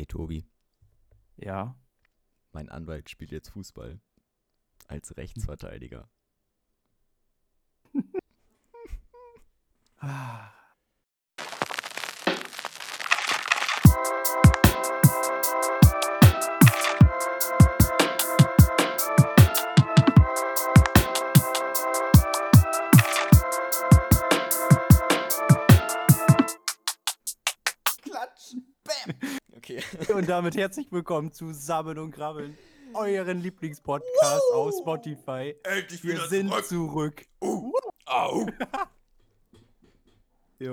[0.00, 0.46] Ey, Tobi,
[1.36, 1.78] Ja.
[2.52, 4.00] mein Anwalt spielt jetzt Fußball.
[4.88, 6.08] Als Rechtsverteidiger.
[10.02, 10.50] Ah.
[30.14, 32.56] Und damit herzlich willkommen zu Sammeln und Grabbeln,
[32.94, 35.54] euren Lieblingspodcast auf Spotify.
[35.62, 37.24] Endlich Wir sind zurück.
[37.40, 37.72] Uh,
[38.06, 38.46] au!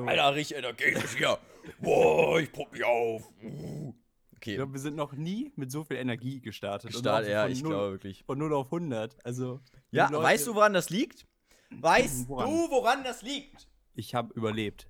[0.05, 1.37] Alter, richtig energetisch hier.
[1.79, 3.29] Boah, ich pupp mich auf.
[3.43, 3.93] Uh.
[4.31, 4.55] Ich Okay.
[4.55, 6.93] glaube, wir sind noch nie mit so viel Energie gestartet.
[6.93, 8.23] So ja, von ich glaube wirklich.
[8.23, 9.17] Von 0 auf 100.
[9.25, 9.59] Also,
[9.91, 11.25] Ja, Leute- weißt du, woran das liegt?
[11.71, 12.49] Weißt Woran?
[12.49, 13.67] du, woran das liegt?
[13.95, 14.87] Ich habe überlebt.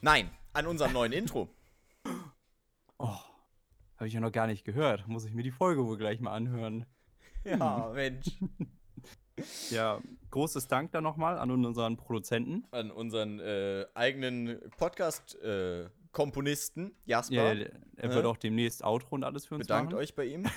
[0.00, 1.48] Nein, an unserem neuen Intro.
[2.98, 3.16] Oh,
[3.96, 5.06] habe ich ja noch gar nicht gehört.
[5.08, 6.84] Muss ich mir die Folge wohl gleich mal anhören.
[7.44, 8.26] Ja, Mensch.
[9.70, 12.64] Ja, großes Dank dann nochmal an unseren Produzenten.
[12.70, 17.54] An unseren äh, eigenen Podcast-Komponisten, Jasper.
[17.54, 20.00] Ja, er wird auch demnächst Outro und alles für uns Bedankt machen.
[20.02, 20.44] euch bei ihm.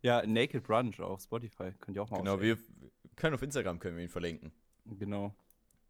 [0.00, 1.72] Ja, Naked Brunch auf Spotify.
[1.80, 2.62] Könnt ihr auch mal Genau, auschecken.
[2.80, 4.52] wir können auf Instagram können wir ihn verlinken.
[4.96, 5.34] Genau.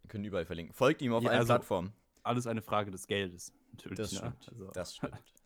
[0.03, 0.75] Wir können überall verlinken.
[0.75, 1.93] Folgt ihm auf Ja, allen also- Plattformen.
[2.23, 3.53] Alles eine Frage des Geldes.
[3.73, 3.99] Natürlich.
[3.99, 4.19] Das ne?
[4.19, 4.49] stimmt.
[4.51, 5.23] Also, Das stimmt.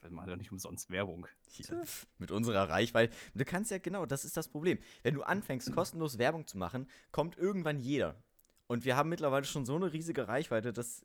[0.00, 1.26] Wir machen ja nicht umsonst Werbung.
[1.46, 1.84] Hier,
[2.18, 3.14] mit unserer Reichweite.
[3.34, 4.78] Du kannst ja genau, das ist das Problem.
[5.02, 8.22] Wenn du anfängst, kostenlos Werbung zu machen, kommt irgendwann jeder.
[8.66, 11.04] Und wir haben mittlerweile schon so eine riesige Reichweite, dass.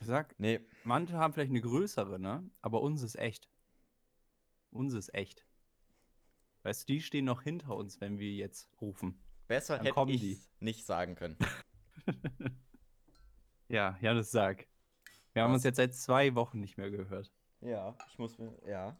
[0.00, 2.48] Ich sag, Nee, manche haben vielleicht eine größere, ne?
[2.60, 3.48] Aber uns ist echt.
[4.70, 5.46] Uns ist echt.
[6.62, 9.22] Weißt du, die stehen noch hinter uns, wenn wir jetzt rufen.
[9.46, 11.38] besser Dann hätte ich nicht sagen können.
[13.68, 14.66] Ja, Janis, sag.
[15.32, 15.56] Wir haben Was?
[15.56, 17.32] uns jetzt seit zwei Wochen nicht mehr gehört.
[17.60, 18.52] Ja, ich muss mir.
[18.66, 18.96] Ja.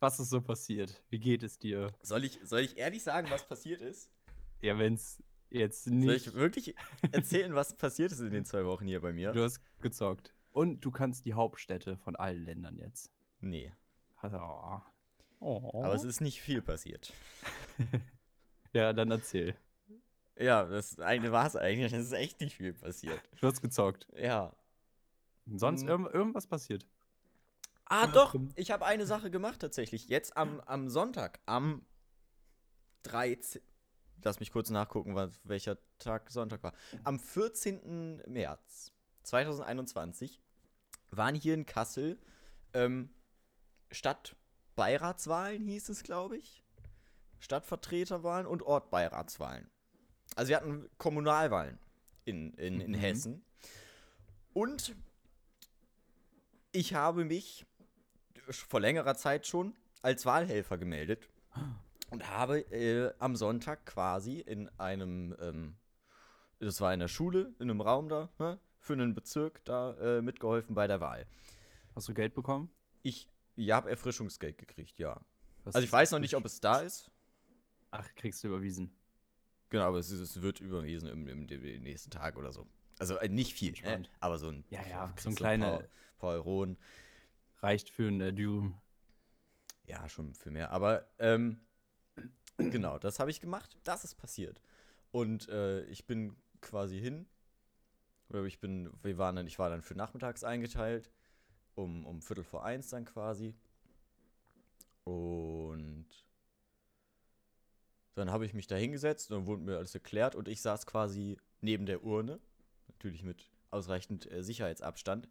[0.00, 1.02] Was ist so passiert?
[1.08, 1.92] Wie geht es dir?
[2.02, 4.10] Soll ich, soll ich ehrlich sagen, was passiert ist?
[4.60, 6.26] Ja, wenn es jetzt Soll nicht.
[6.26, 6.74] ich wirklich
[7.12, 9.32] erzählen, was passiert ist in den zwei Wochen hier bei mir?
[9.32, 10.34] Du hast gezockt.
[10.52, 13.10] Und du kannst die Hauptstädte von allen Ländern jetzt.
[13.40, 13.72] Nee.
[14.16, 14.80] Also, oh.
[15.40, 15.82] Oh.
[15.84, 17.12] Aber es ist nicht viel passiert.
[18.72, 19.56] Ja, dann erzähl.
[20.38, 21.94] Ja, das eine war es eigentlich.
[21.94, 23.18] Es ist echt nicht viel passiert.
[23.40, 24.06] Du hast gezockt.
[24.14, 24.54] Ja.
[25.46, 25.88] Sonst Mhm.
[25.88, 26.86] irgend, irgendwas passiert.
[27.86, 28.34] Ah, doch.
[28.56, 30.08] Ich habe eine Sache gemacht tatsächlich.
[30.08, 31.84] Jetzt am, am Sonntag, am
[33.04, 33.62] 13.
[34.22, 36.72] Lass mich kurz nachgucken, was, welcher Tag Sonntag war.
[37.04, 38.22] Am 14.
[38.26, 38.92] März
[39.22, 40.40] 2021
[41.10, 42.18] waren hier in Kassel
[42.72, 43.10] ähm,
[43.92, 46.64] Stadtbeiratswahlen, hieß es, glaube ich.
[47.38, 49.70] Stadtvertreterwahlen und Ortbeiratswahlen.
[50.34, 51.78] Also wir hatten Kommunalwahlen
[52.24, 52.94] in, in, in Mhm.
[52.96, 53.44] Hessen.
[54.52, 54.96] Und
[56.72, 57.64] ich habe mich
[58.50, 61.28] vor längerer Zeit schon als Wahlhelfer gemeldet
[62.10, 65.76] und habe äh, am Sonntag quasi in einem, ähm,
[66.60, 70.22] das war in der Schule, in einem Raum da, ne, für einen Bezirk da äh,
[70.22, 71.26] mitgeholfen bei der Wahl.
[71.94, 72.70] Hast du Geld bekommen?
[73.02, 75.20] Ich, ja, habe Erfrischungsgeld gekriegt, ja.
[75.64, 77.10] Was Also ich weiß noch nicht, ob es da ist.
[77.90, 78.92] Ach, kriegst du überwiesen.
[79.70, 82.66] Genau, aber es, es wird überwiesen im, im, im nächsten Tag oder so.
[82.98, 84.04] Also äh, nicht viel, ne?
[84.20, 85.84] Aber so ein, Ja, ja, so ein kleiner- paar,
[86.18, 86.76] paar Euronen.
[87.58, 88.74] Reicht für ein äh, Dürüm.
[89.84, 90.70] Ja, schon für mehr.
[90.70, 91.60] Aber ähm,
[92.58, 93.76] genau, das habe ich gemacht.
[93.84, 94.60] Das ist passiert.
[95.10, 97.26] Und äh, ich bin quasi hin.
[98.44, 101.10] Ich bin, wir waren dann, ich war dann für nachmittags eingeteilt.
[101.76, 103.54] Um, um Viertel vor eins dann quasi.
[105.04, 106.06] Und
[108.14, 110.86] dann habe ich mich da hingesetzt und dann wurde mir alles erklärt und ich saß
[110.86, 112.40] quasi neben der Urne.
[112.88, 115.28] Natürlich mit ausreichend äh, Sicherheitsabstand.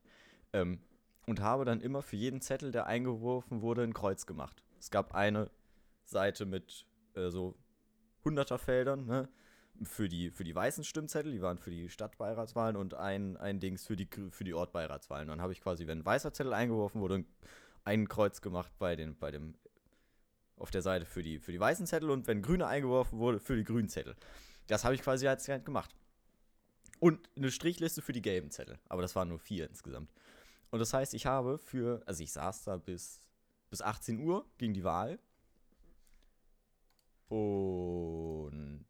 [0.53, 0.80] Ähm,
[1.25, 4.63] und habe dann immer für jeden Zettel, der eingeworfen wurde, ein Kreuz gemacht.
[4.80, 5.50] Es gab eine
[6.03, 7.56] Seite mit äh, so
[8.24, 9.30] 100er Feldern, ne?
[9.84, 13.86] Für die, für die weißen Stimmzettel, die waren für die Stadtbeiratswahlen und ein, ein Dings
[13.86, 15.28] für die, für die Ortbeiratswahlen.
[15.28, 17.25] Dann habe ich quasi, wenn ein weißer Zettel eingeworfen wurde,
[17.83, 19.56] ein- Kreuz gemacht bei, den, bei dem,
[20.56, 23.57] auf der Seite für die, für die weißen Zettel und wenn grüner eingeworfen wurde, für
[23.57, 24.16] die grünen Zettel.
[24.68, 25.94] Das habe ich quasi als gemacht.
[27.00, 28.80] Und eine Strichliste für die gelben Zettel.
[28.88, 30.10] Aber das waren nur vier insgesamt.
[30.71, 33.21] Und das heißt, ich habe für, also ich saß da bis,
[33.69, 35.19] bis 18 Uhr, ging die Wahl.
[37.27, 38.85] Und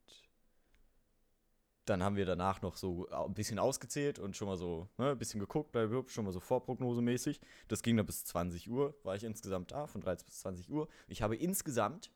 [1.85, 5.17] dann haben wir danach noch so ein bisschen ausgezählt und schon mal so ne, ein
[5.17, 5.75] bisschen geguckt,
[6.11, 7.39] schon mal so vorprognosemäßig.
[7.67, 10.87] Das ging dann bis 20 Uhr, war ich insgesamt da, von 13 bis 20 Uhr.
[11.07, 12.11] Ich habe insgesamt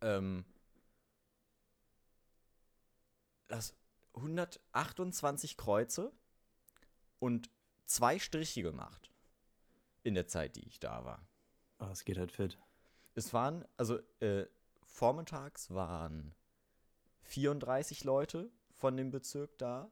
[0.00, 0.44] ähm,
[3.48, 3.74] das
[4.14, 6.12] 128 Kreuze
[7.18, 7.50] und
[7.86, 9.10] zwei Striche gemacht.
[10.02, 11.26] in der Zeit, die ich da war.
[11.80, 12.58] Oh, es geht halt fit.
[13.14, 14.46] Es waren, also äh,
[14.84, 16.32] vormittags waren
[17.22, 19.90] 34 Leute von dem Bezirk da,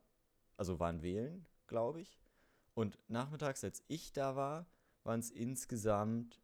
[0.57, 2.21] also waren wählen, glaube ich.
[2.75, 4.67] Und nachmittags, als ich da war,
[5.03, 6.41] waren es insgesamt,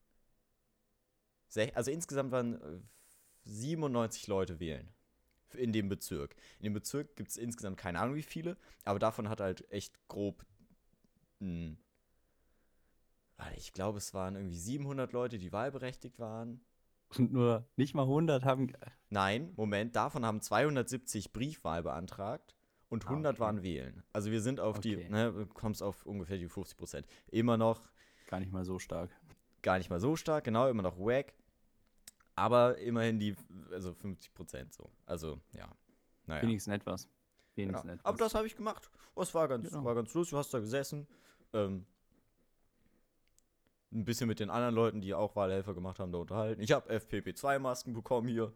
[1.75, 2.81] also insgesamt waren äh,
[3.45, 4.93] 97 Leute wählen
[5.55, 6.37] in dem Bezirk.
[6.59, 9.99] In dem Bezirk gibt es insgesamt keine Ahnung wie viele, aber davon hat halt echt
[10.09, 10.45] grob,
[13.37, 16.61] warte, ich glaube, es waren irgendwie 700 Leute, die wahlberechtigt waren.
[17.19, 18.73] Und nur nicht mal 100 haben.
[19.09, 22.55] Nein, Moment, davon haben 270 Briefwahl beantragt
[22.89, 23.41] und Ah, 100 okay.
[23.41, 24.05] waren wählen.
[24.13, 25.09] Also wir sind auf die, Okay.
[25.09, 27.07] ne, du kommst auf ungefähr die 50 Prozent.
[27.29, 27.83] Immer noch
[28.29, 29.11] Gar nicht mal so stark.
[29.63, 31.35] gar nicht mal so stark, genau, immer noch wack.
[32.37, 33.35] Aber immerhin die,
[33.73, 34.89] also 50 Prozent so.
[35.05, 35.69] Also, ja.
[36.27, 36.43] Naja.
[36.43, 37.09] Wenigstens etwas.
[37.57, 37.95] Wenigstens Genau.
[37.95, 38.05] etwas.
[38.07, 38.91] Aber das habe ich gemacht.
[39.15, 39.85] Oh, es war ganz, Genau.
[39.85, 40.31] war ganz lustig.
[40.33, 41.07] Du hast da gesessen.
[41.53, 41.85] Ähm,
[43.93, 46.61] ein bisschen mit den anderen Leuten, die auch Wahlhelfer gemacht haben, da unterhalten.
[46.61, 48.53] Ich habe FPP2-Masken bekommen hier.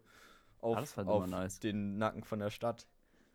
[0.61, 1.59] Auf, Ah, das war auf immer nice.
[1.59, 2.87] den Nacken von der Stadt.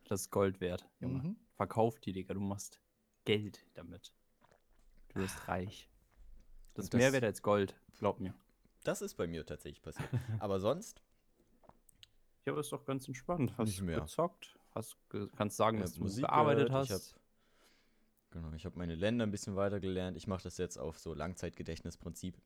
[0.08, 1.22] Das ist Gold wert, Junge.
[1.22, 1.36] Mhm.
[1.56, 2.32] Verkauf die, Digga.
[2.34, 2.80] Du machst
[3.26, 4.12] Geld damit.
[5.10, 5.88] Du wirst reich.
[6.74, 8.32] Das ist das- mehr wert als Gold, glaub mir.
[8.82, 10.08] Das ist bei mir tatsächlich passiert.
[10.40, 11.02] Aber sonst,
[12.46, 13.52] Ja, aber ist doch ganz entspannt.
[13.58, 14.00] Hast Nicht mehr.
[14.00, 14.96] gezockt, hast
[15.36, 17.14] kannst sagen, ich dass du Musik gearbeitet gehört, ich hast.
[17.14, 17.20] hab,
[18.30, 20.16] genau, ich habe meine Länder ein bisschen weiter gelernt.
[20.16, 22.40] Ich mache das jetzt auf so Langzeitgedächtnisprinzip.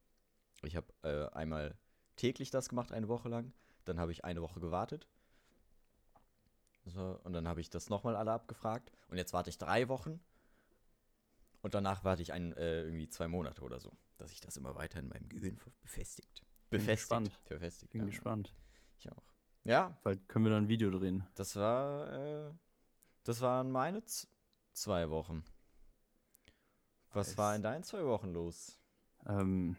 [0.62, 1.76] Ich habe äh, einmal
[2.16, 3.52] täglich das gemacht, eine Woche lang.
[3.84, 5.06] Dann habe ich eine Woche gewartet.
[6.86, 8.92] So, und dann habe ich das nochmal alle abgefragt.
[9.08, 10.20] Und jetzt warte ich drei Wochen.
[11.62, 14.74] Und danach warte ich ein, äh, irgendwie zwei Monate oder so, dass sich das immer
[14.74, 16.42] weiter in meinem Gehirn ver- befestigt.
[16.68, 17.08] Bin Befestigt.
[17.08, 17.40] gespannt.
[17.44, 17.92] Verfestigt.
[17.92, 18.06] Bin ja.
[18.06, 18.54] gespannt.
[18.98, 19.33] Ich auch.
[19.64, 21.24] Ja, Bald können wir dann ein Video drehen.
[21.34, 22.52] das war, äh,
[23.24, 24.28] das waren meine z
[24.72, 25.44] zwei Wochen.
[27.12, 27.56] Was war Nice.
[27.56, 28.78] in deinen zwei Wochen los?
[29.26, 29.76] Ähm,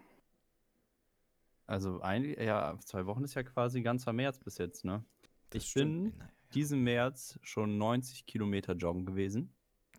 [1.68, 5.04] also ein, ja, zwei Wochen ist ja quasi ganzer März bis jetzt, ne?
[5.50, 6.12] Das Ich stimmt.
[6.14, 9.54] bin Naja, Diesen März schon 90 Kilometer joggen gewesen.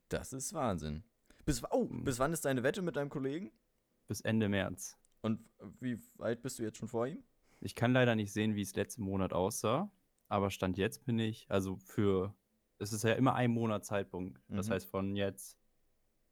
[0.08, 1.04] Das ist Wahnsinn.
[1.44, 3.52] Bis, oh, bis wann ist deine Wette mit deinem Kollegen?
[4.06, 4.96] Bis Ende März.
[5.20, 5.44] Und
[5.80, 7.22] wie weit bist du jetzt schon vor ihm?
[7.60, 9.90] Ich kann leider nicht sehen, wie es letzten Monat aussah,
[10.28, 12.34] aber Stand jetzt bin ich, also für,
[12.78, 14.40] es ist ja immer ein Monat Zeitpunkt.
[14.48, 14.72] Das Mhm.
[14.72, 15.58] heißt von jetzt,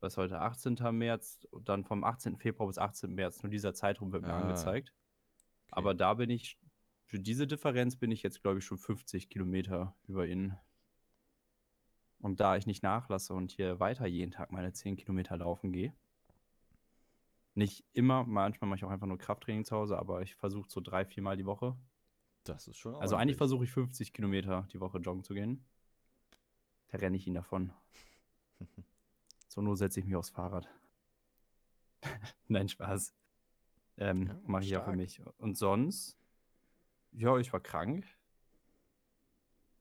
[0.01, 0.93] was heute, 18.
[0.93, 2.37] März, und dann vom 18.
[2.37, 3.15] Februar bis 18.
[3.15, 4.93] März, nur dieser Zeitraum wird mir Ah, angezeigt.
[5.71, 6.59] Aber da bin ich,
[7.07, 10.55] für diese Differenz bin ich jetzt, glaube ich, schon 50 Kilometer über ihn.
[12.21, 15.95] Und da ich nicht nachlasse und hier weiter jeden Tag meine 10 Kilometer laufen gehe,
[17.55, 20.81] nicht immer, manchmal mache ich auch einfach nur Krafttraining zu Hause, aber ich versuche so
[20.81, 21.77] drei, vier Mal die Woche.
[22.45, 25.65] Das ist schon Also eigentlich versuche ich 50 Kilometer die Woche joggen zu gehen.
[26.89, 27.73] Da renne ich ihn davon.
[29.49, 30.69] So nur setze ich mich aufs Fahrrad.
[32.49, 33.15] Nein, Spaß.
[33.99, 34.97] Ähm, Ja, Mache ich ja für stark.
[34.97, 35.21] mich.
[35.39, 36.19] Und sonst,
[37.13, 38.05] ja, ich war krank.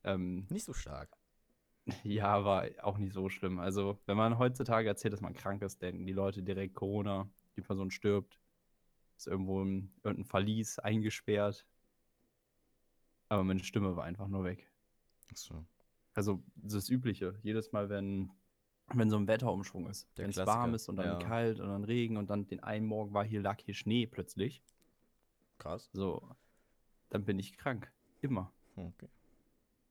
[0.03, 1.09] Ähm, Nicht so stark.
[2.03, 3.59] ja, war auch nicht so schlimm.
[3.59, 7.61] Also, wenn man heutzutage erzählt, dass man krank ist, denken die Leute direkt Corona, die
[7.61, 8.39] Person stirbt,
[9.17, 11.65] ist irgendwo in irgendein Verlies eingesperrt.
[13.29, 14.69] Aber meine Stimme war einfach nur weg.
[15.31, 15.65] Ach so.
[16.13, 17.39] Also das Übliche.
[17.41, 18.31] Jedes Mal, wenn,
[18.94, 20.07] wenn so ein Wetterumschwung ist.
[20.17, 21.19] Der Wenn es warm ist und dann ja.
[21.19, 24.61] kalt und dann Regen und dann den einen Morgen war hier, lag hier Schnee plötzlich.
[25.57, 25.89] Krass.
[25.94, 26.35] So,
[27.09, 27.92] dann bin ich krank.
[28.21, 28.51] Immer.
[28.75, 29.09] Okay.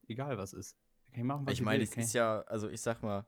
[0.07, 0.77] Egal was ist.
[1.11, 3.25] Kann ich machen, was Ich meine, es ist ja, also ich sag mal,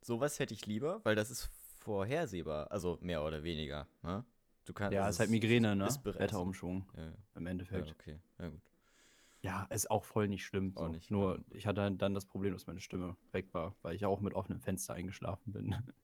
[0.00, 1.50] sowas hätte ich lieber, weil das ist
[1.82, 3.86] vorhersehbar, also mehr oder weniger.
[4.02, 4.24] Ne?
[4.64, 5.86] Du kannst, Ja, das ist halt Migräne, ne?
[5.86, 7.90] ist Wetterumschwung Ja, ja, im ja, Endeffekt.
[7.90, 8.18] okay.
[8.38, 8.60] Ja, gut.
[9.42, 10.72] Ja, ist auch voll nicht schlimm.
[10.76, 10.92] Auch So.
[10.92, 11.44] nicht, Nur ja.
[11.50, 14.60] ich hatte dann das Problem, dass meine Stimme weg war, weil ich auch mit offenem
[14.60, 15.74] Fenster eingeschlafen bin.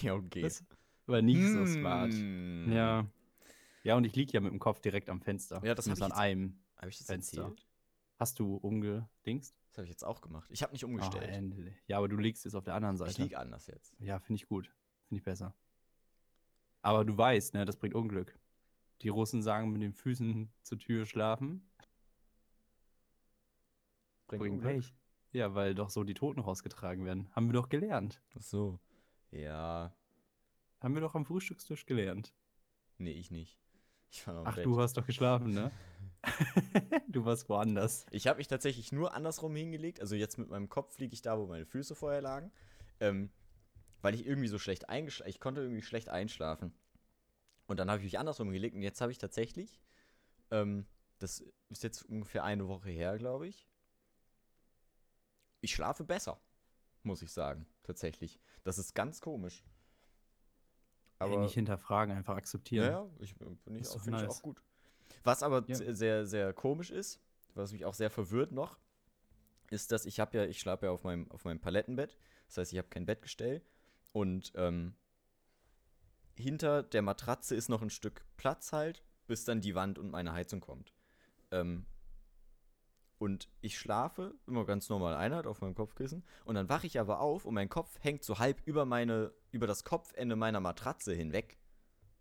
[0.00, 0.42] Ja, okay.
[0.42, 0.64] Das
[1.06, 2.12] war nicht so smart.
[2.12, 2.70] Hm.
[2.72, 3.04] Ja.
[3.82, 5.60] Ja, und ich liege ja mit dem Kopf direkt am Fenster.
[5.64, 6.58] Ja, das hab ich an jetzt- einem.
[6.76, 7.42] Habe ich Fenster.
[7.42, 7.66] erzählt?
[8.18, 9.54] Hast du umgedingst?
[9.68, 10.48] Das habe ich jetzt auch gemacht.
[10.50, 11.28] Ich habe nicht umgestellt.
[11.28, 11.74] endlich.
[11.86, 13.10] Ja, aber du liegst jetzt auf der anderen Seite.
[13.10, 13.94] ich liege anders jetzt.
[13.98, 14.72] Ja, finde ich gut.
[15.08, 15.54] Finde ich besser.
[16.80, 18.38] Aber du weißt, ne, das bringt Unglück.
[19.02, 21.68] Die Russen sagen, mit den Füßen zur Tür schlafen,
[24.26, 24.62] bringt, Unglück?
[24.62, 24.94] Pech.
[25.32, 27.28] Ja, weil doch so die Toten rausgetragen werden.
[27.32, 28.22] Haben wir doch gelernt.
[28.34, 28.80] Ach so.
[29.30, 29.94] Ja.
[30.80, 32.32] Haben wir doch am Frühstückstisch gelernt.
[32.96, 33.58] Nee, ich nicht.
[34.10, 34.64] Ich war noch Ach, Bett.
[34.64, 35.70] du hast doch geschlafen, ne?
[37.08, 38.06] du warst woanders.
[38.10, 40.00] Ich habe mich tatsächlich nur andersrum hingelegt.
[40.00, 42.52] Also jetzt mit meinem Kopf liege ich da, wo meine Füße vorher lagen.
[43.00, 43.30] Ähm,
[44.02, 46.72] weil ich irgendwie so schlecht eingeschlafen Ich konnte irgendwie schlecht einschlafen.
[47.66, 48.74] Und dann habe ich mich andersrum gelegt.
[48.74, 49.80] Und jetzt habe ich tatsächlich,
[50.50, 50.86] ähm,
[51.18, 53.66] das ist jetzt ungefähr eine Woche her, glaube ich.
[55.60, 56.40] Ich schlafe besser,
[57.02, 57.66] muss ich sagen.
[57.82, 58.40] Tatsächlich.
[58.62, 59.64] Das ist ganz komisch.
[61.18, 62.86] Aber nicht hinterfragen, einfach akzeptieren.
[62.86, 64.22] Ja, ja ich, finde ich, auch, nice.
[64.22, 64.62] ich auch gut.
[65.24, 65.94] Was aber ja.
[65.94, 67.20] sehr, sehr komisch ist,
[67.54, 68.78] was mich auch sehr verwirrt noch,
[69.70, 72.16] ist, dass ich habe ja, ich schlafe ja auf meinem, auf meinem Palettenbett.
[72.46, 73.62] Das heißt, ich habe kein Bettgestell.
[74.12, 74.94] Und ähm,
[76.34, 80.32] hinter der Matratze ist noch ein Stück Platz halt, bis dann die Wand und meine
[80.32, 80.92] Heizung kommt.
[81.50, 81.86] Ähm,
[83.18, 86.24] und ich schlafe immer ganz normal Einheit auf meinem Kopfkissen.
[86.44, 89.66] Und dann wache ich aber auf und mein Kopf hängt so halb über meine, über
[89.66, 91.58] das Kopfende meiner Matratze hinweg.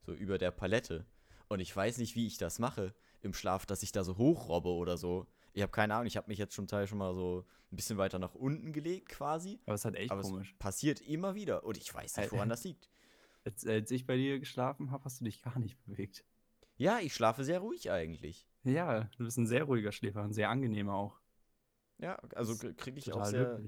[0.06, 1.06] So über der Palette.
[1.48, 4.70] Und ich weiß nicht, wie ich das mache im Schlaf, dass ich da so hochrobbe
[4.70, 5.28] oder so.
[5.54, 7.98] Ich habe keine Ahnung, ich habe mich jetzt schon Teil schon mal so ein bisschen
[7.98, 9.60] weiter nach unten gelegt quasi.
[9.66, 10.52] Aber es halt echt Aber komisch.
[10.52, 12.90] Es passiert immer wieder und ich weiß nicht, woran das liegt.
[13.44, 16.26] Als, als ich bei dir geschlafen habe, hast du dich gar nicht bewegt.
[16.78, 18.48] Ja, ich schlafe sehr ruhig eigentlich.
[18.64, 21.20] Ja, du bist ein sehr ruhiger Schläfer, ein sehr angenehmer auch.
[22.00, 23.62] Ja, also kriege ich auch sehr,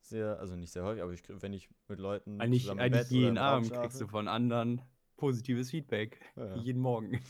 [0.00, 3.38] sehr, also nicht sehr häufig, aber ich, wenn ich mit Leuten eigentlich, zusammen eigentlich jeden
[3.38, 4.82] Abend kriegst du von anderen
[5.20, 6.18] positives Feedback.
[6.34, 6.56] Ja.
[6.56, 7.20] Jeden Morgen.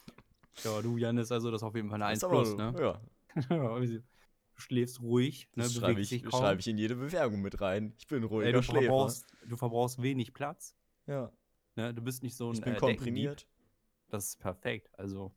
[0.64, 2.74] ja, du, Janis, also das ist auf jeden Fall eine 1 Plus, ne?
[2.78, 3.00] Ja.
[3.48, 4.02] du
[4.54, 5.64] schläfst ruhig, ne?
[5.64, 7.94] Das schreibe ich, schreib ich in jede Bewerbung mit rein.
[7.98, 8.82] Ich bin ruhiger Ey, du Schläfer.
[8.82, 10.76] Verbrauchst, du verbrauchst wenig Platz.
[11.06, 11.32] Ja.
[11.74, 11.94] Ne?
[11.94, 12.54] Du bist nicht so ein.
[12.54, 13.48] Ich bin äh, komprimiert.
[14.08, 14.90] Das ist perfekt.
[14.98, 15.32] Also,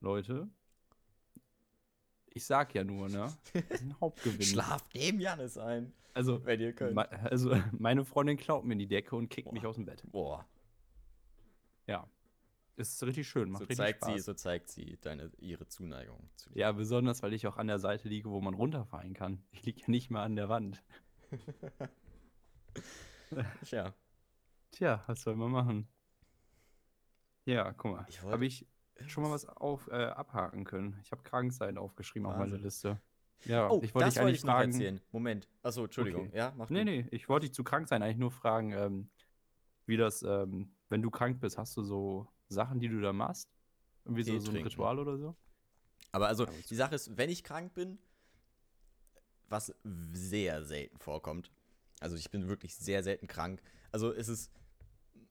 [0.00, 0.48] Leute,
[2.28, 3.32] ich sag ja nur, ne?
[3.52, 4.42] Das ist ein Hauptgewinn.
[4.42, 5.92] Schlaf neben Janis ein.
[6.14, 6.98] Also, wenn ihr könnt.
[6.98, 9.54] also, meine Freundin klaut mir in die Decke und kickt Boah.
[9.54, 10.02] mich aus dem Bett.
[10.10, 10.46] Boah.
[11.86, 12.08] Ja.
[12.76, 14.14] Ist richtig schön, macht so richtig zeigt Spaß.
[14.16, 16.58] Sie, so zeigt sie deine, ihre Zuneigung zu dir.
[16.60, 19.42] Ja, besonders, weil ich auch an der Seite liege, wo man runterfallen kann.
[19.50, 20.82] Ich liege ja nicht mal an der Wand.
[23.64, 23.94] Tja.
[24.72, 25.88] Tja, was soll man machen?
[27.46, 28.06] Ja, guck mal.
[28.24, 28.66] Habe ich
[29.06, 30.98] schon mal was auf, äh, abhaken können.
[31.02, 32.42] Ich habe Kranksein aufgeschrieben Wahnsinn.
[32.42, 33.00] auf meiner Liste.
[33.44, 34.72] Ja, oh, ich wollte dich eigentlich wollte ich fragen.
[34.72, 35.00] Erzählen.
[35.12, 35.48] Moment.
[35.62, 36.28] Achso, Entschuldigung.
[36.28, 36.36] Okay.
[36.36, 36.84] Ja, mach Nee, du.
[36.90, 39.10] nee, ich wollte dich zu krank sein eigentlich nur fragen, ähm,
[39.86, 43.50] wie das, ähm, wenn du krank bist, hast du so Sachen, die du da machst?
[44.04, 45.36] Irgendwie so, so ein Ritual oder so?
[46.12, 47.98] Aber also, die Sache ist, wenn ich krank bin,
[49.48, 49.74] was
[50.12, 51.50] sehr selten vorkommt,
[52.00, 53.62] also ich bin wirklich sehr selten krank.
[53.90, 54.52] Also es ist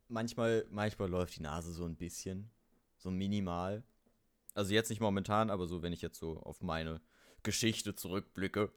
[0.08, 2.52] manchmal, manchmal läuft die Nase so ein bisschen,
[2.98, 3.84] so minimal.
[4.54, 7.02] Also jetzt nicht momentan, aber so, wenn ich jetzt so auf meine
[7.44, 8.72] Geschichte zurückblicke.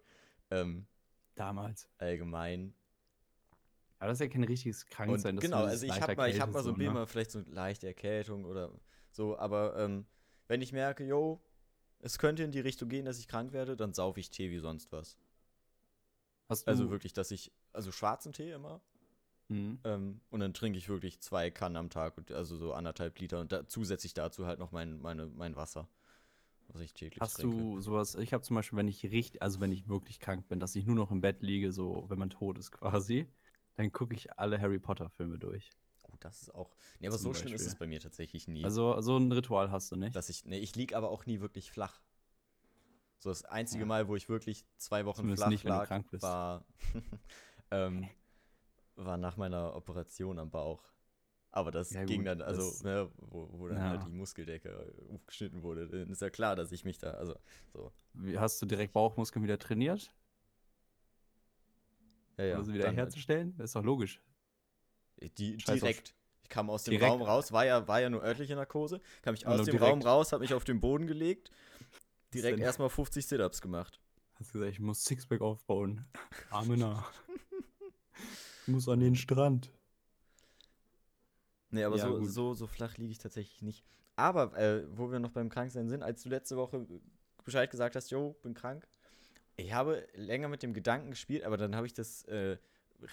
[0.50, 0.86] Ähm,
[1.34, 1.88] Damals.
[1.98, 2.74] Allgemein.
[3.98, 5.36] Aber das ist ja kein richtiges Kranksein.
[5.36, 7.06] Und genau, also ich habe mal, hab mal so ein so, ne?
[7.06, 8.70] vielleicht so eine leichte Erkältung oder
[9.10, 10.06] so, aber ähm,
[10.46, 11.40] wenn ich merke, yo,
[12.00, 14.58] es könnte in die Richtung gehen, dass ich krank werde, dann saufe ich Tee wie
[14.58, 15.18] sonst was.
[16.48, 18.80] also wirklich, dass ich, also schwarzen Tee immer.
[19.48, 19.78] Mhm.
[19.84, 23.50] Ähm, und dann trinke ich wirklich zwei Kannen am Tag, also so anderthalb Liter und
[23.50, 25.88] da, zusätzlich dazu halt noch mein, meine, mein Wasser,
[26.68, 27.56] was ich täglich Hast trinke.
[27.56, 30.60] du sowas, ich habe zum Beispiel, wenn ich richtig, also wenn ich wirklich krank bin,
[30.60, 33.26] dass ich nur noch im Bett liege, so wenn man tot ist quasi,
[33.78, 35.70] dann gucke ich alle Harry Potter Filme durch.
[36.02, 36.74] Oh, das ist auch.
[36.98, 37.50] Nee, aber so Beispiel.
[37.50, 38.64] schlimm ist es bei mir tatsächlich nie.
[38.64, 40.16] Also so ein Ritual hast du nicht?
[40.16, 42.00] Dass ich, nee, ich liege aber auch nie wirklich flach.
[43.18, 43.86] So das einzige ja.
[43.86, 46.64] Mal, wo ich wirklich zwei Wochen Zumindest flach nicht, lag, war
[47.70, 48.08] ähm,
[48.96, 50.82] war nach meiner Operation am Bauch.
[51.52, 53.90] Aber das ja, ging gut, dann, also, ne, wo, wo dann ja.
[53.90, 57.36] halt die Muskeldecke aufgeschnitten wurde, dann ist ja klar, dass ich mich da, also,
[57.72, 57.92] so.
[58.12, 60.12] Wie, hast du direkt Bauchmuskeln wieder trainiert?
[62.38, 62.56] Ja, ja.
[62.56, 62.96] Also wieder halt.
[62.96, 63.54] herzustellen?
[63.56, 64.20] Das ist doch logisch.
[65.36, 66.14] Die, direkt.
[66.42, 67.10] Ich kam aus dem direkt.
[67.10, 69.82] Raum raus, war ja, war ja nur örtliche Narkose, kam ich aus dem direkt.
[69.82, 71.50] Raum raus, hab mich auf den Boden gelegt,
[72.32, 74.00] direkt erstmal 50 Sit-Ups gemacht.
[74.38, 76.06] Hast gesagt, ich muss Sixpack aufbauen.
[76.50, 77.12] Arme nach.
[78.66, 79.72] muss an den Strand.
[81.70, 83.84] Nee, aber ja, so, so, so flach liege ich tatsächlich nicht.
[84.16, 86.86] Aber, äh, wo wir noch beim Kranksein sind, als du letzte Woche
[87.44, 88.88] Bescheid gesagt hast, jo, bin krank.
[89.58, 92.56] Ich habe länger mit dem Gedanken gespielt, aber dann habe ich das äh,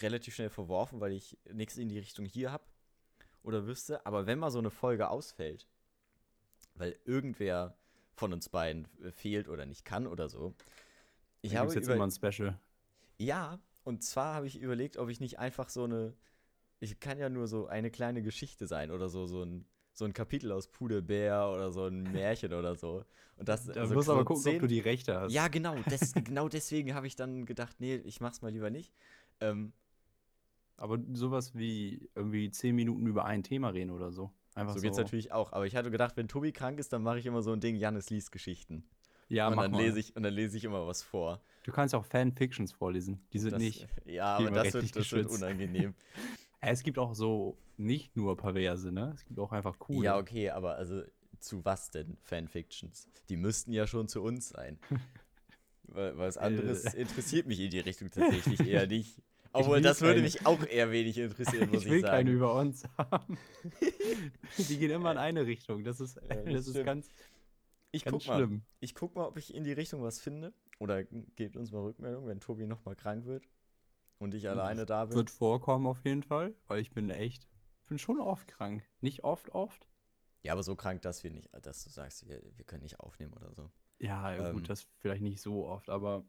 [0.02, 2.64] relativ schnell verworfen, weil ich nichts in die Richtung hier habe
[3.42, 4.06] oder wüsste.
[4.06, 5.68] Aber wenn mal so eine Folge ausfällt,
[6.76, 7.76] weil irgendwer
[8.16, 10.54] von uns beiden fehlt oder nicht kann oder so.
[11.42, 12.60] Ich habe jetzt über immer ein Special.
[13.18, 16.14] Ja, und zwar habe ich überlegt, ob ich nicht einfach so eine.
[16.80, 20.14] Ich kann ja nur so eine kleine Geschichte sein oder so, so ein, so ein
[20.14, 23.04] Kapitel aus Pudelbär oder so ein Märchen oder so.
[23.38, 25.34] Und das, da also musst aber gucken, 10, ob du die Rechte hast.
[25.34, 25.76] Ja, genau.
[25.90, 28.94] Des, genau deswegen habe ich dann gedacht, nee, ich mach's mal lieber nicht.
[29.40, 29.74] Ähm,
[30.78, 34.32] aber sowas wie irgendwie zehn Minuten über ein Thema reden oder so.
[34.54, 35.54] Einfach so, so geht's natürlich auch.
[35.54, 37.76] Aber ich hatte gedacht, wenn Tobi krank ist, dann mache ich immer so ein Ding,
[37.76, 38.84] Jannis liest Geschichten.
[39.28, 39.82] Ja, und dann mal.
[39.82, 41.42] lese ich und dann lese ich immer was vor.
[41.64, 43.26] Du kannst auch Fanfictions vorlesen.
[43.34, 43.88] Die sind das, nicht.
[44.06, 45.96] Ja, aber das wird, das wird unangenehm.
[46.62, 49.12] es gibt auch so nicht nur perverse, ne?
[49.16, 50.06] Es gibt auch einfach coole.
[50.06, 51.04] Ja, okay, aber also
[51.40, 53.08] zu was denn Fanfictions?
[53.30, 54.80] Die müssten ja schon zu uns sein.
[55.84, 57.02] weil was anderes äh.
[57.02, 59.22] interessiert mich in die Richtung tatsächlich eher nicht.
[59.54, 62.12] Obwohl, das würde keine- mich auch eher wenig interessieren, muss ich ich, will sagen.
[62.12, 63.38] keine über uns haben.
[64.58, 65.84] Die gehen immer in eine Richtung.
[65.84, 67.10] Das ist, Ja, das das ist ganz,
[67.92, 68.38] ich ganz guck mal.
[68.38, 68.64] schlimm.
[68.82, 70.54] Ich guck mal, ob ich in die Richtung was finde.
[70.80, 73.48] Oder gebt uns mal Rückmeldung, wenn Tobi nochmal krank wird
[74.18, 75.16] und ich alleine da bin.
[75.16, 77.55] Wird vorkommen auf jeden Fall, weil ich bin echt, ich
[77.86, 78.84] bin schon oft krank.
[79.02, 79.88] Nicht oft, oft.
[80.44, 83.34] Ja, aber so krank, dass wir nicht, dass du sagst, wir, wir können nicht aufnehmen
[83.34, 83.72] oder so.
[84.00, 84.54] Ja, Ähm.
[84.54, 86.24] gut, das vielleicht nicht so oft, aber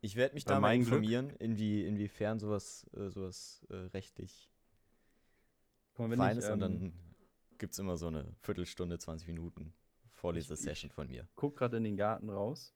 [0.00, 4.50] Ich werde mich da mal Glück- informieren, inwie, inwiefern sowas, äh, sowas äh, rechtlich
[5.98, 6.50] mal, fein ich, ist.
[6.50, 6.92] und ähm, dann
[7.58, 9.72] gibt es immer so eine Viertelstunde, 20 Minuten
[10.12, 11.28] Vorlesesession von mir.
[11.36, 12.74] guck gerade in den Garten raus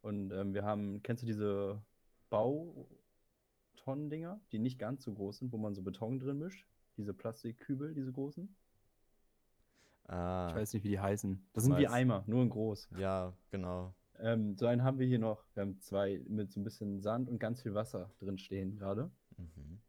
[0.00, 1.82] und ähm, wir haben, kennst du diese
[2.30, 6.66] Bautonnendinger, die nicht ganz so groß sind, wo man so Beton drin mischt?
[6.96, 8.54] Diese Plastikkübel, diese großen?
[10.08, 11.44] Ah, Ich weiß nicht, wie die heißen.
[11.52, 11.92] Das sind wie weiß.
[11.92, 12.88] Eimer, nur in groß.
[12.98, 13.94] ja, genau.
[14.18, 15.44] Ähm, so einen haben wir hier noch.
[15.54, 19.10] Wir haben zwei mit so ein bisschen Sand und ganz viel Wasser drin stehen gerade.
[19.36, 19.80] Mhm.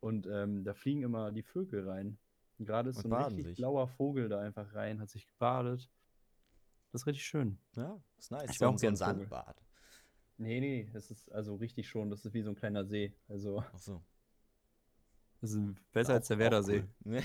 [0.00, 2.18] Und ähm, da fliegen immer die Vögel rein.
[2.58, 3.56] Und gerade ist Und so ein richtig sich.
[3.56, 5.90] blauer Vogel da einfach rein, hat sich gebadet.
[6.92, 7.58] Das ist richtig schön.
[7.74, 8.50] Ja, ist nice.
[8.50, 9.18] Ich auch so ein gern Vogel.
[9.28, 9.62] Sandbad.
[10.38, 12.10] Nee, nee, das ist also richtig schon.
[12.10, 13.14] Das ist wie so ein kleiner See.
[13.28, 14.02] Also, Ach so.
[15.42, 16.84] Das ist besser als Auch- der auch Werdersee.
[17.04, 17.20] cool.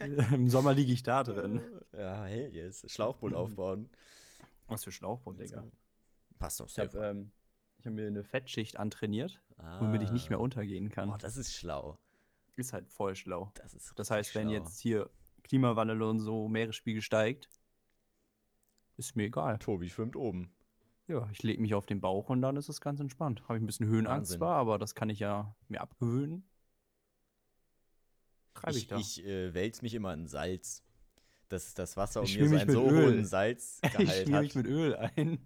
[0.34, 1.62] Im Sommer liege ich da drin.
[1.92, 3.88] ja, hey, jetzt Schlauchboot aufbauen.
[4.66, 5.64] Was für Schlauchboot, Digga.
[6.38, 6.84] Passt doch Ich sehr.
[6.86, 7.30] habe ähm,
[7.78, 9.40] ich hab mir eine Fettschicht antrainiert,
[9.78, 10.42] womit ich nicht mehr Ah.
[10.42, 11.08] untergehen kann.
[11.10, 11.98] Oh, das ist schlau.
[12.56, 13.50] ist halt voll schlau.
[13.54, 14.52] Das ist Das heißt, wenn schlau.
[14.64, 15.10] jetzt hier
[15.42, 17.48] Klimawandel und so Meeresspiegel steigt,
[18.96, 19.58] ist mir egal.
[19.58, 20.52] Tobi schwimmt oben.
[21.06, 23.42] Ja, ich lege mich auf den Bauch und dann ist es ganz entspannt.
[23.42, 24.38] Habe ich ein bisschen Höhenangst Wahnsinn.
[24.38, 26.48] zwar, aber das kann ich ja mir abgewöhnen.
[28.54, 30.82] Treibe ich, Ich, ich äh, wälz mich immer in Salz.
[31.48, 33.06] Das, das Wasser um Ich mir schmier so mich einen so Öl.
[33.06, 35.38] hohen ich Salzgehalt schmier hat, mich mit Öl ein.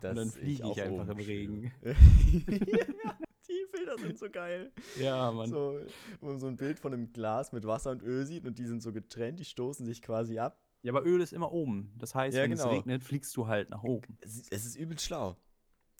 [0.00, 1.72] dass dann fliege auch ich einfach im Regen.
[1.82, 1.92] ja,
[3.48, 4.72] die Bilder sind so geil.
[4.98, 5.50] Ja, Mann.
[5.50, 5.78] So,
[6.20, 8.64] wo man so ein Bild von einem Glas mit Wasser und Öl sieht und die
[8.66, 10.58] sind so getrennt, die stoßen sich quasi ab.
[10.82, 11.92] Ja, aber Öl ist immer oben.
[11.98, 12.64] Das heißt, Ja, wenn genau.
[12.70, 14.16] es regnet, fliegst du halt nach oben.
[14.22, 15.36] Es ist, es ist übelst schlau.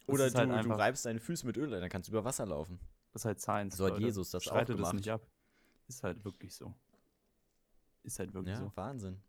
[0.07, 2.25] Oder ist halt du, du reibst deine Füße mit Öl, ein, dann kannst du über
[2.25, 2.81] Wasser laufen.
[3.13, 3.77] Das ist halt Science.
[3.77, 4.05] So hat Leute.
[4.05, 4.95] Jesus das auch Streitet gemacht.
[4.95, 5.27] das nicht ab.
[5.91, 6.73] Ist halt wirklich so.
[8.05, 8.73] Ist halt wirklich Ja, so.
[8.77, 9.21] Wahnsinn.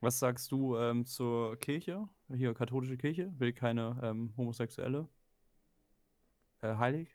[0.00, 2.06] Was sagst du ähm, zur Kirche?
[2.28, 5.08] Hier, katholische Kirche, will keine ähm, Homosexuelle
[6.60, 7.08] äh, heilig?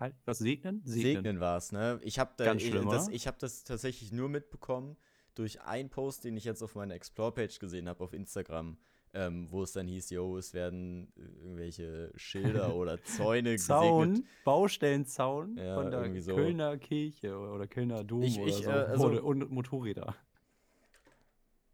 [0.00, 0.82] Heil was segnen?
[0.84, 2.00] Segnen, war es, ne?
[2.02, 4.96] Ich habe da, Ganz eh, schlimm, das, ich habe das tatsächlich nur mitbekommen
[5.36, 8.76] durch einen Post, den ich jetzt auf meiner Explore-Page gesehen habe auf Instagram,
[9.14, 14.16] ähm, wo es dann hieß, yo, es werden irgendwelche Schilder oder Zäune gesegnet.
[14.16, 16.34] Zaun, Baustellenzaun Ja, von der so.
[16.34, 18.70] Kölner Kirche oder, oder Kölner Dom Ich- oder ich, so.
[18.70, 20.14] äh, also- oder, und Motorräder.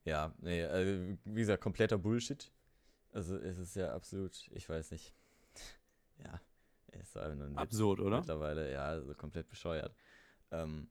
[0.05, 2.51] Ja, nee, äh, wie gesagt, kompletter Bullshit.
[3.13, 5.15] Also es ist ja absolut, ich weiß nicht.
[6.25, 6.41] Ja,
[6.93, 8.19] es ist einfach nur Absurd, oder?
[8.19, 9.95] mittlerweile, ja, also komplett bescheuert.
[10.51, 10.89] Ähm,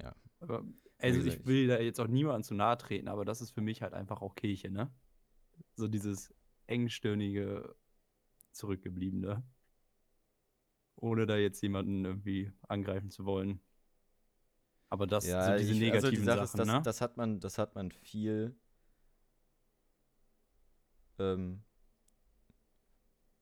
[0.00, 0.64] ja, Aber,
[0.98, 3.82] also ich will da jetzt auch niemandem zu nahe treten, aber das ist für mich
[3.82, 4.92] halt einfach auch Kirche, ne?
[5.76, 6.34] So dieses
[6.66, 7.74] engstirnige,
[8.52, 9.42] zurückgebliebene.
[10.96, 13.60] Ohne da jetzt jemanden irgendwie angreifen zu wollen.
[14.88, 16.82] Aber das ja, sind diese ich, negativen also die Sache Sachen, ist, das, ne?
[16.84, 18.54] das hat man, das hat man viel.
[21.18, 21.62] Ähm,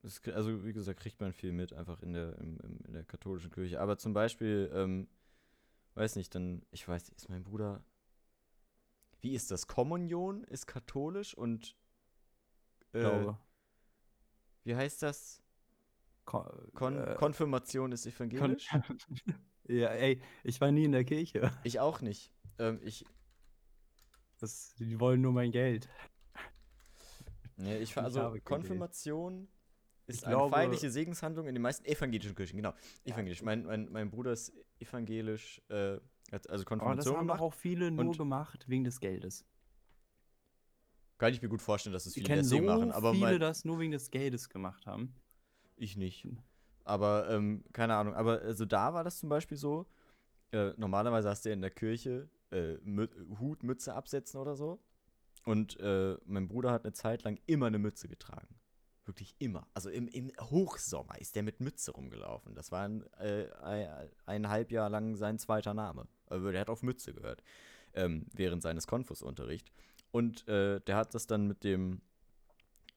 [0.02, 3.04] das, also wie gesagt, kriegt man viel mit, einfach in der, im, im, in der
[3.04, 3.80] katholischen Kirche.
[3.80, 5.08] Aber zum Beispiel, ähm,
[5.94, 7.84] weiß nicht, dann, ich weiß, ist mein Bruder.
[9.20, 9.66] Wie ist das?
[9.66, 11.76] Kommunion ist katholisch und
[12.92, 13.38] äh, glaube.
[14.64, 15.42] wie heißt das?
[16.24, 18.68] Kon Kon äh, Konfirmation ist Kon evangelisch?
[19.68, 21.50] ja, ey, ich war nie in der Kirche.
[21.64, 22.32] ich auch nicht.
[22.58, 23.04] Ähm, ich,
[24.38, 25.88] Das, die wollen nur mein Geld.
[27.58, 29.48] Ja, ich, ver- also Konfirmation
[30.10, 32.74] ist Ich eine glaube- feindliche Segenshandlung in den meisten evangelischen Kirchen, genau.
[33.04, 33.42] Evangelisch.
[33.42, 35.98] Mein, mein, mein Bruder ist evangelisch, äh,
[36.32, 39.44] hat also Aber das Konfirmation haben doch auch viele nur gemacht wegen des Geldes.
[41.18, 43.64] Kann ich mir gut vorstellen, dass es viele kenne so deswegen machen, aber viele, das
[43.64, 45.14] nur wegen des Geldes gemacht haben.
[45.76, 46.26] ich nicht.
[46.84, 49.86] Aber, ähm, keine Ahnung, aber also da war das zum Beispiel so,
[50.52, 52.76] äh, normalerweise hast du ja in der Kirche äh,
[53.38, 54.80] Hut, Mütze absetzen oder so.
[55.44, 58.48] Und äh, mein Bruder hat eine Zeit lang immer eine Mütze getragen.
[59.10, 59.66] Wirklich immer.
[59.74, 62.54] Also im, im Hochsommer ist der mit Mütze rumgelaufen.
[62.54, 66.06] Das war ein, äh, ein, eineinhalb Jahr lang sein zweiter Name.
[66.26, 67.42] Also der hat auf Mütze gehört.
[67.92, 69.68] Ähm, während seines Konfusunterrichts.
[70.12, 72.02] Und äh, der hat das dann mit dem,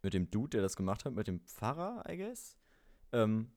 [0.04, 2.56] mit dem Dude, der das gemacht hat, mit dem Pfarrer, I guess.
[3.12, 3.50] Ähm,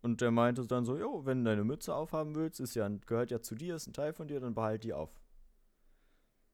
[0.00, 3.30] und der meinte dann so, jo, wenn du deine Mütze aufhaben willst, ist ja, gehört
[3.30, 5.19] ja zu dir, ist ein Teil von dir, dann behalt die auf.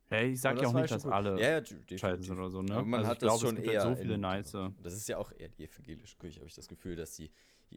[0.08, 1.12] Hey, ich sag ja das auch nicht, dass cool.
[1.12, 2.74] alle Ja, ja, scheiße sind oder so, ne?
[2.74, 3.82] Aber man also hat ich glaube, das schon gibt eher.
[3.82, 4.52] halt so viele in- nice.
[4.82, 7.30] Das ist ja auch eher die evangelische Kirche, habe ich das Gefühl, dass die,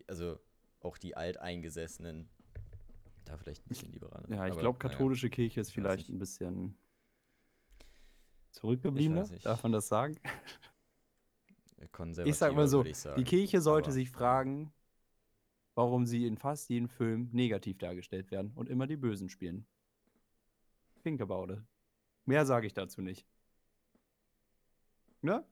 [0.08, 0.40] also
[0.82, 2.30] auch die Alteingesessenen
[3.26, 4.26] da vielleicht ein bisschen lieber ran.
[4.30, 6.78] Ja, ich glaube, katholische Kirche ist vielleicht ein bisschen
[8.52, 9.28] zurückgebliebener.
[9.28, 9.46] Nicht.
[9.46, 10.16] Darf man das sagen?
[11.92, 12.84] Konservativer, Ich sag mal so.
[12.84, 14.72] Die Kirche sollte Aber, sich fragen,
[15.76, 19.66] warum sie in fast jedem Film negativ dargestellt werden und immer die Bösen spielen.
[21.04, 21.60] Think about it.
[22.30, 23.26] Mehr sage ich dazu nicht.
[25.22, 25.44] Ne?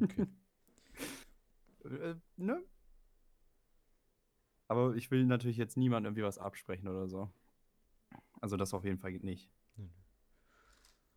[0.00, 0.26] Okay.
[1.82, 2.62] Äh, ne?
[4.68, 7.30] Aber ich will natürlich jetzt niemandem irgendwie was absprechen oder so.
[8.42, 9.50] Also das auf jeden Fall nicht.
[9.76, 9.90] Mhm.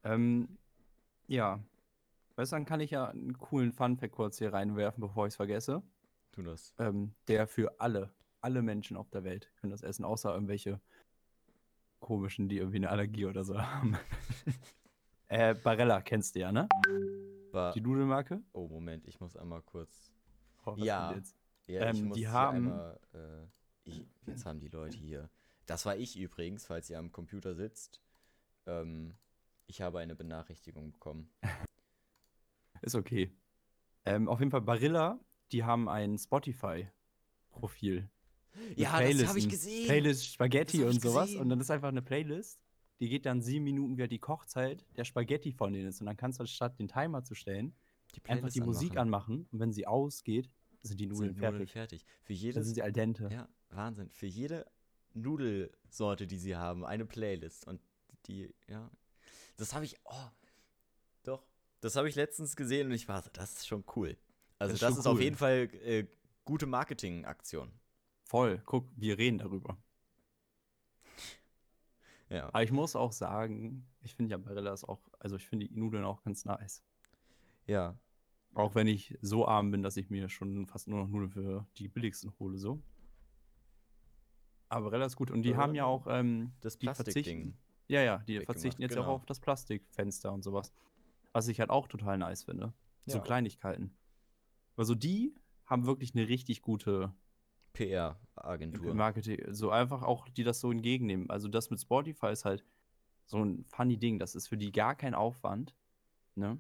[0.06, 0.58] Ähm,
[1.28, 1.62] ja.
[2.38, 5.36] Weißt du, dann kann ich ja einen coolen Funfact kurz hier reinwerfen, bevor ich es
[5.36, 5.84] vergesse.
[6.32, 6.74] Tu das.
[6.78, 10.80] Ähm, der für alle, alle Menschen auf der Welt können das essen, außer irgendwelche
[12.00, 13.98] komischen, die irgendwie eine Allergie oder so haben.
[15.34, 16.67] äh, Barella kennst du ja, ne?
[17.52, 18.41] War, Die Nudelmarke?
[18.54, 20.12] oh, Moment, ich muss einmal kurz.
[20.65, 21.13] Oh, Ja.
[21.65, 23.48] Ja, ich Ähm, die haben- Einmal, äh,
[23.89, 25.30] ich, jetzt haben die Leute hier.
[25.65, 28.02] Das war ich übrigens, falls ihr am Computer sitzt.
[28.65, 29.13] Ähm,
[29.67, 31.30] ich habe eine Benachrichtigung bekommen.
[32.82, 33.32] Ist okay.
[34.06, 35.19] Ähm, auf jeden Fall Barilla,
[35.54, 38.10] die haben ein Spotify-Profil.
[38.76, 39.50] Ja, das habe ich Playlisten.
[39.50, 39.86] gesehen.
[39.88, 41.28] Playlist Spaghetti und sowas.
[41.28, 41.41] gesehen.
[41.41, 42.60] Und dann ist einfach eine Playlist,
[43.04, 46.00] die geht dann sieben Minuten, wie die Kochzeit der Spaghetti von denen ist.
[46.00, 47.76] Und dann kannst du statt den Timer zu stellen,
[48.16, 49.46] Die einfach die Musik anmachen.
[49.52, 50.50] Und wenn sie ausgeht,
[50.84, 52.06] sind die Nudeln Sind Nudeln fertig.
[52.06, 52.06] fertig.
[52.22, 53.28] Für Dann jedes, sind sie al dente.
[53.30, 54.10] ja, Wahnsinn.
[54.10, 54.66] Für jede
[55.13, 57.68] Nudelsorte, die sie haben, eine Playlist.
[57.68, 57.82] Und
[58.28, 58.89] die, ja,
[59.58, 60.30] das habe ich, oh,
[61.24, 61.46] doch,
[61.82, 64.16] das habe ich letztens gesehen und ich war so, das ist schon cool.
[64.60, 65.24] Also Das das ist ist, schon auf cool.
[65.24, 66.08] jeden Fall äh,
[66.46, 67.70] gute Marketingaktion.
[68.24, 68.62] Voll.
[68.66, 69.78] Guck, wir reden darüber.
[72.34, 72.48] Ja.
[72.48, 75.76] Aber ich muss auch sagen, ich finde ja Barilla ist auch, also ich finde die
[75.76, 76.84] Nudeln auch ganz nice.
[77.67, 77.98] Ja.
[78.56, 81.67] Auch wenn ich so arm bin, dass ich mir schon fast nur noch Nudeln für
[81.78, 82.82] die billigsten hole, so.
[84.69, 85.30] Aber Barilla ist gut.
[85.32, 87.13] Und die Ja, haben ja auch, ähm, Das Plastikding.
[87.24, 87.58] verzichten.
[87.88, 89.04] Ja, ja, die weggemacht, verzichten jetzt genau.
[89.06, 90.74] auch auf das Plastikfenster und sowas.
[91.34, 92.74] Was ich halt auch total nice finde.
[93.06, 93.24] So Ja.
[93.24, 93.96] Kleinigkeiten.
[94.76, 97.13] Also die haben wirklich eine richtig gute
[97.74, 98.94] PR-Agentur.
[98.94, 101.30] Marketing, so einfach auch, die das so entgegennehmen.
[101.30, 102.64] Also das mit Spotify ist halt
[103.26, 104.20] so ein funny Ding.
[104.20, 105.76] Das ist für die gar kein Aufwand.
[106.36, 106.60] Ne?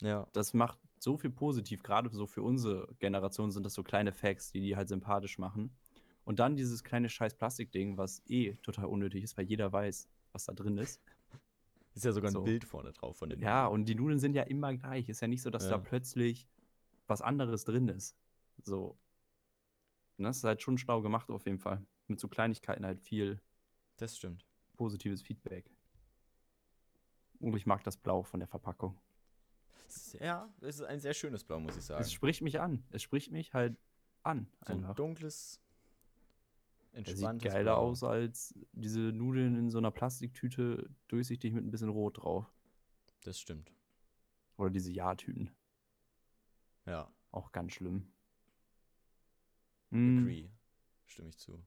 [0.00, 0.26] Ja.
[0.32, 1.82] Das macht so viel positiv.
[1.82, 5.70] Gerade so für unsere Generation sind das so kleine Facts, die die halt sympathisch machen.
[6.24, 10.44] Und dann dieses kleine scheiß Plastikding, was eh total unnötig ist, weil jeder weiß, was
[10.44, 11.00] da drin ist.
[11.94, 12.42] Ist ja sogar ein So.
[12.42, 13.80] Bild vorne drauf von den Ja, Nudeln.
[13.80, 15.10] und die Nudeln sind ja immer gleich.
[15.10, 15.78] Ist ja nicht so, dass da Ja.
[15.78, 16.48] plötzlich
[17.06, 18.16] was anderes drin ist.
[18.62, 18.96] So.
[20.18, 21.84] Und das ist halt schon schlau gemacht auf jeden Fall.
[22.06, 23.40] Mit so Kleinigkeiten halt viel
[23.96, 24.44] Das stimmt.
[24.76, 25.70] positives Feedback.
[27.40, 28.98] Und ich mag das Blau von der Verpackung.
[30.20, 32.00] Ja, es ist ein sehr schönes Blau, muss ich sagen.
[32.00, 32.84] Es spricht mich an.
[32.90, 33.76] Es spricht mich halt
[34.22, 34.46] an.
[34.66, 35.60] so ein dunkles,
[36.92, 37.88] Der sieht entspanntes geiler Blau.
[37.88, 42.50] aus als diese Nudeln in so einer Plastiktüte durchsichtig mit ein bisschen Rot drauf.
[43.24, 43.72] Das stimmt.
[44.56, 45.50] Oder diese Ja-Tüten.
[46.86, 48.12] Ja, Auch ganz schlimm.
[49.92, 50.48] Mm, agree.
[51.06, 51.62] Stimme ich zu.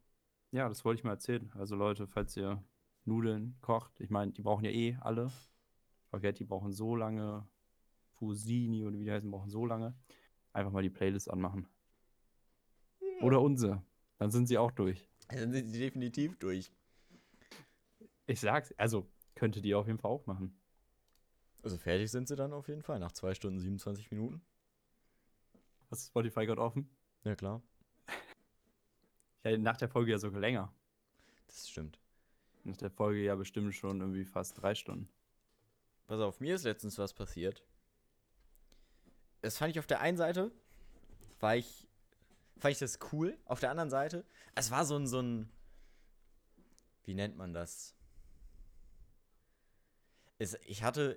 [0.52, 1.52] Ja, das wollte ich mal erzählen.
[1.56, 2.64] Also Leute, falls ihr
[3.06, 5.32] Nudeln kocht, ich meine, die brauchen ja eh alle.
[6.08, 7.48] Spaghetti brauchen so lange.
[8.14, 9.94] Fusini oder wie die heißen, brauchen so lange.
[10.54, 11.68] Einfach mal die Playlist anmachen.
[13.22, 13.84] Oder unsere.
[14.18, 15.10] Dann sind sie auch durch.
[15.28, 16.72] Dann sind sie definitiv durch.
[18.26, 20.58] Ich sag's, also könnte die auf jeden Fall auch machen.
[21.62, 24.42] Also fertig sind sie dann auf jeden Fall, nach 2 Stunden 27 Minuten.
[25.92, 26.90] Hast du Spotify gerade offen?
[27.24, 27.62] Ja, klar.
[29.46, 30.74] Ja, nach der Folge ja sogar länger.
[31.48, 32.00] Das stimmt.
[32.64, 35.08] Nach der Folge ja bestimmt schon irgendwie fast drei Stunden.
[36.08, 37.64] Pass auf, mir ist letztens was passiert.
[39.42, 40.52] Das fand ich auf der einen Seite,
[41.40, 41.88] war ich,
[42.58, 43.38] fand ich das cool.
[43.46, 45.50] Auf der anderen Seite, es war so ein, so ein,
[47.04, 47.94] wie nennt man das?
[50.40, 51.16] Es, ich hatte,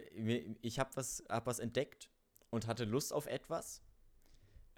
[0.60, 2.10] ich habe was, hab was entdeckt
[2.50, 3.80] und hatte Lust auf etwas,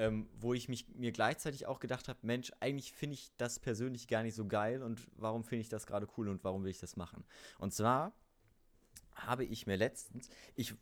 [0.01, 4.09] ähm, wo ich mich mir gleichzeitig auch gedacht habe, Mensch, eigentlich finde ich das persönlich
[4.09, 6.79] gar nicht so geil und warum finde ich das gerade cool und warum will ich
[6.79, 7.23] das machen?
[7.59, 8.15] Und zwar
[9.15, 10.75] habe ich mir letztens, ich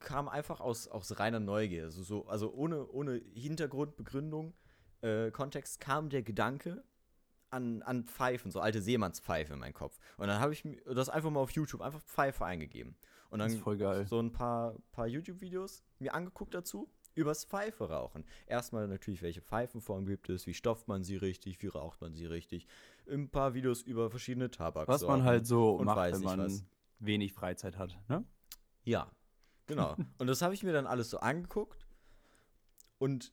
[0.00, 4.54] kam einfach aus, aus reiner Neugier, also, so, also ohne, ohne Hintergrund, Begründung,
[5.02, 6.82] äh, Kontext, kam der Gedanke
[7.50, 9.98] an, an Pfeifen, so alte Seemannspfeife in meinen Kopf.
[10.16, 12.96] Und dann habe ich das einfach mal auf YouTube, einfach Pfeife eingegeben.
[13.28, 14.06] Und dann Das ist voll geil.
[14.06, 18.24] so ein paar, paar YouTube-Videos mir angeguckt dazu, übers Pfeife rauchen.
[18.46, 22.26] Erstmal natürlich, welche Pfeifenform gibt es, wie stopft man sie richtig, wie raucht man sie
[22.26, 22.66] richtig.
[23.08, 24.88] Ein paar Videos über verschiedene Tabak.
[24.88, 26.64] Was man halt so und macht, weiß wenn man was.
[26.98, 28.24] wenig Freizeit hat, ne?
[28.84, 29.10] Ja,
[29.66, 29.96] genau.
[30.18, 31.86] und das habe ich mir dann alles so angeguckt
[32.98, 33.32] und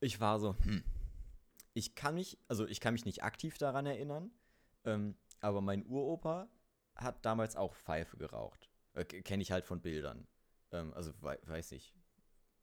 [0.00, 0.82] ich war so, hm,
[1.74, 4.30] ich kann mich, also ich kann mich nicht aktiv daran erinnern,
[4.84, 6.48] ähm, aber mein Uropa
[6.96, 8.68] hat damals auch Pfeife geraucht.
[8.94, 10.26] Äh, Kenne ich halt von Bildern.
[10.72, 11.94] Ähm, also wei weiß ich.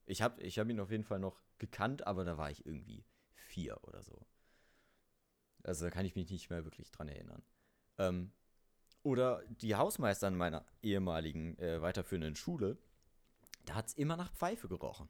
[0.08, 3.06] Ich habe ich hab ihn auf jeden Fall noch gekannt, aber da war ich irgendwie
[3.36, 4.26] vier oder so.
[5.64, 7.44] Also da kann ich mich nicht mehr wirklich dran erinnern.
[7.98, 8.32] Ähm,
[9.04, 12.78] oder die Hausmeister in meiner ehemaligen äh, weiterführenden Schule,
[13.66, 15.10] da hat es immer nach Pfeife gerochen.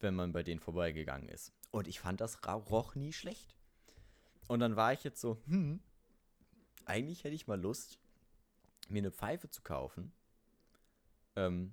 [0.00, 1.52] Wenn man bei denen vorbeigegangen ist.
[1.70, 3.56] Und ich fand das roch nie schlecht.
[4.48, 5.80] Und dann war ich jetzt so, hm,
[6.84, 7.98] eigentlich hätte ich mal Lust,
[8.88, 10.12] mir eine Pfeife zu kaufen
[11.36, 11.72] ähm,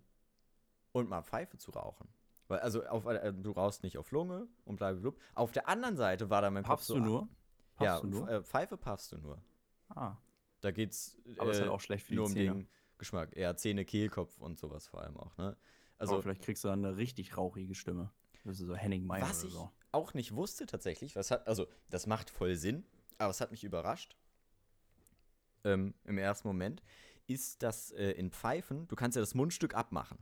[0.93, 2.07] und mal Pfeife zu rauchen.
[2.47, 5.19] Weil, also, auf, äh, du rauchst nicht auf Lunge und blub.
[5.35, 6.95] Auf der anderen Seite war da mein Kopf so.
[6.95, 7.27] du nur?
[7.75, 8.29] Puffst ja, du nur?
[8.29, 9.41] Äh, Pfeife puffst du nur.
[9.89, 10.17] Ah.
[10.61, 11.17] Da geht's.
[11.37, 12.51] Aber äh, ist halt auch schlecht für nur die Zähne.
[12.51, 13.35] um den Geschmack.
[13.35, 15.57] Ja, Zähne, Kehlkopf und sowas vor allem auch, ne?
[15.97, 18.11] Also, Aber vielleicht kriegst du dann eine richtig rauchige Stimme.
[18.43, 19.71] Das ist so Henning Meyer was oder so.
[19.73, 22.85] ich auch nicht wusste tatsächlich, was hat, also das macht voll Sinn,
[23.17, 24.17] aber es hat mich überrascht.
[25.63, 26.83] Ähm, Im ersten Moment
[27.27, 30.17] ist das äh, in Pfeifen, du kannst ja das Mundstück abmachen.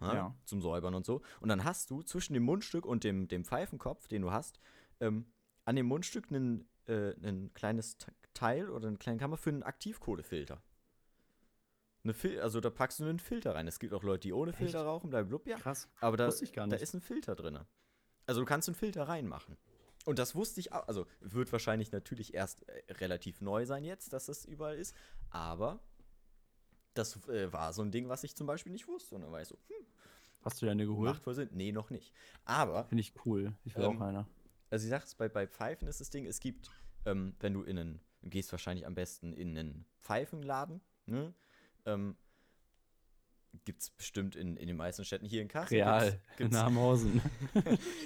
[0.00, 0.36] Ja, Ja.
[0.44, 1.22] Zum Säubern und so.
[1.40, 4.58] Und dann hast du zwischen dem Mundstück und dem, dem Pfeifenkopf, den du hast,
[5.00, 5.26] ähm,
[5.64, 9.62] an dem Mundstück einen, äh, ein kleines Te- Teil oder eine kleine Kammer für einen
[9.62, 10.62] Aktivkohlefilter.
[12.04, 13.66] Eine Fil also da packst du einen Filter rein.
[13.66, 14.86] Es gibt auch Leute, die ohne Filter Echt?
[14.86, 15.56] rauchen, bleiben blub, ja.
[15.58, 15.88] Krass.
[16.00, 17.58] Aber da, Wusste ich gar da ist ein Filter drin.
[18.26, 19.56] Also du kannst einen Filter reinmachen.
[20.04, 20.86] Und das wusste ich auch.
[20.86, 24.94] Also wird wahrscheinlich natürlich erst äh, relativ neu sein jetzt, dass das überall ist.
[25.30, 25.80] Aber
[26.98, 29.14] das äh, war so ein Ding, was ich zum Beispiel nicht wusste.
[29.14, 29.86] Und dann war ich so, hm,
[30.42, 31.10] Hast du dir eine geholt?
[31.10, 31.48] macht voll Sinn.
[31.52, 32.12] Nee, noch nicht.
[32.44, 33.52] Aber, Finde ich cool.
[33.64, 34.26] Ich will Ähm, auch eine.
[34.70, 36.70] also ich sag's, bei, bei Pfeifen ist das Ding, es gibt,
[37.04, 41.34] ähm, wenn du in einen, du gehst wahrscheinlich am besten in einen Pfeifenladen, ne?
[41.84, 42.16] Ähm,
[43.64, 45.76] gibt's bestimmt in, in den meisten Städten hier in Kassel.
[45.78, 46.10] Real.
[46.10, 46.56] Gibt's, gibt's,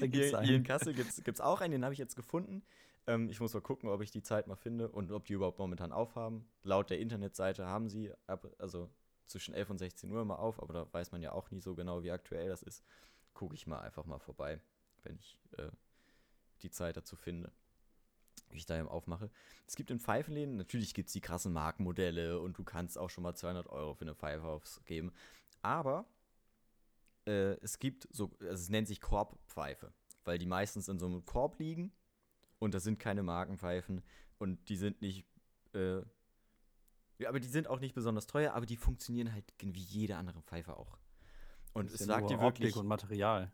[0.00, 0.64] da gibt's hier, hier in.
[0.64, 2.62] Kassel gibt es auch einen, den habe ich jetzt gefunden.
[3.06, 5.58] Ähm, ich muss mal gucken, ob ich die Zeit mal finde und ob die überhaupt
[5.58, 6.48] momentan aufhaben.
[6.62, 8.90] Laut der Internetseite haben sie ab, also
[9.26, 11.74] zwischen 11 und 16 Uhr mal auf, aber da weiß man ja auch nie so
[11.74, 12.84] genau, wie aktuell das ist.
[13.32, 14.60] Gucke ich mal einfach mal vorbei,
[15.02, 15.70] wenn ich äh,
[16.62, 17.52] die Zeit dazu finde,
[18.50, 19.30] wie ich da eben aufmache.
[19.66, 23.22] Es gibt in Pfeifenläden, natürlich gibt es die krassen Markenmodelle und du kannst auch schon
[23.22, 25.12] mal 200 Euro für eine Pfeife ausgeben,
[25.62, 26.06] aber
[27.26, 29.92] äh, es gibt so, also es nennt sich Korbpfeife,
[30.24, 31.92] weil die meistens in so einem Korb liegen
[32.60, 34.02] und das sind keine Markenpfeifen
[34.38, 35.26] und die sind nicht,
[35.74, 36.02] äh,
[37.18, 40.40] ja, aber die sind auch nicht besonders teuer, aber die funktionieren halt wie jede andere
[40.42, 40.96] Pfeife auch.
[41.72, 43.50] Und es sagt dir wirklich, Optik und Material.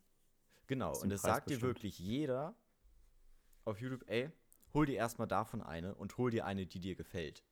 [0.66, 1.62] genau, und es sagt dir bestimmt.
[1.62, 2.54] wirklich jeder
[3.64, 4.30] auf YouTube, ey,
[4.74, 7.44] hol dir erstmal davon eine und hol dir eine, die dir gefällt,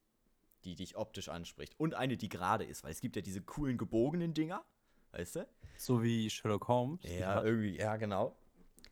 [0.64, 3.78] die dich optisch anspricht und eine, die gerade ist, weil es gibt ja diese coolen
[3.78, 4.64] gebogenen Dinger,
[5.12, 5.48] weißt du?
[5.76, 7.02] So wie Sherlock Holmes.
[7.02, 8.36] Ja, irgendwie, ja, genau.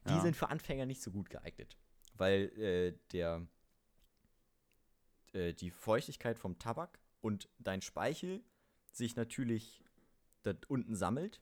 [0.08, 0.20] Die Ja.
[0.20, 1.76] sind für Anfänger nicht so gut geeignet.
[2.14, 3.46] Weil äh, der
[5.32, 8.42] äh, die Feuchtigkeit vom Tabak und dein Speichel
[8.92, 9.82] sich natürlich
[10.42, 11.40] da unten sammelt,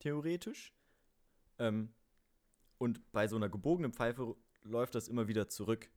[0.00, 0.74] theoretisch.
[1.58, 1.94] Ähm,
[2.78, 5.90] und bei so einer gebogenen Pfeife läuft das immer wieder zurück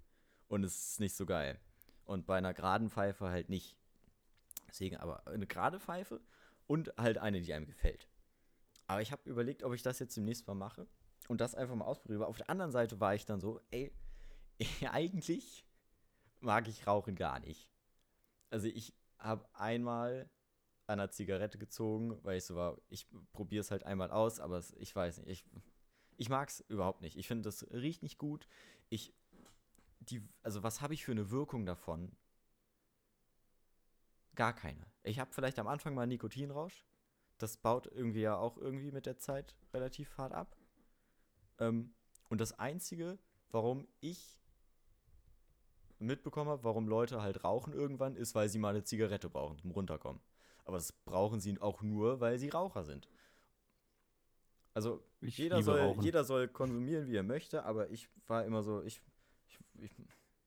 [0.48, 1.60] und es ist nicht so geil.
[2.06, 3.76] Und bei einer geraden Pfeife halt nicht.
[4.68, 6.22] Deswegen aber eine gerade Pfeife
[6.68, 8.08] und halt eine, die einem gefällt.
[8.88, 10.88] Aber ich habe überlegt, ob ich das jetzt demnächst mal mache
[11.28, 12.28] und das einfach mal ausprobiere.
[12.28, 13.92] Auf der anderen Seite war ich dann so, ey,
[14.92, 15.66] eigentlich
[16.40, 17.70] mag ich Rauchen gar nicht.
[18.50, 20.30] Also ich habe einmal
[20.88, 24.58] an einer Zigarette gezogen, weil ich so war, ich probiere es halt einmal aus, aber
[24.58, 25.46] es, ich weiß nicht, ich,
[26.18, 27.18] ich mag es überhaupt nicht.
[27.18, 28.48] Ich finde, das riecht nicht gut.
[28.90, 29.14] Ich,
[30.00, 32.16] die, also was habe ich für eine Wirkung davon?
[34.36, 34.86] Gar keine.
[35.04, 36.86] Ich habe vielleicht am Anfang mal einen Nikotinrausch.
[37.38, 40.56] Das baut irgendwie ja auch irgendwie mit der Zeit relativ hart ab.
[41.60, 41.94] Ähm,
[42.30, 43.18] und das Einzige,
[43.52, 44.40] warum ich
[46.00, 49.72] mitbekommen habe, warum Leute halt rauchen irgendwann, ist, weil sie mal eine Zigarette brauchen zum
[49.72, 50.22] Runterkommen.
[50.66, 53.08] Aber das brauchen sie auch nur, weil sie Raucher sind.
[54.74, 56.04] Also Ich jeder soll, Rauchen.
[56.04, 59.02] jeder soll konsumieren, wie er möchte, aber ich war immer so, ich,
[59.46, 59.92] ich, ich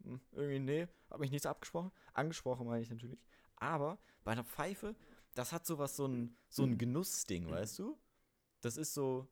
[0.04, 1.90] hm, irgendwie, nee, hab mich nichts abgesprochen.
[2.12, 3.18] Angesprochen meine ich natürlich.
[3.56, 4.94] Aber bei einer Pfeife,
[5.34, 7.96] das hat sowas, so ein, so ein Genussding, weißt du?
[8.60, 9.28] Das ist so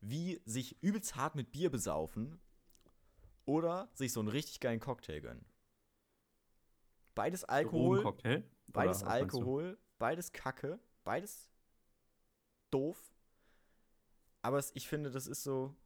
[0.00, 2.40] wie sich übelst hart mit Bier besaufen
[3.44, 5.44] oder sich so einen richtig geilen Cocktail gönnen.
[7.14, 8.44] Beides Alkohol, Drogencocktail?
[8.68, 9.02] beides?
[9.02, 11.50] Alkohol, beides Kacke, beides
[12.70, 13.14] doof.
[14.42, 15.76] Aber es, ich finde, das ist so.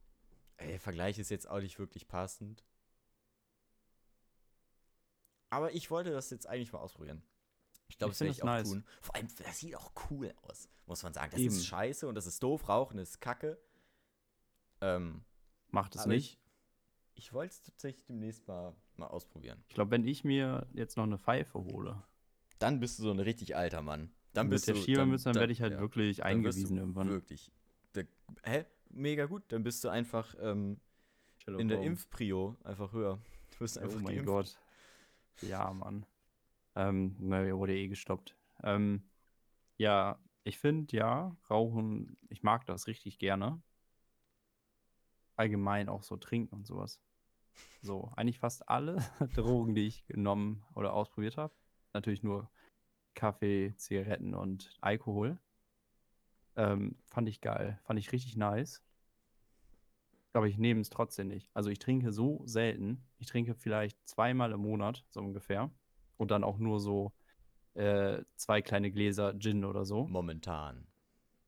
[0.57, 2.63] Ey, der Vergleich ist jetzt auch nicht wirklich passend.
[5.49, 7.21] Aber ich wollte das jetzt eigentlich mal ausprobieren.
[7.87, 8.69] Ich glaube, das werde ich auch nice.
[8.69, 8.85] tun.
[9.01, 11.31] Vor allem, das sieht auch cool aus, muss man sagen.
[11.31, 11.53] Das Eben.
[11.53, 12.67] ist scheiße und das ist doof.
[12.67, 13.59] Rauchen ist Kacke.
[14.85, 15.23] Ähm,
[15.71, 16.39] Macht es nicht.
[17.13, 19.63] Ich, ich wollte es tatsächlich demnächst mal, mal ausprobieren.
[19.67, 22.03] Ich glaube, wenn ich mir jetzt noch eine Pfeife hole,
[22.59, 24.11] Dann bist du so ein richtig alter Mann.
[24.33, 27.09] Dann mit bist der du, Schiebermütze, dann, werde ich halt ja, wirklich dann eingewiesen irgendwann.
[27.09, 27.51] Wirklich.
[27.95, 28.05] Der,
[28.43, 28.65] hä?
[28.89, 29.43] Mega gut.
[29.49, 30.79] Dann bist du einfach ähm,
[31.47, 31.81] in der.
[31.81, 33.19] Impfprio einfach höher.
[33.51, 34.25] Du wirst einfach Oh mein geimpft.
[34.25, 34.59] Gott.
[35.41, 36.05] Ja, Mann.
[36.75, 38.35] Ähm, na, wurde eh gestoppt.
[38.63, 39.09] Ähm,
[39.77, 43.61] ja, ich finde, ja, Rauchen, ich mag das richtig gerne.
[45.35, 46.99] Allgemein auch so trinken und sowas.
[47.81, 48.97] So, eigentlich fast alle
[49.35, 51.53] Drogen, die ich genommen oder ausprobiert habe.
[51.93, 52.49] Natürlich nur
[53.13, 55.37] Kaffee, Zigaretten und Alkohol.
[56.55, 57.79] Ähm, fand ich geil.
[57.83, 58.81] Fand ich richtig nice.
[60.33, 61.49] Aber ich nehme es trotzdem nicht.
[61.53, 63.05] Also ich trinke so selten.
[63.17, 65.71] Ich trinke vielleicht zweimal im Monat, so ungefähr.
[66.17, 67.13] Und dann auch nur so
[67.73, 70.07] äh, zwei kleine Gläser Gin oder so.
[70.07, 70.87] Momentan.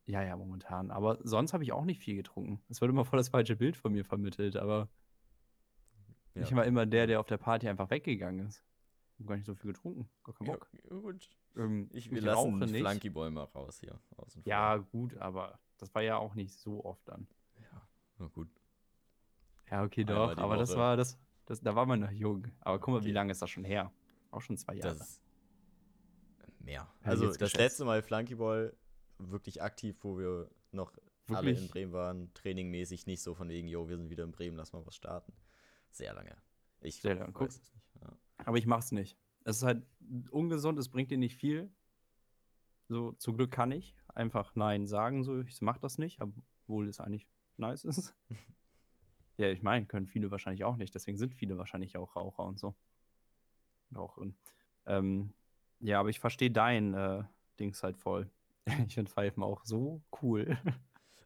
[0.07, 0.89] Ja, ja, momentan.
[0.89, 2.61] Aber sonst habe ich auch nicht viel getrunken.
[2.69, 4.87] Es wird immer voll das falsche Bild von mir vermittelt, aber
[6.33, 6.41] Ja.
[6.43, 8.63] ich war immer der, der auf der Party einfach weggegangen ist.
[9.13, 10.09] Ich habe gar nicht so viel getrunken.
[10.23, 10.69] Gar keinen Bock.
[10.73, 11.29] ja, gut.
[11.57, 13.99] Ähm, Ich, wir lassen Flunky Boy mal raus hier.
[14.45, 17.27] Ja, gut, aber das war ja auch nicht so oft dann.
[17.59, 17.81] ja.
[18.19, 18.47] Na gut.
[19.69, 20.33] Ja, okay, doch.
[20.35, 21.59] die Aber das war das, das.
[21.61, 22.47] Da war man noch jung.
[22.61, 23.11] Aber guck mal, wie Okay.
[23.11, 23.91] lange ist das schon her?
[24.31, 24.97] Auch schon zwei Jahre.
[24.97, 25.19] Das
[26.59, 26.87] mehr.
[27.01, 28.71] Ich Also das letzte Mal Flunky Boy
[29.17, 30.93] wirklich aktiv, wo wir noch
[31.29, 31.71] alle in Wirklich?
[31.71, 34.85] Bremen waren, trainingmäßig nicht so von wegen, jo, wir sind wieder in Bremen, lass mal
[34.85, 35.33] was starten.
[35.91, 36.35] Sehr lange.
[36.81, 37.85] Ich Sehr lange, weiß es nicht.
[38.01, 38.17] Ja.
[38.37, 39.17] Aber ich mach's nicht.
[39.43, 39.85] Es ist halt
[40.29, 41.71] ungesund, es bringt dir nicht viel.
[42.87, 46.99] So, zum Glück kann ich einfach Nein sagen, so, ich mach das nicht, obwohl es
[46.99, 47.27] eigentlich
[47.57, 48.15] nice ist.
[49.37, 52.59] ja, ich meine, können viele wahrscheinlich auch nicht, deswegen sind viele wahrscheinlich auch Raucher und
[52.59, 52.75] so.
[53.93, 54.35] Raucherin.
[54.85, 55.33] Ähm,
[55.79, 57.23] ja, aber ich verstehe dein äh,
[57.59, 58.29] Dings halt voll.
[58.87, 60.57] Ich finde Pfeifen auch so cool.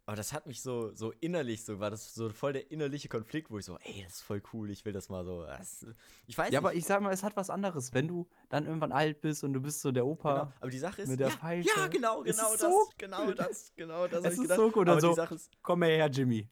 [0.07, 3.49] Aber das hat mich so, so innerlich, so war das so voll der innerliche Konflikt,
[3.51, 5.45] wo ich so, ey, das ist voll cool, ich will das mal so.
[5.45, 5.85] Das,
[6.25, 6.79] ich weiß ja, aber nicht.
[6.79, 9.61] ich sag mal, es hat was anderes, wenn du dann irgendwann alt bist und du
[9.61, 10.33] bist so der Opa.
[10.45, 10.53] Genau.
[10.59, 11.67] Aber die Sache ist, mit der ja, Pfeife.
[11.75, 13.35] ja, genau, genau ist das, so genau cool.
[13.35, 14.23] das, genau das.
[14.25, 14.57] Es ist gedacht.
[14.57, 16.49] so gut und Aber so- Sache ist, Komm mal her, Jimmy.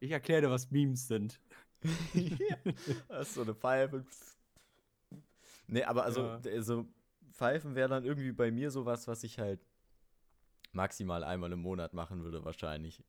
[0.00, 1.40] Ich erkläre dir, was Memes sind.
[3.08, 4.04] Das ist so eine Pfeife.
[5.66, 6.38] Nee, aber also, Ja.
[6.38, 6.86] d- so
[7.32, 9.60] Pfeifen wäre dann irgendwie bei mir sowas, was ich halt
[10.72, 13.02] maximal einmal im Monat machen würde, wahrscheinlich.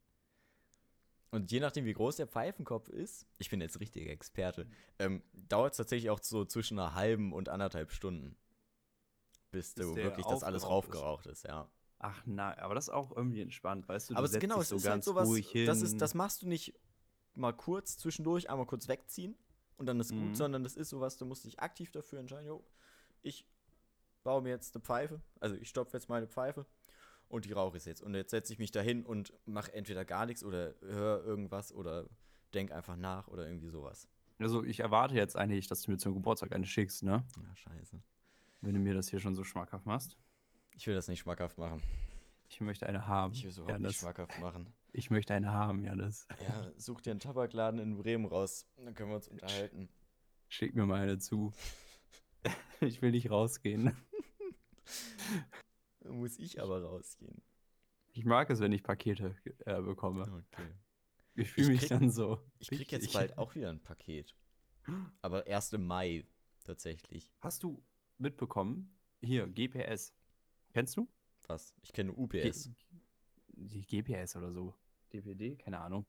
[1.31, 4.67] Und je nachdem, wie groß der Pfeifenkopf ist, ich bin jetzt richtiger Experte,
[4.99, 8.35] ähm, dauert es tatsächlich auch so zwischen einer halben und anderthalb Stunden,
[9.51, 10.95] bis Bis du wirklich das alles aufgeraucht ist.
[10.95, 11.69] raufgeraucht ist, ja.
[11.99, 14.13] Ach nein, aber das ist auch irgendwie entspannt, weißt du?
[14.15, 15.67] Aber du es, setzt genau, dich es so ist halt ganz sowas, ruhig hin.
[15.67, 16.73] das, ist, das machst du nicht
[17.35, 19.35] mal kurz zwischendurch, einmal kurz wegziehen
[19.77, 20.19] und dann ist Mhm.
[20.19, 22.63] gut, sondern das ist sowas, du musst dich aktiv dafür entscheiden, jo,
[23.21, 23.45] ich
[24.23, 26.65] baue mir jetzt eine Pfeife, also ich stopfe jetzt meine Pfeife
[27.31, 28.01] und die rauche ich jetzt.
[28.01, 32.07] Und jetzt setze ich mich dahin und mache entweder gar nichts oder höre irgendwas oder
[32.53, 34.07] denk einfach nach oder irgendwie sowas.
[34.39, 37.23] Also ich erwarte jetzt eigentlich, dass du mir zum Geburtstag eine schickst, ne?
[37.37, 38.01] Ja, scheiße.
[38.61, 40.17] Wenn du mir das hier schon so schmackhaft machst.
[40.75, 41.81] Ich will das nicht schmackhaft machen.
[42.49, 43.33] Ich möchte eine haben.
[43.33, 43.89] Ich will es überhaupt Janis.
[43.89, 44.73] nicht schmackhaft machen.
[44.93, 46.27] Ich möchte eine haben, Janis.
[46.47, 48.67] Ja, such dir einen Tabakladen in Bremen raus.
[48.77, 49.89] Dann können wir uns unterhalten.
[50.49, 51.53] Schick mir mal eine zu.
[52.81, 53.95] ich will nicht rausgehen.
[56.05, 57.41] Muss ich aber rausgehen.
[58.13, 59.35] Ich mag es, wenn ich Pakete
[59.65, 60.23] äh, bekomme.
[60.23, 60.67] Okay.
[61.35, 62.39] Ich fühle Ich mich dann so.
[62.59, 63.13] Ich krieg jetzt richtig.
[63.13, 64.35] bald auch wieder ein Paket.
[65.21, 66.25] Aber erst im Mai
[66.63, 67.31] tatsächlich.
[67.39, 67.83] Hast du
[68.17, 68.97] mitbekommen?
[69.21, 70.13] Hier, GPS.
[70.73, 71.07] Kennst du?
[71.47, 71.73] Was?
[71.81, 72.69] Ich kenne UPS.
[72.69, 72.75] G
[73.47, 74.75] die GPS oder so.
[75.13, 75.55] DPD?
[75.57, 76.05] Keine Ahnung.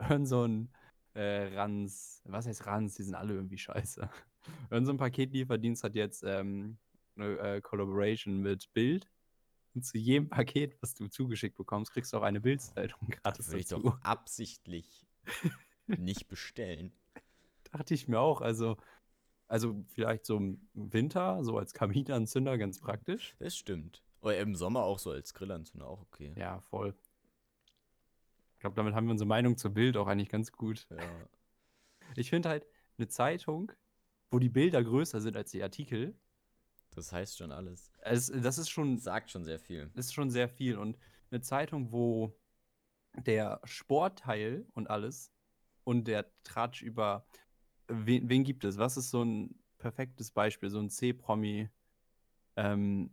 [0.10, 0.72] Irgend so ein
[1.14, 2.22] äh, Ranz.
[2.24, 2.94] Was heißt Ranz?
[2.94, 4.08] Die sind alle irgendwie scheiße.
[4.70, 6.78] Irgend so ein Paketlieferdienst hat jetzt ähm,
[7.16, 9.08] eine äh, Collaboration mit Bild.
[9.76, 13.48] Und zu jedem Paket, was du zugeschickt bekommst, kriegst du auch eine Bildzeitung Das gratis
[13.48, 13.82] würde ich dazu.
[13.82, 15.06] doch absichtlich
[15.86, 16.94] nicht bestellen.
[17.72, 18.40] Dachte ich mir auch.
[18.40, 18.78] Also,
[19.48, 23.36] also vielleicht so im Winter, so als Kaminanzünder, ganz praktisch.
[23.38, 24.02] Das stimmt.
[24.22, 26.32] Oder im Sommer auch so als Grillanzünder auch okay.
[26.38, 26.94] Ja, voll.
[28.54, 30.86] Ich glaube, damit haben wir unsere Meinung zur Bild auch eigentlich ganz gut.
[30.88, 31.28] Ja.
[32.14, 32.66] Ich finde halt,
[32.96, 33.72] eine Zeitung,
[34.30, 36.14] wo die Bilder größer sind als die Artikel,
[36.96, 37.92] Das heißt schon alles.
[38.00, 39.90] es, das ist schon, Sagt schon sehr viel.
[39.94, 40.78] ist schon sehr viel.
[40.78, 40.96] Und
[41.30, 42.36] eine Zeitung, wo
[43.26, 45.32] der Sportteil und alles
[45.84, 47.26] und der Tratsch über
[47.88, 48.78] wen, wen gibt es?
[48.78, 50.70] Was ist so ein perfektes Beispiel?
[50.70, 51.68] So ein C-Promi.
[52.56, 53.10] Ähm,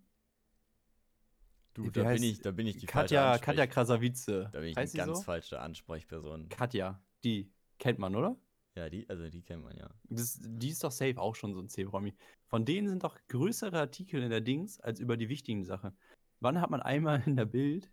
[1.73, 4.25] Du, da bin, ich, da bin ich die Katja, falsche Katja Krasavice.
[4.25, 5.23] Da bin ich heißt eine sie ganz so?
[5.23, 6.47] falsche Ansprechperson.
[6.49, 8.35] Katja, die kennt man, oder?
[8.75, 9.89] Ja, die, also die kennt man ja.
[10.09, 12.15] Das, die ist doch safe auch schon so ein C-Promi.
[12.47, 15.95] Von denen sind doch größere Artikel in der Dings als über die wichtigen Sachen.
[16.39, 17.91] Wann hat man einmal in der Bild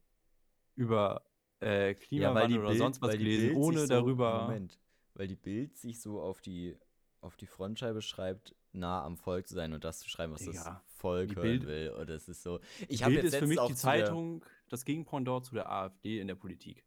[0.76, 1.26] über
[1.60, 4.46] äh, Klimawandel oder Bild- sonst was gelesen, Bild ohne so, darüber.
[4.46, 4.80] Moment,
[5.14, 6.78] weil die Bild sich so auf die,
[7.20, 10.54] auf die Frontscheibe schreibt, nah am Volk zu sein und das zu schreiben, was das
[10.54, 11.90] Digga, Volk die hören Bild- will.
[11.90, 12.60] Und das ist so.
[12.88, 16.36] Ich Bild jetzt ist für mich die Zeitung, das Gegenpendant zu der AfD in der
[16.36, 16.86] Politik.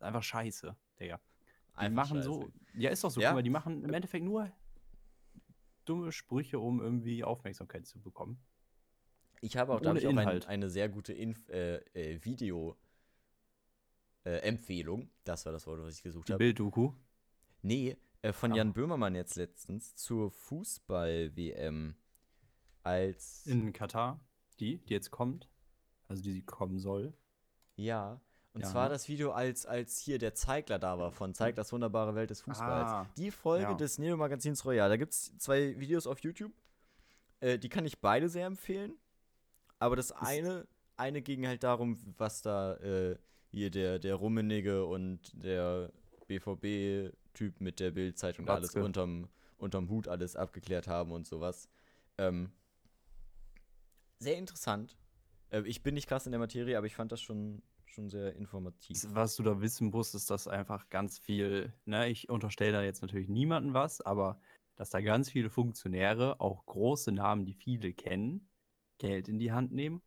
[0.00, 1.18] Einfach scheiße, Digga.
[1.74, 2.28] Die Einfach machen scheiße.
[2.28, 2.50] so.
[2.74, 3.20] Ja, ist doch so.
[3.20, 3.30] Ja.
[3.30, 4.50] Guck mal, die machen im Endeffekt nur
[5.84, 8.38] dumme Sprüche, um irgendwie Aufmerksamkeit zu bekommen.
[9.40, 12.76] Ich habe auch, da ich auch ein, eine sehr gute Inf äh, äh, Video
[14.24, 15.10] äh, Empfehlung.
[15.24, 16.38] Das war das Wort, was ich gesucht Die habe.
[16.44, 16.92] Bild-Doku.
[17.62, 18.56] Nee, äh, von Ah.
[18.56, 21.96] Jan Böhmermann jetzt letztens zur Fußball-WM.
[22.82, 23.46] Als.
[23.46, 24.20] In Katar.
[24.60, 25.48] Die, die jetzt kommt.
[26.08, 27.14] Also die sie kommen soll.
[27.76, 28.20] ja.
[28.54, 28.90] Und Ja, zwar ne?
[28.90, 32.40] das Video, als, als hier der Zeigler da war, von Zeigt das wunderbare Welt des
[32.40, 32.90] Fußballs.
[32.90, 33.74] Ah, die Folge ja.
[33.74, 34.88] des Neo-Magazins Royal.
[34.88, 36.52] Da gibt es zwei Videos auf YouTube.
[37.40, 38.94] Äh, die kann ich beide sehr empfehlen.
[39.80, 43.16] Aber das eine, eine ging halt darum, was da äh,
[43.50, 45.92] hier der, der Rummenigge und der
[46.28, 49.28] BVB-Typ mit der Bild-Zeitung alles unterm,
[49.58, 51.68] unterm Hut alles abgeklärt haben und sowas.
[52.18, 52.52] Ähm,
[54.20, 54.96] sehr interessant.
[55.50, 57.62] Äh, ich bin nicht krass in der Materie, aber ich fand das schon,
[57.94, 59.04] schon sehr informativ.
[59.10, 63.02] Was du da wissen musst, ist, dass einfach ganz viel, ne, ich unterstelle da jetzt
[63.02, 64.40] natürlich niemandem was, aber
[64.76, 68.48] dass da ganz viele Funktionäre, auch große Namen, die viele kennen,
[68.98, 70.02] Geld in die Hand nehmen,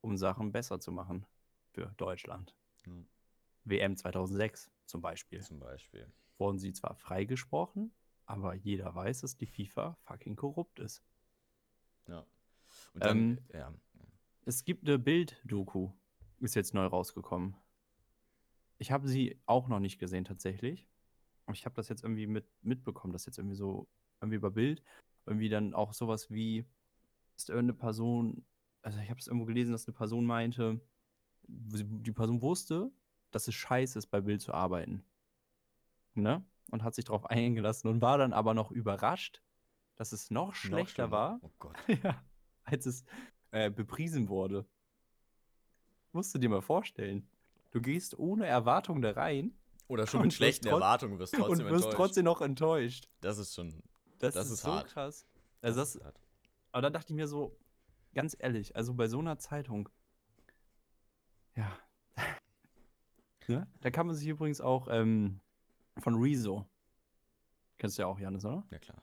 [0.00, 1.26] um Sachen besser zu machen
[1.72, 2.54] für Deutschland.
[2.86, 2.92] Ja.
[3.64, 5.40] WM 2006 zum Beispiel.
[5.40, 6.12] Zum Beispiel.
[6.36, 7.94] Wurden sie zwar freigesprochen,
[8.26, 11.02] aber jeder weiß, dass die FIFA fucking korrupt ist.
[12.06, 12.26] Ja.
[12.92, 13.74] Und dann, Ähm, ja.
[14.46, 15.92] Es gibt eine Bild-Doku,
[16.44, 17.56] ist jetzt neu rausgekommen.
[18.78, 20.88] Ich habe sie auch noch nicht gesehen tatsächlich.
[21.52, 23.88] Ich habe das jetzt irgendwie mit, mitbekommen, dass jetzt irgendwie so,
[24.20, 24.82] irgendwie über Bild,
[25.26, 26.66] irgendwie dann auch sowas wie,
[27.36, 28.44] ist irgendeine Person,
[28.82, 30.80] also ich habe es irgendwo gelesen, dass eine Person meinte,
[31.46, 32.90] die Person wusste,
[33.30, 35.04] dass es scheiße ist, bei Bild zu arbeiten.
[36.14, 36.44] Ne?
[36.70, 39.42] Und hat sich darauf eingelassen und war dann aber noch überrascht,
[39.96, 41.10] dass es noch Noch schlechter schlimmer.
[41.10, 41.76] war, Oh Gott.
[42.02, 42.22] ja,
[42.64, 43.04] als es
[43.50, 44.66] äh, bepriesen wurde.
[46.14, 47.28] Musst du dir mal vorstellen.
[47.72, 49.52] Du gehst ohne Erwartung da rein
[49.88, 51.96] Oder schon mit schlechten Erwartungen wirst trotzdem und wirst enttäuscht.
[51.96, 53.08] trotzdem noch enttäuscht.
[53.20, 53.82] Das ist schon.
[54.20, 54.86] Das, Das ist, ist so hart.
[54.86, 55.26] krass.
[55.60, 56.20] Also das, ist hart.
[56.72, 57.58] aber da dachte ich mir so,
[58.14, 59.88] ganz ehrlich, also bei so einer Zeitung,
[61.56, 61.76] ja.
[63.48, 63.66] ne?
[63.80, 65.40] Da kann man sich übrigens auch ähm,
[65.98, 66.64] von Rezo,
[67.78, 68.64] kennst du ja auch, Janis, oder?
[68.70, 69.02] Ja klar.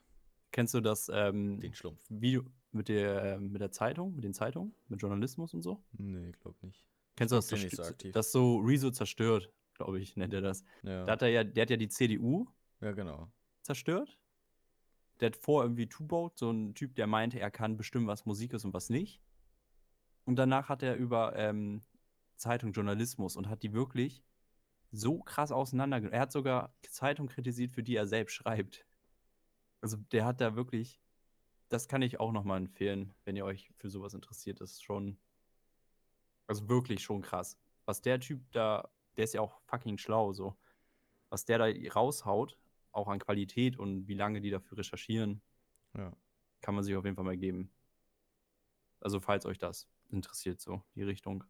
[0.52, 2.04] Kennst du das ähm, Den Schlumpf.
[2.10, 5.84] Video mit der, mit der Zeitung, mit den Zeitungen, mit Journalismus und so?
[5.94, 6.86] Nee, glaub nicht.
[7.16, 7.48] Kennst du das?
[7.48, 8.12] bin so aktiv.
[8.14, 10.64] Das so Rezo zerstört, glaube ich, nennt er das.
[10.84, 12.48] Ja, Da hat er ja, der hat ja die CDU
[12.80, 13.32] ja genau.
[13.62, 14.18] zerstört.
[15.20, 18.54] Der hat vor irgendwie Two-Boat, so ein Typ, der meinte, er kann bestimmen, was Musik
[18.54, 19.22] ist und was nicht.
[20.26, 21.84] Und danach hat er über ähm,
[22.38, 24.24] Zeitung, Journalismus und hat die wirklich
[24.92, 26.14] so krass auseinandergenommen.
[26.14, 28.86] Er hat sogar Zeitung kritisiert, für die er selbst schreibt.
[29.80, 31.00] Also der hat da wirklich,
[31.70, 34.60] das kann ich auch nochmal empfehlen, wenn ihr euch für sowas interessiert.
[34.60, 35.18] Das ist schon,
[36.48, 37.58] also wirklich schon krass.
[37.86, 40.56] Was der Typ da, der ist ja auch fucking schlau, so.
[41.30, 42.58] Was der da raushaut,
[42.92, 45.42] auch an Qualität und wie lange die dafür recherchieren,
[45.96, 46.16] Ja.
[46.62, 47.72] kann man sich auf jeden Fall mal geben.
[49.00, 51.44] Also, falls euch das interessiert, so die Richtung,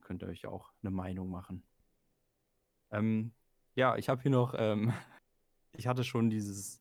[0.00, 1.62] könnt ihr euch auch eine Meinung machen.
[2.90, 3.32] Ähm,
[3.74, 4.92] ja, ich habe hier noch, ähm,
[5.72, 6.80] ich hatte schon dieses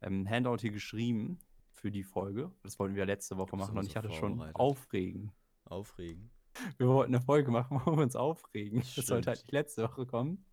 [0.00, 1.38] ähm, Handout hier geschrieben
[1.72, 2.52] für die Folge.
[2.62, 5.32] Das wollten wir letzte Woche machen und ich hatte schon aufregen.
[5.64, 6.30] Aufregen.
[6.78, 8.80] Wir wollten eine Folge machen, wo wir uns aufregen.
[8.80, 9.06] Das Stimmt.
[9.06, 10.44] sollte halt nicht letzte Woche kommen.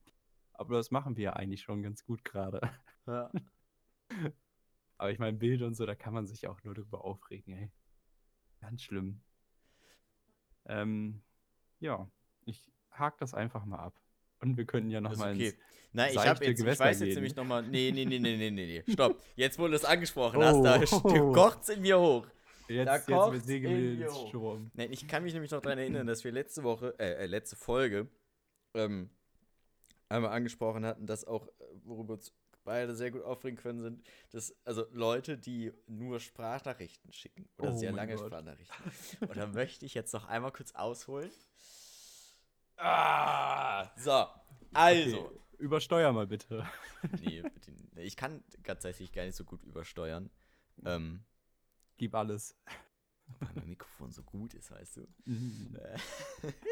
[0.54, 2.62] Aber das machen wir ja eigentlich schon ganz gut gerade.
[3.08, 3.32] Ja.
[4.98, 7.72] Aber ich meine, Bild und so, da kann man sich auch nur drüber aufregen, ey.
[8.60, 9.22] Ganz schlimm.
[10.66, 11.24] Ähm,
[11.80, 12.08] ja,
[12.46, 14.00] ich hake das einfach mal ab.
[14.40, 15.48] Und wir könnten ja nochmal okay.
[15.50, 15.58] ins.
[15.94, 17.16] Nein, ich habe jetzt, ich Gewässer weiß jetzt gehen.
[17.16, 17.64] nämlich nochmal.
[17.64, 18.94] Nee, nee, nee, nee, nee, nee, nee.
[18.94, 19.20] Stopp.
[19.36, 20.38] Jetzt wurde es angesprochen.
[20.42, 20.44] Oh.
[20.44, 22.28] Hast, da st- kocht's in mir hoch.
[22.68, 24.12] Jetzt, da jetzt in wir mir.
[24.28, 24.72] Sturm.
[24.74, 27.56] Nein, ich kann mich nämlich noch daran erinnern, dass wir letzte Woche, äh, äh, letzte
[27.56, 28.08] Folge,
[28.74, 29.10] ähm,
[30.10, 31.52] einmal angesprochen hatten, dass auch, äh,
[31.84, 32.34] worüber uns
[32.64, 37.78] beide sehr gut aufregen können, sind, dass, also Leute, die nur Sprachnachrichten schicken oder Oh
[37.78, 38.28] sehr lange Gott.
[38.28, 39.28] Sprachnachrichten.
[39.28, 41.32] Und da möchte ich jetzt noch einmal kurz ausholen.
[42.78, 44.26] Ah, so,
[44.74, 45.26] also.
[45.26, 46.66] Okay, Übersteuer mal bitte.
[47.24, 47.88] Nee, bitte, nicht.
[47.96, 50.32] ich kann tatsächlich gar nicht so gut übersteuern.
[50.86, 51.24] Ähm,
[52.02, 52.56] Gib alles.
[53.40, 55.08] weil mein Mikrofon so gut ist, weißt du.
[55.26, 55.76] Mhm.
[55.76, 56.00] Äh.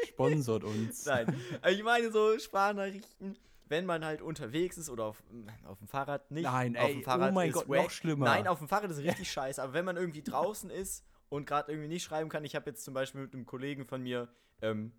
[0.08, 1.06] Sponsort uns.
[1.06, 5.22] Nein, ich meine so Sprachnachrichten, wenn man halt unterwegs ist oder auf,
[5.66, 6.42] auf dem Fahrrad nicht.
[6.42, 7.82] Nein, auf ey, dem Fahrrad oh mein ist Gott, wack.
[7.84, 8.24] noch schlimmer.
[8.24, 11.70] Nein, auf dem Fahrrad ist richtig scheiße, aber wenn man irgendwie draußen ist und gerade
[11.70, 14.26] irgendwie nicht schreiben kann, ich habe jetzt zum Beispiel mit einem Kollegen von mir
[14.62, 14.90] ähm,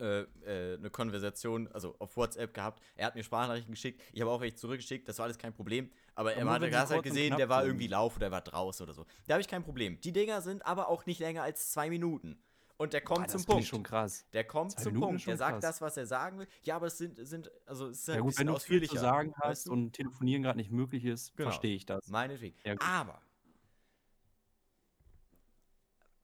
[0.00, 2.82] äh, äh, eine Konversation, also auf WhatsApp gehabt.
[2.96, 4.02] Er hat mir Sprachnachrichten geschickt.
[4.12, 5.08] Ich habe auch welche zurückgeschickt.
[5.08, 5.90] Das war alles kein Problem.
[6.14, 8.94] Aber, Aber er hat halt gesehen, der war irgendwie Lauf oder er war draußen oder
[8.94, 9.06] so.
[9.26, 10.00] Da habe ich kein Problem.
[10.00, 12.42] Die Dinger sind aber auch nicht länger als zwei Minuten.
[12.76, 13.66] Und der kommt Ah, zum Punkt.
[13.66, 14.24] schon krass.
[14.32, 15.26] Der kommt Zwei zum Minuten Punkt.
[15.26, 15.60] Der sagt krass.
[15.60, 16.48] das, was er sagen will.
[16.62, 19.32] Ja, aber es sind, sind also es ist Ja gut, wenn du viel zu sagen
[19.32, 19.72] weißt hast du?
[19.72, 21.50] und telefonieren gerade nicht möglich ist, Genau.
[21.50, 22.08] verstehe ich das.
[22.08, 22.56] Meinetwegen.
[22.64, 23.20] Ja, aber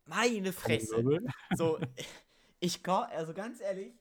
[0.06, 1.20] meine Fresse.
[1.56, 1.78] So,
[2.60, 3.94] ich kann, also ganz ehrlich,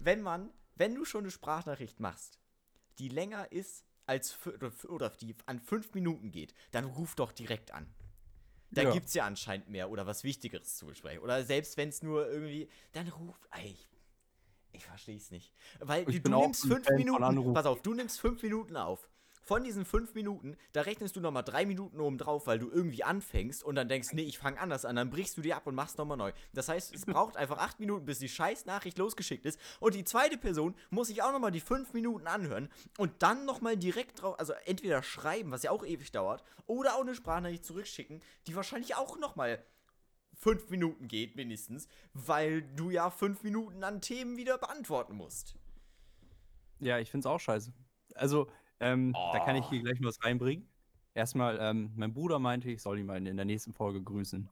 [0.00, 2.38] wenn man, wenn du schon eine Sprachnachricht machst,
[2.98, 4.38] die länger ist als
[4.88, 7.92] oder, die an fünf Minuten geht, dann ruf doch direkt an.
[8.70, 8.92] Da Ja.
[8.92, 11.20] gibt's ja anscheinend mehr oder was Wichtigeres zu besprechen.
[11.22, 13.88] Oder selbst wenn es nur irgendwie, dann ruf, ey, ich,
[14.72, 15.54] ich verstehe es nicht.
[15.80, 19.08] Weil Ich du, nimmst fünf Minuten, pass auf, du nimmst fünf Minuten auf.
[19.46, 23.04] Von diesen fünf Minuten, da rechnest du nochmal drei Minuten oben drauf, weil du irgendwie
[23.04, 25.76] anfängst und dann denkst, nee, ich fange anders an, dann brichst du die ab und
[25.76, 26.32] machst nochmal neu.
[26.52, 30.02] Das heißt, es braucht einfach acht Minuten, bis die scheiß Nachricht losgeschickt ist und die
[30.02, 32.68] zweite Person muss sich auch nochmal die fünf Minuten anhören
[32.98, 37.02] und dann nochmal direkt drauf, also entweder schreiben, was ja auch ewig dauert, oder auch
[37.02, 39.64] eine Sprachnachricht zurückschicken, die wahrscheinlich auch nochmal
[40.34, 45.54] fünf Minuten geht, mindestens, weil du ja fünf Minuten an Themen wieder beantworten musst.
[46.80, 47.72] Ja, ich finde es auch scheiße.
[48.16, 48.48] Also,
[48.80, 49.70] ähm, da kann ich Oh.
[49.70, 50.68] hier gleich was reinbringen.
[51.14, 54.48] Erstmal, ähm, mein Bruder meinte, ich soll ihn mal in der nächsten Folge grüßen.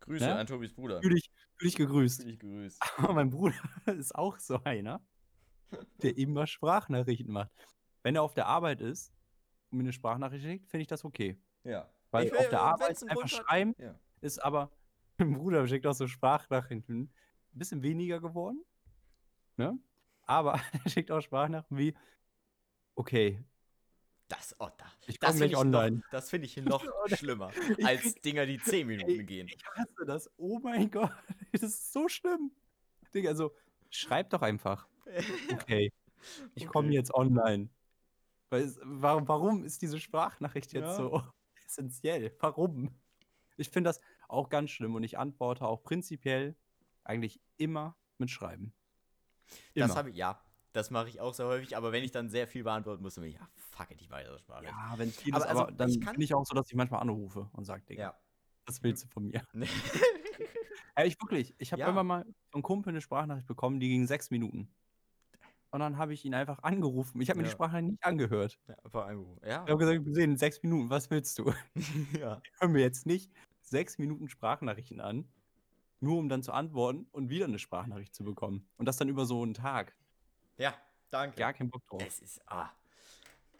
[0.00, 0.34] Grüße Ne?
[0.34, 1.00] an Tobis Bruder.
[1.00, 2.22] Fühl dich, fühl dich gegrüßt.
[2.22, 2.82] Fühl dich gegrüßt.
[2.98, 3.54] Aber mein Bruder
[3.86, 5.00] ist auch so einer,
[6.02, 7.50] der immer Sprachnachrichten macht.
[8.02, 9.12] Wenn er auf der Arbeit ist
[9.70, 11.38] und mir eine Sprachnachricht schickt, finde ich das okay.
[11.62, 11.88] Ja.
[12.10, 13.94] Weil Ich auf will- der Arbeit wenn's einen einfach Grund schreiben Ja.
[14.20, 14.72] ist aber,
[15.18, 17.02] mein Bruder schickt auch so Sprachnachrichten.
[17.54, 18.64] Ein bisschen weniger geworden.
[19.56, 19.78] Ne?
[20.24, 21.94] Aber er schickt auch Sprachnachrichten wie,
[22.96, 23.44] okay,
[24.34, 26.02] Das, oh, da, Ich das finde gleich ich, noch- online.
[26.10, 29.48] das find ich noch schlimmer Ich als Dinger, die 10 Minuten Ey, gehen.
[29.48, 30.30] Ich hasse das.
[30.38, 31.12] Oh mein Gott.
[31.52, 32.50] Das ist so schlimm.
[33.14, 33.54] Digga, also
[33.90, 34.88] schreib doch einfach.
[35.52, 35.92] Okay.
[36.54, 36.96] Ich komme Okay.
[36.96, 37.68] jetzt online.
[38.48, 40.94] Weil warum, warum ist diese Sprachnachricht jetzt Ja.
[40.94, 41.22] so
[41.66, 42.34] essentiell?
[42.40, 42.90] Warum?
[43.58, 46.56] Ich finde das auch ganz schlimm und ich antworte auch prinzipiell
[47.04, 48.72] eigentlich immer mit Schreiben.
[49.74, 49.88] Immer.
[49.88, 50.42] Das habe ich, ja,
[50.72, 53.22] das mache ich auch sehr häufig, aber wenn ich dann sehr viel beantworten muss, dann
[53.22, 54.64] bin ich, ja, fuck it, ich weiter Sprache.
[54.64, 56.54] ja, wenn es viel Aber ist, also, aber dann ich kann- bin ich auch so,
[56.54, 58.14] dass ich manchmal anrufe und sage, Digga, Ja.
[58.66, 59.42] was willst du von mir?
[59.54, 59.66] ja.
[60.96, 61.54] Ja, ich wirklich.
[61.58, 61.86] Ich habe Ja.
[61.86, 64.68] irgendwann mal von Kumpel eine Sprachnachricht bekommen, die ging sechs Minuten.
[65.70, 67.20] Und dann habe ich ihn einfach angerufen.
[67.22, 67.52] Ich habe mir die Ja.
[67.54, 68.58] Sprachnachricht nicht angehört.
[68.84, 69.40] einfach angerufen.
[69.42, 69.64] Ja.
[69.64, 71.52] Ich habe gesagt, wir sehen in sechs Minuten, was willst du?
[72.20, 72.42] ja.
[72.60, 73.30] Hör mir jetzt nicht
[73.62, 75.26] sechs Minuten Sprachnachrichten an,
[76.00, 78.68] nur um dann zu antworten und wieder eine Sprachnachricht zu bekommen.
[78.76, 79.96] Und das dann über so einen Tag.
[80.58, 80.74] Ja,
[81.10, 81.36] danke.
[81.36, 82.02] Gar keinen Bock drauf.
[82.06, 82.70] Es ist, ah.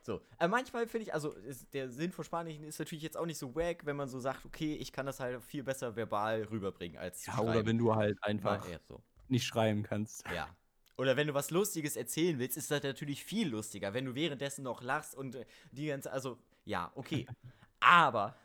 [0.04, 3.26] So, äh, manchmal finde ich, also ist, der Sinn von Sprachnachrichten ist natürlich jetzt auch
[3.26, 6.42] nicht so wack, wenn man so sagt, okay, ich kann das halt viel besser verbal
[6.44, 7.68] rüberbringen als zu Ja, oder schreiben.
[7.68, 9.00] wenn du halt einfach eher so.
[9.28, 10.24] nicht schreiben kannst.
[10.34, 10.48] Ja.
[10.96, 14.64] Oder wenn du was Lustiges erzählen willst, ist das natürlich viel lustiger, wenn du währenddessen
[14.64, 17.26] noch lachst und äh, die ganze, also, ja, okay.
[17.80, 18.36] Aber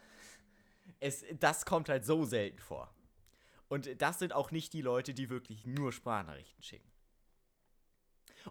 [1.00, 2.94] es, das kommt halt so selten vor.
[3.68, 6.90] Und das sind auch nicht die Leute, die wirklich nur Sprachnachrichten schicken.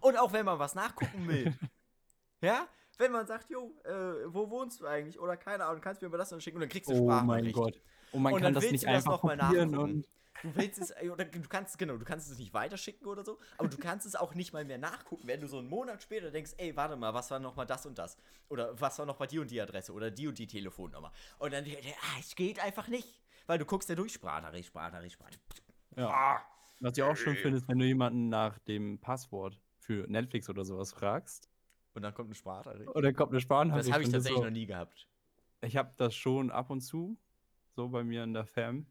[0.01, 1.53] Und auch wenn man was nachgucken will.
[2.41, 2.67] ja?
[2.97, 3.91] Wenn man sagt, jo, äh,
[4.33, 5.19] wo wohnst du eigentlich?
[5.19, 7.01] Oder keine Ahnung, kannst du mir mal das dann schicken und dann kriegst du eine
[7.03, 7.19] Oh mein
[7.49, 7.55] Sprachnachricht.
[7.55, 7.81] Gott.
[8.11, 9.93] Und man Und kann dann das nicht das einfach mal kopieren nachgucken.
[9.95, 10.07] und
[10.43, 13.39] Du willst es, äh, oder du kannst, genau, du kannst es nicht weiterschicken oder so,
[13.57, 16.29] aber du kannst es auch nicht mal mehr nachgucken, wenn du so einen Monat später
[16.29, 18.17] denkst, ey, warte mal, was war noch mal das und das?
[18.49, 21.11] Oder was war noch mal die und die Adresse oder die und die Telefonnummer?
[21.39, 23.19] Und dann, ah, es geht einfach nicht.
[23.47, 25.63] Weil du guckst ja durch Sprachnachricht, Sprachnachricht, Sprachnachricht.
[25.95, 26.09] Ja.
[26.09, 26.41] Ah,
[26.81, 30.65] Was ich auch schön finde, ist, wenn du jemanden nach dem Passwort für Netflix oder
[30.65, 31.49] sowas fragst.
[31.93, 32.89] und dann kommt eine Sprachnachricht.
[32.89, 33.87] Und dann kommt eine Sprachnachricht.
[33.87, 35.07] Das habe ich tatsächlich so, noch nie gehabt.
[35.61, 37.17] Ich habe das schon ab und zu,
[37.73, 38.85] so bei mir in der Fam.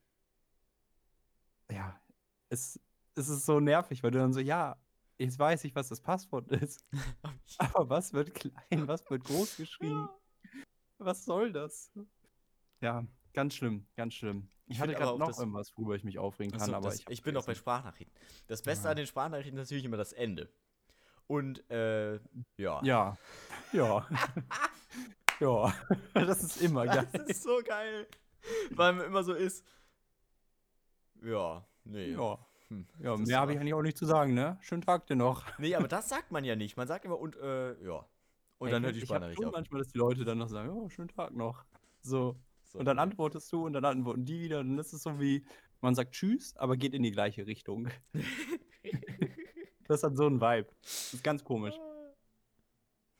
[1.70, 2.00] Ja,
[2.48, 2.80] es,
[3.14, 4.76] es ist so nervig, weil du dann so, ja,
[5.18, 6.84] jetzt weiß ich, was das Passwort ist.
[7.58, 10.08] Aber was wird klein, was wird groß geschrieben?
[10.98, 11.92] Was soll das?
[12.80, 14.48] Ja, ganz schlimm, ganz schlimm.
[14.66, 16.88] Ich, Ich hatte gerade auch noch das- irgendwas, worüber ich mich aufregen kann, Achso, aber
[16.88, 18.16] das, ich, ich bin noch bei Sprachnachrichten.
[18.46, 18.90] Das Beste Ja.
[18.92, 20.50] an den Sprachnachrichten ist natürlich immer das Ende.
[21.26, 22.14] Und, äh,
[22.56, 22.80] ja.
[22.82, 23.18] Ja,
[23.72, 24.06] ja.
[25.40, 25.74] ja,
[26.14, 27.08] das ist immer geil.
[27.12, 28.06] Das ist so geil.
[28.70, 29.64] Weil man immer so ist.
[31.22, 32.12] Ja, nee.
[32.12, 34.58] Ja, Hm, ja mehr habe ich eigentlich auch nicht zu sagen, ne?
[34.60, 35.44] Schönen Tag dir noch.
[35.58, 36.76] Nee, aber das sagt man ja nicht.
[36.76, 38.04] Man sagt immer und, äh, ja.
[38.58, 39.52] Und dann hört die schon auf.
[39.52, 41.64] manchmal, dass die Leute dann noch sagen, oh, schönen Tag noch.
[42.00, 42.36] So.
[42.64, 44.60] So, Und dann antwortest du und dann antworten die wieder.
[44.60, 45.44] Und das ist so wie,
[45.80, 47.88] man sagt Tschüss, aber geht in die gleiche Richtung.
[49.88, 50.68] Das hat so einen Vibe.
[50.82, 51.74] Das ist ganz komisch.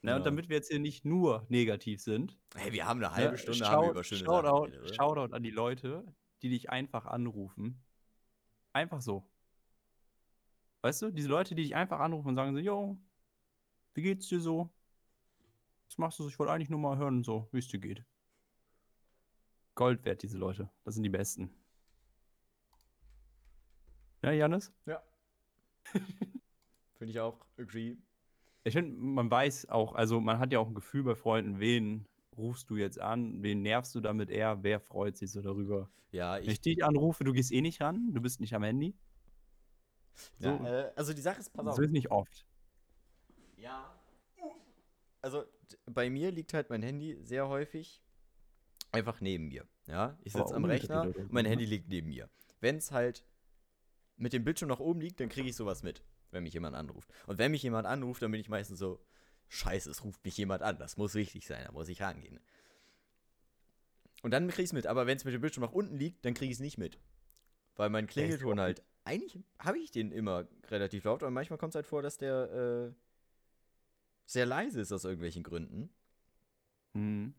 [0.02, 0.16] Ja.
[0.16, 3.38] Und damit wir jetzt hier nicht nur negativ sind, Hey, wir haben eine halbe ne,
[3.38, 4.94] Stunde Shout- haben wir über schöne Sachen Shoutout, oder?
[4.94, 6.04] Shoutout an die Leute,
[6.42, 7.82] die dich einfach anrufen.
[8.72, 9.28] Einfach so.
[10.82, 12.96] Weißt du, diese Leute, die dich einfach anrufen und sagen so, yo,
[13.94, 14.70] wie geht's dir so?
[15.88, 16.28] Was machst du so?
[16.28, 18.04] Ich wollte eigentlich nur mal hören, so, wie es dir geht.
[19.74, 20.70] Gold wert, diese Leute.
[20.84, 21.50] Das sind die Besten.
[24.22, 24.72] Ja, Janis?
[24.86, 25.02] Ja.
[26.98, 27.96] Finde ich auch, agree.
[28.64, 32.06] Ich finde, man weiß auch, also man hat ja auch ein Gefühl bei Freunden, wen
[32.36, 35.88] rufst du jetzt an, wen nervst du damit eher, wer freut sich so darüber.
[36.10, 36.60] Ja, Wenn ich ich.
[36.60, 38.94] dich anrufe, du gehst eh nicht ran, du bist nicht am Handy.
[40.38, 41.76] So, Ja, äh, also die Sache ist, pass auf.
[41.76, 42.46] so ist nicht oft.
[43.56, 43.92] Ja.
[45.20, 45.44] Also
[45.86, 48.02] bei mir liegt halt mein Handy sehr häufig
[48.92, 49.66] einfach neben mir.
[49.86, 51.44] Ja, ich sitze am Rechner und mein?
[51.46, 52.30] Handy liegt neben mir.
[52.60, 53.26] Wenn es halt
[54.16, 57.10] mit dem Bildschirm nach oben liegt, dann kriege ich sowas mit, wenn mich jemand anruft.
[57.26, 59.00] Und wenn mich jemand anruft, dann bin ich meistens so,
[59.48, 62.40] scheiße, es ruft mich jemand an, das muss wichtig sein, da muss ich rangehen.
[64.22, 66.24] Und dann kriege ich es mit, aber wenn es mit dem Bildschirm nach unten liegt,
[66.24, 66.98] dann kriege ich es nicht mit.
[67.76, 71.76] Weil mein Klingelton halt, eigentlich habe ich den immer relativ laut, aber manchmal kommt es
[71.76, 72.94] halt vor, dass der äh,
[74.24, 75.90] sehr leise ist aus irgendwelchen Gründen.
[76.94, 77.34] Mhm.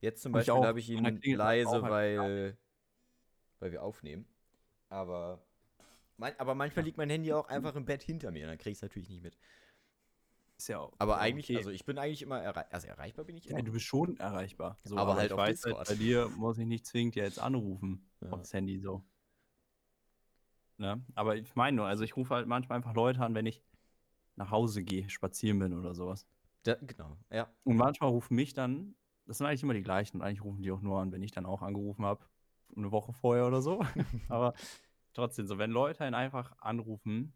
[0.00, 2.56] Jetzt zum Beispiel habe ich ihn leise, weil,
[3.58, 4.28] weil wir aufnehmen.
[4.88, 5.44] Aber,
[6.18, 8.78] man, aber manchmal liegt mein Handy auch einfach im Bett hinter mir, dann kriege ich
[8.78, 9.36] es natürlich nicht mit.
[10.58, 10.94] Ist ja auch.
[10.98, 11.58] Aber ja, eigentlich, okay.
[11.58, 13.58] also ich bin eigentlich immer erreichbar, also erreichbar bin ich immer.
[13.58, 14.78] Ja, du bist schon erreichbar.
[14.84, 15.88] So, Aber halt ich auf weiß halt, Discord.
[15.88, 18.30] bei dir muss ich nicht zwingend jetzt anrufen Ja.
[18.30, 19.04] aufs Handy so.
[20.78, 21.02] Ne?
[21.14, 23.62] Aber ich meine nur, also ich rufe halt manchmal einfach Leute an, wenn ich
[24.36, 26.26] nach Hause gehe, spazieren bin oder sowas.
[26.62, 27.50] Da, genau, ja.
[27.64, 28.94] Und manchmal rufen mich dann,
[29.26, 31.32] das sind eigentlich immer die gleichen und eigentlich rufen die auch nur an, wenn ich
[31.32, 32.24] dann auch angerufen habe,
[32.76, 33.80] eine Woche vorher oder so.
[34.28, 34.54] Aber
[35.16, 37.32] trotzdem so, wenn Leute einen einfach anrufen,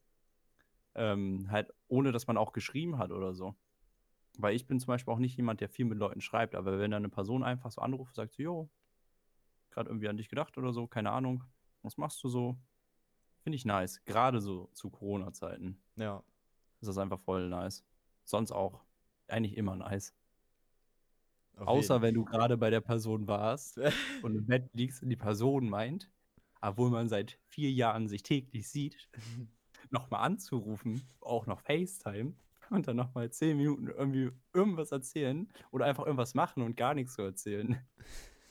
[0.95, 3.55] ähm, halt ohne dass man auch geschrieben hat oder so.
[4.39, 6.91] Weil ich bin zum Beispiel auch nicht jemand, der viel mit Leuten schreibt, aber wenn
[6.91, 8.70] dann eine Person einfach so anruft und sagt so, jo,
[9.70, 11.45] gerade irgendwie an dich gedacht oder so, keine Ahnung,
[11.83, 12.57] was machst du so?
[13.43, 14.03] Finde ich nice.
[14.05, 16.22] Gerade so zu Corona-Zeiten Ja.
[16.81, 17.85] ist das einfach voll nice.
[18.24, 18.85] Sonst auch
[19.28, 20.14] eigentlich immer nice.
[21.57, 22.03] auf Außer jeden.
[22.03, 23.78] wenn du gerade bei der Person warst
[24.22, 26.11] und im Bett liegst und die Person meint,
[26.61, 29.09] obwohl man seit vier Jahren sich täglich sieht,
[29.91, 32.35] nochmal anzurufen, auch noch FaceTime
[32.71, 37.15] und dann nochmal zehn Minuten irgendwie irgendwas erzählen oder einfach irgendwas machen und gar nichts
[37.15, 37.79] zu erzählen.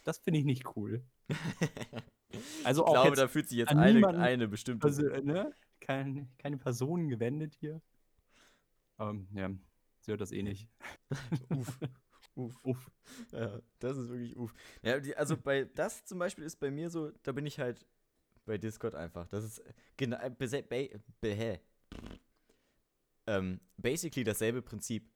[0.04, 1.04] Das finde ich nicht cool.
[2.64, 4.86] Also ich auch glaube, jetzt da fühlt sich jetzt eine, niemanden eine bestimmte.
[4.86, 5.52] also, ne?
[5.80, 7.82] Kein, keine Personen gewendet hier.
[9.00, 9.50] Ähm, ja,
[10.02, 10.70] sie hört das eh nicht.
[11.50, 11.80] Uff.
[12.36, 12.60] Uff.
[12.64, 12.92] Uff.
[13.32, 14.54] Ja, das ist wirklich uff.
[14.84, 17.86] Ja, die, also bei das zum Beispiel ist bei mir so, da bin ich halt
[18.50, 19.28] bei Discord einfach.
[19.28, 19.64] Das ist
[19.96, 20.18] genau
[23.28, 25.10] ähm, basically dasselbe Prinzip.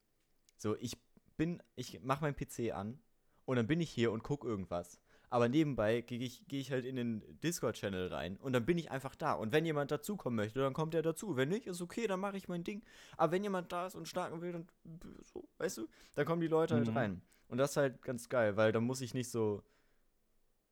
[0.57, 0.95] So, ich
[1.35, 2.99] bin, ich mache meinen PC an
[3.45, 4.99] und dann bin ich hier und gucke irgendwas.
[5.31, 8.91] Aber nebenbei gehe ich, geh ich halt in den Discord-Channel rein und dann bin ich
[8.91, 9.33] einfach da.
[9.33, 11.35] Und wenn jemand dazukommen möchte, dann kommt er dazu.
[11.35, 12.83] Wenn nicht, ist okay, dann mache ich mein Ding.
[13.17, 14.67] Aber wenn jemand da ist und starten will, dann
[15.23, 16.97] so, weißt du, dann kommen die Leute halt Mhm.
[16.97, 17.21] rein.
[17.47, 19.63] Und das ist halt ganz geil, weil dann muss ich nicht so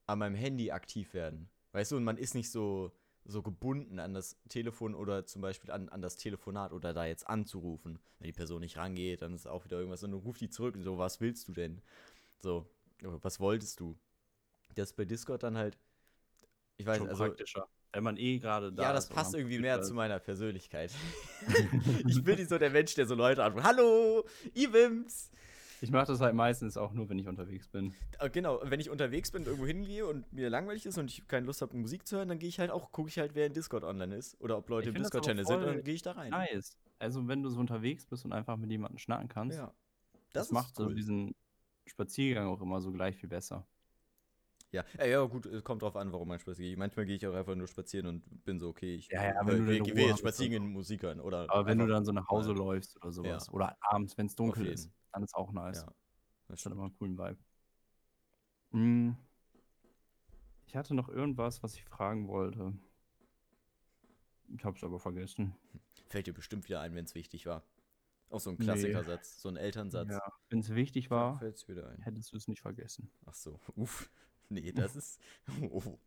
[0.06, 1.50] an meinem Handy aktiv werden.
[1.72, 2.92] Weißt du, und man ist nicht so,
[3.26, 7.28] so gebunden an das Telefon oder zum Beispiel an, an das Telefonat oder da jetzt
[7.28, 8.00] anzurufen.
[8.20, 10.76] Wenn die Person nicht rangeht, dann ist auch wieder irgendwas und dann ruft die zurück
[10.76, 11.82] und so, was willst du denn?
[12.40, 12.66] So,
[13.02, 13.98] was wolltest du?
[14.76, 15.78] Das ist bei Discord dann halt,
[16.78, 17.68] ich weiß, Schon also, praktischer.
[17.94, 20.94] Wenn man eh gerade da ja, das ist passt irgendwie mehr zu meiner Persönlichkeit.
[22.08, 23.66] ich bin nicht so der Mensch, der so Leute anruft.
[23.66, 25.30] Hallo, Iwims!
[25.84, 27.94] Ich mache das halt meistens auch nur, wenn ich unterwegs bin.
[28.20, 31.28] Äh, Genau, wenn ich unterwegs bin und irgendwo hingehe und mir langweilig ist und ich
[31.28, 33.48] keine Lust habe, Musik zu hören, dann gehe ich halt auch, gucke ich halt, wer
[33.48, 35.96] in Discord online ist oder ob Leute Ich im das Discord-Channel sind und dann gehe
[35.96, 36.30] ich da rein.
[36.30, 36.78] Nice.
[37.00, 39.74] Also wenn du so unterwegs bist und einfach mit jemandem schnacken kannst, Ja.
[40.34, 40.94] das, ist macht so cool.
[40.94, 41.34] diesen
[41.88, 43.66] Spaziergang auch immer so gleich viel besser.
[44.72, 46.80] Ja, ja, ja, gut, es kommt drauf an, warum man spazieren geht.
[46.80, 49.58] Manchmal gehe ich auch einfach nur spazieren und bin so, okay, ich Ja, ja, wenn
[49.58, 51.20] du will, deine will Ruhe jetzt spazieren gehen, Musik hören.
[51.20, 53.54] Oder Aber wenn du dann so nach Hause läufst oder sowas, Ja.
[53.54, 55.82] oder abends, wenn es dunkel ist, dann ist auch nice.
[55.82, 55.94] Ja,
[56.48, 57.38] das hat immer einen coolen Vibe.
[58.72, 59.12] Mm.
[60.68, 62.74] Ich hatte noch irgendwas, was ich fragen wollte.
[64.56, 65.54] Ich hab's aber vergessen.
[66.08, 67.64] Fällt dir bestimmt wieder ein, wenn es wichtig war.
[68.30, 68.64] Auch so ein Nee.
[68.64, 70.10] Klassikersatz, so ein Elternsatz.
[70.12, 72.02] Ja, wenn es wichtig war, Fällt's wieder ein.
[72.02, 73.12] hättest du es nicht vergessen.
[73.26, 74.10] Ach so, uff.
[74.52, 75.20] Nee, das ist.
[75.72, 75.98] Oh,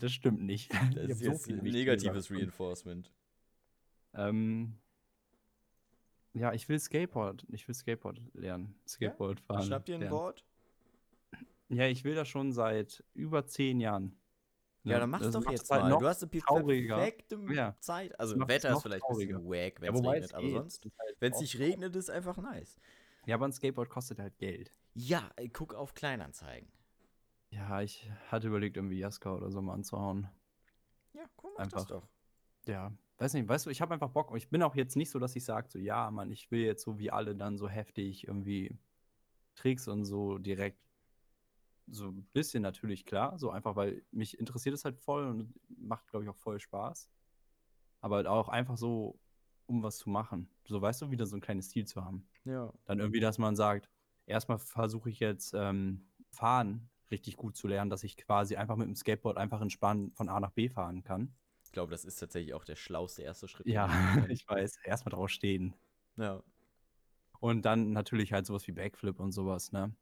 [0.00, 0.72] Das stimmt nicht.
[0.72, 2.30] das Ich ist so jetzt wichtige negatives.
[2.30, 3.10] Reinforcement.
[4.14, 4.74] Ähm,
[6.32, 7.44] ja, ich will Skateboard.
[7.50, 8.74] Ich will Skateboard lernen.
[8.86, 9.62] Skateboard fahren.
[9.64, 10.16] Schnappt ihr ein lernen.
[10.16, 10.44] Board?
[11.68, 14.16] Ja, ich will das schon seit über zehn Jahren.
[14.84, 15.88] Ja, dann mach's das doch jetzt halt mal.
[15.90, 16.96] noch Du hast eine trauriger.
[16.96, 17.76] perfekte Ja.
[17.80, 18.18] Zeit.
[18.18, 19.66] Also Wetter ist vielleicht ein bisschen trauriger.
[19.66, 20.52] wack, wenn Ja, es regnet, aber geht.
[20.54, 22.76] sonst, halt wenn es auch nicht regnet, ist einfach nice.
[23.26, 24.70] Ja, aber ein Skateboard kostet halt Geld.
[24.94, 26.70] Ja, guck auf Kleinanzeigen.
[27.50, 30.28] Ja, ich hatte überlegt, irgendwie Jaska oder so mal anzuhauen.
[31.14, 31.86] Ja, guck mal, das Einfach.
[31.86, 32.08] doch.
[32.66, 34.34] ja, weiß nicht, weißt du, ich habe einfach Bock.
[34.36, 36.84] Ich bin auch jetzt nicht so, dass ich sage, so, ja, Mann, ich will jetzt
[36.84, 38.78] so wie alle dann so heftig irgendwie
[39.54, 40.78] Tricks und so direkt
[41.90, 46.06] so ein bisschen natürlich klar, so einfach, weil mich interessiert es halt voll und macht,
[46.08, 47.10] glaube ich, auch voll Spaß.
[48.00, 49.18] Aber halt auch einfach so,
[49.66, 50.50] um was zu machen.
[50.66, 52.28] So, weißt du, wieder so ein kleines Ziel zu haben.
[52.44, 52.72] Ja.
[52.84, 53.88] Dann irgendwie, dass man sagt,
[54.26, 58.86] erstmal versuche ich jetzt ähm, fahren richtig gut zu lernen, dass ich quasi einfach mit
[58.86, 61.34] dem Skateboard einfach entspannt von A nach B fahren kann.
[61.64, 63.66] Ich glaube, das ist tatsächlich auch der schlauste erste Schritt.
[63.66, 63.88] Ja,
[64.28, 64.78] ich weiß.
[64.84, 65.74] Erstmal drauf stehen.
[66.16, 66.42] Ja.
[67.40, 69.94] Und dann natürlich halt sowas wie Backflip und sowas, ne?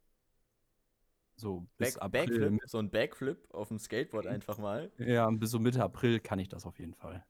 [1.35, 2.25] So bis Back, April.
[2.25, 4.91] Backflip, so ein Backflip auf dem Skateboard einfach mal.
[4.97, 7.23] Ja, bis so Mitte April kann ich das auf jeden Fall.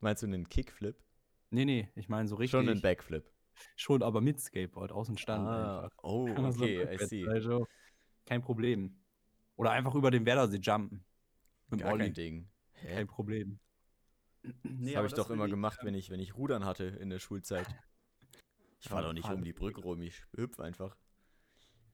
[0.00, 0.96] Meinst du einen Kickflip?
[1.50, 2.58] Nee, nee, ich meine so richtig.
[2.58, 3.30] Schon einen Backflip.
[3.76, 5.98] Schon, aber mit Skateboard, außen Stand Ah, einfach.
[6.02, 7.28] oh, okay, I see.
[7.28, 7.66] Also,
[8.24, 9.01] kein Problem.
[9.62, 11.04] Oder einfach über den Werdersee jumpen.
[11.68, 12.06] Mit Gar Olli.
[12.06, 12.48] kein Ding.
[12.72, 12.96] Hä?
[12.96, 13.60] Kein Problem.
[14.42, 17.68] Das habe ich doch immer gemacht, wenn ich, wenn ich Rudern hatte in der Schulzeit.
[18.80, 20.96] Ich fahre doch nicht um die Brücke rum, ich hüpfe einfach.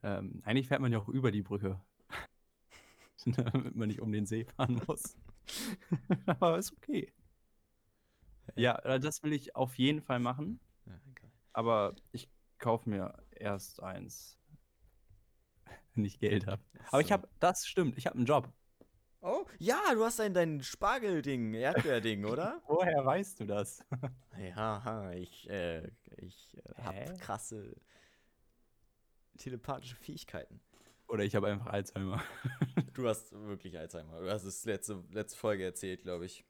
[0.02, 1.78] Ähm, eigentlich fährt man ja auch über die Brücke.
[3.26, 5.18] Damit man nicht um den See fahren muss.
[6.26, 7.12] Aber ist okay.
[8.56, 10.58] Ja, äh, das will ich auf jeden Fall machen.
[10.86, 10.98] Ja.
[11.52, 14.37] Aber ich kaufe mir erst eins,
[15.98, 16.62] wenn ich Geld habe.
[16.90, 17.12] Aber ich So.
[17.12, 18.50] habe, das stimmt, ich habe einen Job.
[19.20, 22.62] Oh, ja, du hast dein, dein Spargelding, Erdbeerding, oder?
[22.68, 23.84] Woher weißt du das?
[24.38, 25.88] Ja, ich, äh,
[26.18, 27.74] ich äh, habe krasse
[29.36, 30.60] telepathische Fähigkeiten.
[31.08, 32.22] Oder ich habe einfach Alzheimer.
[32.94, 34.20] Du hast wirklich Alzheimer.
[34.20, 36.44] Du hast es letzte, letzte Folge erzählt, glaube ich.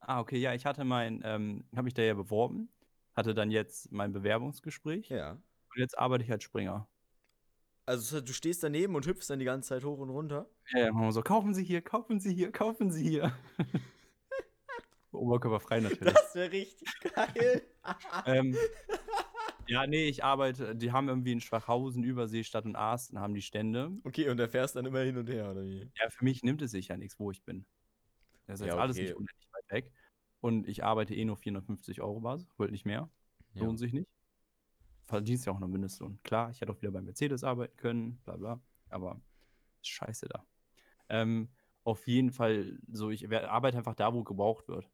[0.00, 2.68] Ah, okay, ja, ich hatte mein, ähm, habe mich da ja beworben,
[3.14, 5.32] hatte dann jetzt mein Bewerbungsgespräch Ja.
[5.32, 6.88] und jetzt arbeite ich als Springer.
[7.84, 10.48] Also du stehst daneben und hüpfst dann die ganze Zeit hoch und runter.
[10.72, 13.36] Ja, ja, machen wir so, kaufen Sie hier, kaufen Sie hier, kaufen Sie hier.
[15.12, 16.14] Oberkörperfrei natürlich.
[16.14, 17.62] Das wäre richtig geil.
[18.26, 18.56] ähm,
[19.66, 23.42] ja, nee, ich arbeite, die haben irgendwie in Schwachhausen, Übersee, Stadt und Arsten haben die
[23.42, 23.92] Stände.
[24.04, 25.90] okay, und der fährst dann immer hin und her, oder wie?
[26.00, 27.66] Ja, für mich nimmt es sich ja nichts, wo ich bin.
[28.46, 29.04] Das ist Ja, jetzt alles okay.
[29.04, 29.92] nicht unendlich weit weg.
[30.40, 33.08] Und ich arbeite eh nur 450 Euro Basis, wollte nicht mehr.
[33.54, 33.62] Ja.
[33.64, 34.08] Lohnt sich nicht.
[35.04, 36.18] Verdienst ja auch nur Mindestlohn.
[36.22, 38.60] Klar, ich hätte auch wieder bei Mercedes arbeiten können, bla bla.
[38.88, 39.20] Aber
[39.82, 40.46] scheiße da.
[41.08, 41.48] Ähm,
[41.84, 44.88] auf jeden Fall, so ich arbeite einfach da, wo gebraucht wird.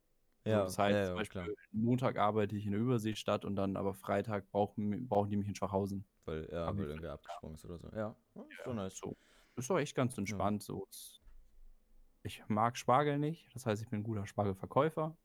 [0.44, 1.56] So, Ja, das heißt, ja, zum ja, Beispiel klar.
[1.72, 5.54] Montag arbeite ich in der Überseestadt und dann aber Freitag brauchen, brauchen die mich in
[5.54, 6.04] Schwachhausen.
[6.24, 7.88] Weil, ja, weil irgendwer abgesprungen ist oder so.
[7.90, 8.96] Ja, ja ist schon nice.
[8.96, 9.16] So.
[9.56, 10.62] Ist doch echt ganz entspannt.
[10.62, 10.86] So.
[12.22, 15.16] Ich mag Spargel nicht, das heißt, ich bin ein guter Spargelverkäufer.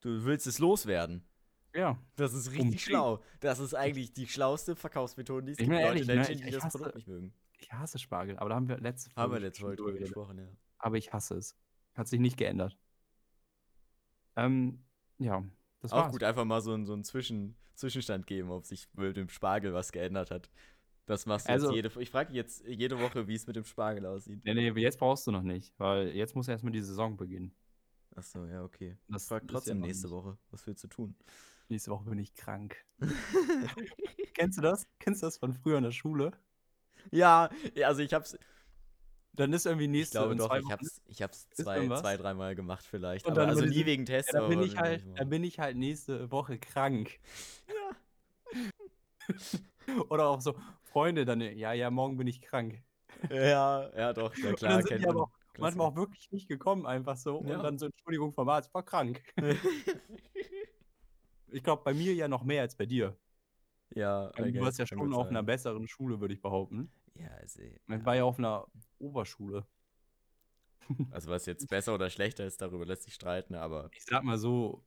[0.00, 1.26] Du willst es loswerden.
[1.74, 3.20] Ja, Das ist richtig schlau.
[3.40, 5.72] Das ist eigentlich die schlauste Verkaufsmethode, die es Ich gibt.
[5.72, 7.34] Leute ehrlich, ne, Menschen, ich- die ich das hasse- Produkt nicht mögen.
[7.58, 10.38] ich hasse Spargel, aber da haben wir letzte Haben wir Folge letzte Folge drüber gesprochen,
[10.38, 10.46] ja.
[10.78, 11.56] Aber ich hasse es.
[11.94, 12.78] Hat sich nicht geändert.
[14.36, 14.84] Ähm,
[15.18, 15.44] ja,
[15.80, 16.12] das Auch war's.
[16.12, 19.72] gut, einfach mal so, einen- so einen Zwischen, Zwischenstand geben, ob sich mit dem Spargel
[19.74, 20.50] was geändert hat.
[21.06, 23.64] Das machst du Also- jetzt jede Ich frage jetzt jede Woche, wie es mit dem
[23.64, 24.40] Spargel aussieht.
[24.44, 27.54] Nee, nee, jetzt brauchst du noch nicht, weil jetzt muss erstmal die Saison beginnen.
[28.16, 28.96] Achso, ja, okay.
[29.08, 30.08] Das ist trotzdem nächste.
[30.10, 30.38] Woche.
[30.50, 31.16] Was willst du tun?
[31.68, 32.76] Nächste Woche bin ich krank.
[34.34, 34.86] Kennst du das?
[34.98, 36.32] Kennst du das von früher in der Schule?
[37.10, 37.48] ja,
[37.84, 38.36] also ich hab's.
[39.32, 42.54] Dann ist irgendwie Ich nächste glaube in doch, ich hab's, ich hab's zwei, zwei dreimal
[42.54, 43.26] gemacht vielleicht.
[43.26, 44.32] Und Aber dann also nie wegen Tests.
[44.32, 47.18] Ja, da aber bin ich halt, nicht da mal- bin ich halt nächste Woche krank.
[50.08, 52.82] Oder auch so Freunde dann, ja, ja, morgen bin ich krank.
[53.30, 54.78] Ja, ja, doch, ja Und klar.
[54.82, 57.42] dann sind auch manchmal auch wirklich nicht gekommen, einfach so.
[57.44, 57.56] Ja.
[57.56, 59.22] Und dann so, Entschuldigung vom Arzt, ich war krank.
[61.54, 63.16] Ich glaube, bei mir ja noch mehr als bei dir.
[63.94, 66.90] ja, I du warst ja schon auf einer besseren Schule, würde ich behaupten.
[67.14, 68.04] Ja, also, Ich ja.
[68.04, 68.66] war ja auf einer
[68.98, 69.64] Oberschule.
[71.12, 74.36] also was jetzt besser oder schlechter ist, darüber lässt sich streiten, aber Ich sag mal
[74.36, 74.84] so,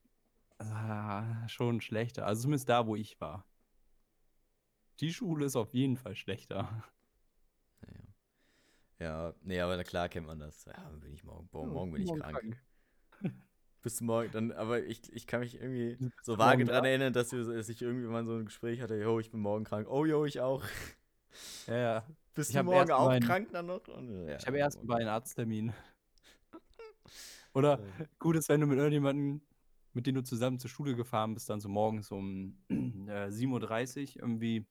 [0.57, 2.25] ah, schon schlechter.
[2.25, 3.45] Also zumindest da, wo ich war.
[4.99, 6.83] Die Schule ist auf jeden Fall schlechter.
[7.79, 8.03] naja.
[8.99, 10.65] Ja, nee, aber na klar kennt man das.
[10.65, 12.61] Ja, bin ich morgen, boah, morgen bin ich krank.
[13.87, 17.45] Bis morgen, dann, aber ich, ich kann mich irgendwie so vage dran erinnern, dass, wir,
[17.45, 19.87] dass ich irgendwie mal so ein Gespräch hatte, yo, ich bin morgen krank.
[19.89, 20.61] Oh, yo, ich auch.
[21.67, 22.07] Ja, ja.
[22.35, 23.87] Bist Ich du morgen auch meinen- krank dann noch?
[23.87, 25.71] Und, ja, Ich habe erst bei einem Arzttermin.
[27.53, 27.79] Oder
[28.19, 29.39] gut ist, wenn du mit irgendjemandem,
[29.93, 34.23] mit dem du zusammen zur Schule gefahren bist, dann so morgens um äh, 7.30 Uhr
[34.23, 34.65] irgendwie,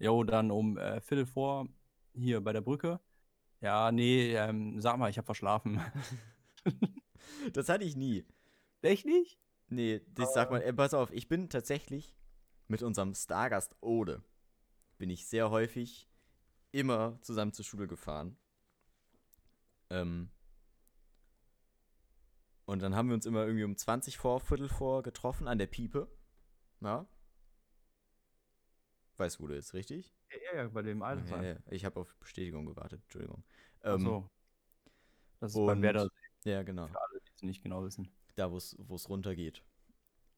[0.00, 1.68] jo, dann um äh, Viertel vor
[2.12, 2.98] hier bei der Brücke.
[3.60, 5.80] Ja, nee, ähm, sag mal, ich habe verschlafen.
[7.52, 8.24] Das hatte ich nie.
[8.82, 9.38] Echt nicht?
[9.68, 12.16] Nee, das sag mal, äh, pass auf, ich bin tatsächlich
[12.68, 14.22] mit unserem Stargast Ode,
[14.98, 16.08] bin ich sehr häufig
[16.72, 18.36] immer zusammen zur Schule gefahren.
[19.90, 20.30] Ähm,
[22.66, 25.66] Und dann haben wir uns immer irgendwie um 20 vor, Viertel vor getroffen an der
[25.66, 26.08] Piepe.
[26.78, 27.06] Na?
[29.16, 30.14] Weißt du, wo du ist, richtig?
[30.30, 33.42] Ja, ja, bei dem alten Ja, ja, ich habe auf Bestätigung gewartet, Entschuldigung.
[33.82, 34.30] Ach Ähm, so.
[35.40, 36.08] Das ist und- beim Werder,
[36.44, 36.86] Ja, genau.
[36.86, 38.08] für alle, es nicht genau wissen.
[38.36, 39.62] Da, wo es runtergeht.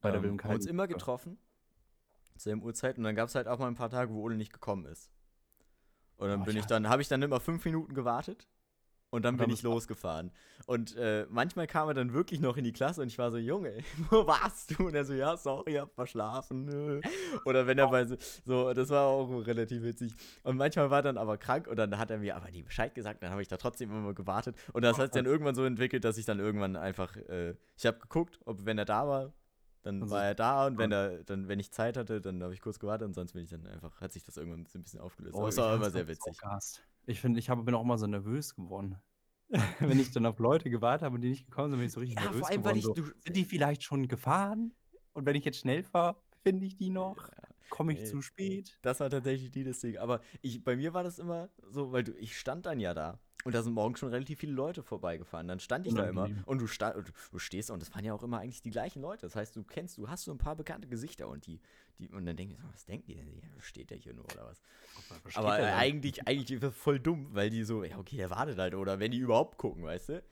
[0.01, 1.37] Bei der ähm, haben uns immer getroffen.
[2.33, 2.97] Zur selben Uhrzeit.
[2.97, 5.11] Und dann gab es halt auch mal ein paar Tage, wo Ole nicht gekommen ist.
[6.17, 8.47] Und dann Oh, bin ich dann, habe ich dann immer fünf Minuten gewartet.
[9.13, 10.31] Und dann Und bin ich losgefahren.
[10.65, 13.37] Und äh, manchmal kam er dann wirklich noch in die Klasse und ich war so,
[13.37, 13.71] Junge,
[14.09, 14.87] wo warst du?
[14.87, 16.65] Und er so, ja, sorry, hab verschlafen.
[16.65, 16.99] nö."
[17.45, 20.13] Oder wenn er bei so, so, das war auch relativ witzig.
[20.41, 22.95] Und manchmal war er dann aber krank und dann hat er mir aber nie Bescheid
[22.95, 23.21] gesagt.
[23.21, 24.55] Dann habe ich da trotzdem immer gewartet.
[24.73, 27.85] Und das hat sich dann irgendwann so entwickelt, dass ich dann irgendwann einfach, äh, ich
[27.85, 29.33] habe geguckt, ob wenn er da war,
[29.83, 32.53] dann Also- war er da und wenn er, dann, wenn ich Zeit hatte, dann habe
[32.55, 34.83] ich kurz gewartet und sonst bin ich dann einfach, hat sich das irgendwann so ein
[34.83, 35.35] bisschen aufgelöst.
[35.37, 36.37] Aber es Oh, war immer sehr witzig.
[36.39, 36.81] gehasst.
[37.05, 38.97] Ich finde, ich hab, bin auch immer so nervös geworden.
[39.79, 41.99] Wenn ich dann auf Leute gewartet habe und die nicht gekommen sind, bin ich so
[41.99, 43.03] richtig Ja, nervös vor allem, weil geworden.
[43.03, 44.73] ich, so, sind die vielleicht schon gefahren?
[45.13, 47.29] Und wenn ich jetzt schnell fahre, finde ich die noch?
[47.69, 48.05] Komme ich ey.
[48.05, 48.77] zu spät?
[48.81, 49.97] Das war tatsächlich die das Ding.
[49.97, 53.19] Aber ich, bei mir war das immer so, weil du, ich stand dann ja da.
[53.45, 55.47] Und da sind morgens schon relativ viele Leute vorbeigefahren.
[55.47, 56.43] Dann stand ich da immer Unangenehm.
[56.45, 59.01] und du, sta und du stehst und das waren ja auch immer eigentlich die gleichen
[59.01, 59.25] Leute.
[59.25, 61.59] Das heißt, du kennst, du hast so ein paar bekannte Gesichter und die,
[61.99, 63.27] die und dann denke ich, so, was denkt die denn?
[63.41, 64.61] Ja, Steht der hier nur oder was?
[65.35, 68.57] Aber äh, eigentlich, eigentlich ist das voll dumm, weil die so, ja, okay, der wartet
[68.57, 68.75] halt.
[68.75, 70.23] Oder wenn die überhaupt gucken, weißt du?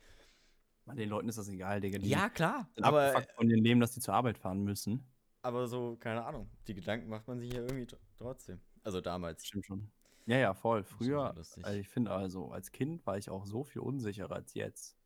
[0.86, 1.98] Mann, den Leuten ist das egal, Digga.
[1.98, 2.68] Die Ja, klar.
[2.80, 5.04] Aber, von dem Leben, dass die zur Arbeit fahren müssen.
[5.42, 6.48] aber so, keine Ahnung.
[6.66, 8.60] Die Gedanken macht man sich ja irgendwie tr- trotzdem.
[8.84, 9.46] Also damals.
[9.46, 9.90] Stimmt schon.
[10.26, 10.84] Ja, ja, voll.
[10.84, 11.64] Früher, lustig.
[11.64, 14.96] also ich finde also, als Kind war ich auch so viel unsicherer als jetzt.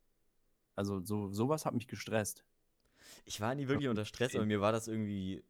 [0.75, 2.45] Also so, sowas hat mich gestresst.
[3.25, 5.43] Ich war nie wirklich unter Stress, aber mir war das irgendwie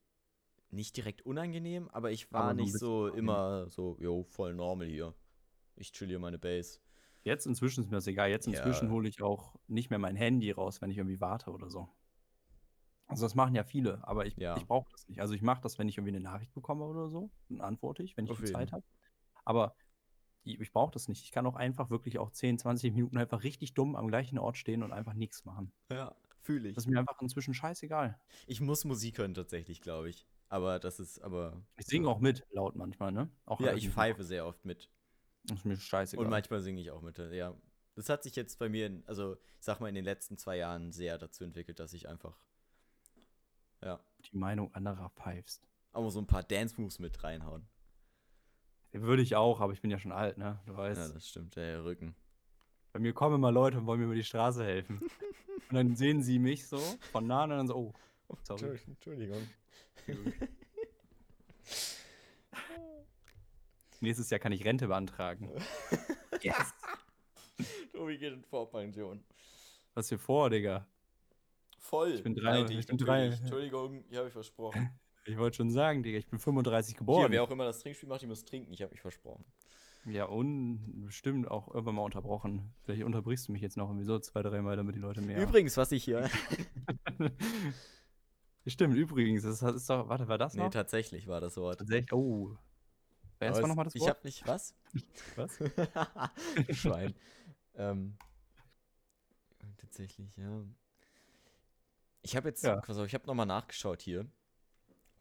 [0.69, 5.13] nicht direkt unangenehm, aber ich war Aber nicht so immer so, yo, voll normal hier.
[5.75, 6.79] Ich chill hier meine Base.
[7.23, 8.29] Jetzt inzwischen ist mir das egal.
[8.29, 8.53] Jetzt Ja.
[8.53, 11.89] inzwischen hole ich auch nicht mehr mein Handy raus, wenn ich irgendwie warte oder so.
[13.07, 14.57] Also das machen ja viele, aber ich, Ja.
[14.57, 15.21] ich brauche das nicht.
[15.21, 18.17] Also ich mache das, wenn ich irgendwie eine Nachricht bekomme oder so, dann antworte ich,
[18.17, 18.83] wenn ich Zeit habe.
[19.47, 19.75] Aber
[20.43, 21.23] ich, ich brauche das nicht.
[21.23, 24.57] Ich kann auch einfach wirklich auch 10, 20 Minuten einfach richtig dumm am gleichen Ort
[24.57, 25.71] stehen und einfach nichts machen.
[25.89, 26.75] Ja, fühle ich.
[26.75, 28.19] Das ist mir einfach inzwischen scheißegal.
[28.45, 30.27] Ich muss Musik hören tatsächlich, glaube ich.
[30.49, 31.61] Aber das ist, aber.
[31.77, 33.29] Ich singe auch mit, laut manchmal, ne?
[33.45, 34.89] Auch Ja, ich pfeife sehr oft mit.
[35.43, 35.55] mache.
[35.55, 36.25] Ist mir scheißegal.
[36.25, 37.17] Und manchmal singe ich auch mit.
[37.17, 37.55] Ja.
[37.95, 40.57] Das hat sich jetzt bei mir, in, also ich sag mal, in den letzten zwei
[40.57, 42.37] Jahren sehr dazu entwickelt, dass ich einfach,
[43.81, 45.67] ja, die Meinung anderer pfeifst.
[45.93, 47.67] mal so ein paar Dance-Moves mit reinhauen.
[48.93, 50.59] Würde ich auch, aber ich bin ja schon alt, ne?
[50.65, 51.07] Du weißt.
[51.09, 52.15] Ja, das stimmt, der Rücken.
[52.93, 54.99] Bei mir kommen immer Leute und wollen mir über die Straße helfen.
[55.69, 56.77] und dann sehen sie mich so
[57.11, 57.93] von nah und dann so,
[58.27, 58.79] oh, sorry.
[58.87, 59.47] Entschuldigung.
[63.99, 65.49] Nächstes Jahr kann ich Rente beantragen.
[66.41, 66.55] yes.
[67.91, 69.23] Tobi geht in Vorpension.
[69.95, 70.85] Was hier vor, Digga?
[71.79, 72.11] Voll.
[72.13, 73.27] Ich bin drei- Nein, ich bin drei-.
[73.27, 74.89] Entschuldigung, hier habe ich versprochen.
[75.27, 77.31] Ich wollte schon sagen, Digga, ich bin 35 Hier, geboren.
[77.31, 78.71] wer auch immer das Trinkspiel macht, die muss trinken.
[78.71, 79.43] Ich habe mich versprochen.
[80.05, 82.73] ja, und bestimmt auch irgendwann mal unterbrochen.
[82.83, 85.41] Vielleicht unterbrichst du mich jetzt noch irgendwie so zwei, dreimal, damit die Leute mehr.
[85.41, 86.29] Übrigens, was ich hier.
[88.65, 90.69] Stimmt, übrigens, das ist doch, warte, war das nee, noch?
[90.71, 91.79] tatsächlich war das Wort.
[91.79, 92.57] Tatsächlich, oh.
[93.39, 94.09] Wer ist mal nochmal das Ich Wort?
[94.11, 94.45] habe nicht.
[94.47, 94.75] Was?
[95.35, 95.57] Was?
[96.71, 97.13] Schwein.
[97.75, 98.17] ähm,
[99.77, 100.63] tatsächlich, ja.
[102.23, 102.77] Ich habe jetzt, Ja.
[102.81, 104.25] pass auf, ich habe nochmal nachgeschaut hier,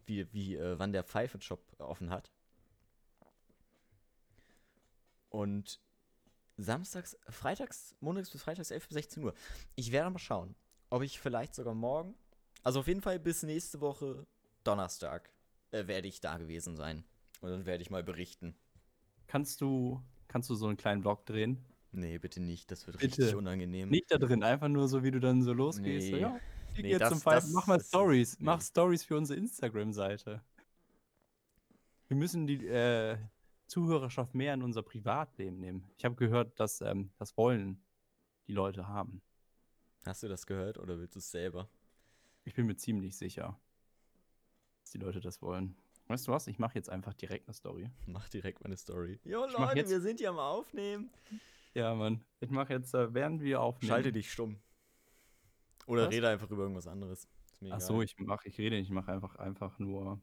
[0.06, 2.30] wie, wie, äh, wann der Pfeifenshop offen hat.
[5.28, 5.80] Und
[6.56, 9.34] samstags, freitags, montags bis freitags 11 bis 16 Uhr.
[9.74, 10.54] Ich werde mal schauen,
[10.90, 12.14] ob ich vielleicht sogar morgen,
[12.62, 14.26] also auf jeden Fall bis nächste Woche
[14.64, 15.30] Donnerstag,
[15.72, 17.04] äh, werde ich da gewesen sein.
[17.40, 18.56] Und dann werde ich mal berichten.
[19.26, 21.64] Kannst du, kannst du so einen kleinen Vlog drehen?
[21.92, 23.18] Nee, bitte nicht, das wird Bitte.
[23.22, 23.88] richtig unangenehm.
[23.88, 26.08] Nicht da drin, einfach nur so, wie du dann so losgehst.
[26.08, 26.22] So, Nee.
[26.22, 28.38] ja, ich Nee, jetzt das- zum das- Mach mal Stories.
[28.38, 28.44] nee.
[28.44, 30.42] Mach Stories für unsere Instagram-Seite.
[32.08, 33.16] Wir müssen die äh,
[33.66, 35.84] Zuhörerschaft mehr in unser Privatleben nehmen.
[35.98, 37.82] Ich habe gehört, dass ähm, das wollen
[38.46, 39.22] die Leute haben.
[40.04, 41.68] Hast du das gehört oder willst du es selber?
[42.44, 43.58] Ich bin mir ziemlich sicher,
[44.82, 45.74] dass die Leute das wollen.
[46.06, 46.46] Weißt du was?
[46.46, 47.90] Ich mache jetzt einfach direkt eine Story.
[48.06, 49.18] Mach direkt meine Story.
[49.24, 51.10] Jo, Leute, jetzt- wir sind ja am Aufnehmen.
[51.74, 52.24] Ja, Mann.
[52.38, 53.88] Ich mache jetzt, äh, während wir aufnehmen.
[53.90, 54.60] Schalte dich stumm.
[55.86, 56.10] Oder Was?
[56.10, 57.28] rede einfach über irgendwas anderes.
[57.46, 57.86] Ist mir Ach egal.
[57.88, 60.20] so, ich mache, ich rede nicht, ich mache einfach, einfach nur.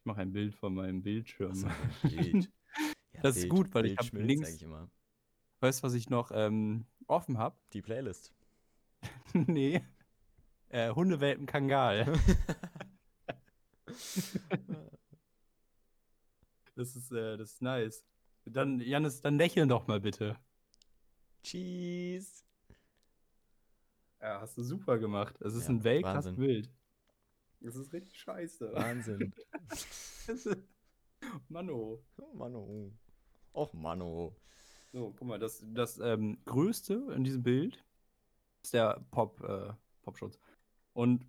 [0.00, 1.54] Ich mache ein Bild von meinem Bildschirm.
[1.54, 1.68] So,
[2.02, 2.50] Bild.
[3.12, 4.88] Ja, Das ist gut, weil ich hab schmilzt, links- ich immer.
[5.60, 7.56] Weißt du, was ich noch ähm, offen habe?
[7.72, 8.32] Die Playlist.
[9.32, 9.80] nee.
[10.68, 12.12] Äh, Hundewelpen Kangal.
[16.74, 18.04] das ist, äh, das ist nice.
[18.44, 20.36] Dann, Janis, dann lächeln doch mal bitte.
[21.42, 22.44] Cheese.
[24.26, 25.40] Ja, hast du super gemacht.
[25.40, 25.84] Es ist Ja, ein.
[25.84, 26.68] Weltklasse-Bild.
[27.60, 28.72] Das ist richtig scheiße.
[28.74, 29.32] Wahnsinn.
[31.48, 32.02] Mano.
[32.16, 32.92] oh, Mano.
[33.54, 34.34] Och, Mano.
[34.92, 37.84] So, guck mal, das, das ähm, Größte in diesem Bild
[38.64, 39.72] ist der Pop, äh,
[40.02, 40.40] Popschutz.
[40.92, 41.24] Und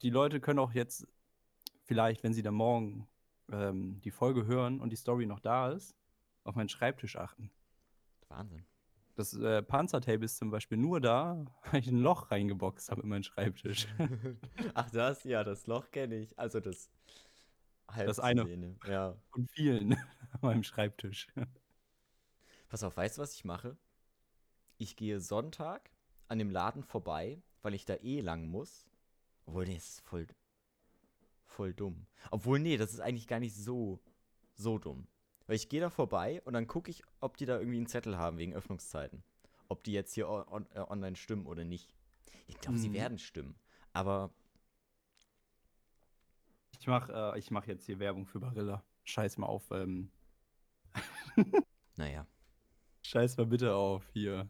[0.00, 1.06] die Leute können auch jetzt
[1.84, 3.06] vielleicht, wenn sie dann morgen
[3.52, 5.94] ähm, die Folge hören und die Story noch da ist,
[6.44, 7.50] auf meinen Schreibtisch achten.
[8.28, 8.64] Wahnsinn.
[9.18, 13.08] Das äh, Panzertape ist zum Beispiel nur da, weil ich ein Loch reingeboxt habe in
[13.08, 13.88] meinen Schreibtisch.
[14.74, 16.38] Ach, das, ja, das Loch kenne ich.
[16.38, 16.88] Also das
[17.90, 18.44] halb Das eine.
[18.44, 18.76] sehende.
[18.86, 19.16] Ja.
[19.30, 19.94] Von vielen
[20.30, 21.26] an meinem Schreibtisch.
[22.68, 23.76] Pass auf, weißt du, was ich mache?
[24.76, 25.90] Ich gehe Sonntag
[26.28, 28.86] an dem Laden vorbei, weil ich da eh lang muss.
[29.46, 30.28] Obwohl, nee, das ist voll,
[31.44, 32.06] voll dumm.
[32.30, 33.98] Obwohl, nee, das ist eigentlich gar nicht so,
[34.54, 35.08] so dumm.
[35.48, 38.16] Weil ich gehe da vorbei und dann gucke ich, ob die da irgendwie einen Zettel
[38.18, 39.24] haben wegen Öffnungszeiten.
[39.68, 41.94] Ob die jetzt hier on, äh, online stimmen oder nicht.
[42.46, 42.94] Ich glaube, sie Mhm.
[42.94, 43.58] werden stimmen.
[43.92, 44.30] Aber
[46.78, 48.84] Ich mache äh, ich mach jetzt hier Werbung für Barilla.
[49.04, 50.10] Scheiß mal auf, ähm,
[51.96, 52.26] naja,
[53.02, 54.48] scheiß mal bitte auf hier.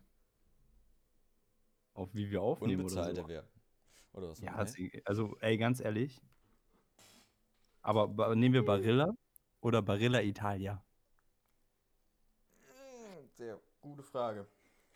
[1.94, 3.28] Auf wie wir aufnehmen oder unbezahlte so.
[3.28, 3.50] Werbung.
[4.12, 4.40] Oder was?
[4.40, 4.54] Ja,
[5.04, 6.20] also ey, ganz ehrlich.
[7.82, 9.14] Aber nehmen wir Barilla
[9.60, 10.82] oder Barilla Italia?
[13.38, 14.48] Sehr gute Frage.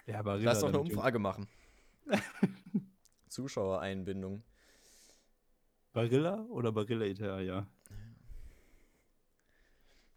[0.06, 0.50] Ja, Barilla.
[0.50, 0.80] Lass doch eine.
[0.80, 1.46] Umfrage machen.
[3.28, 4.42] Zuschauereinbindung.
[5.92, 7.68] Barilla oder Barilla Italia?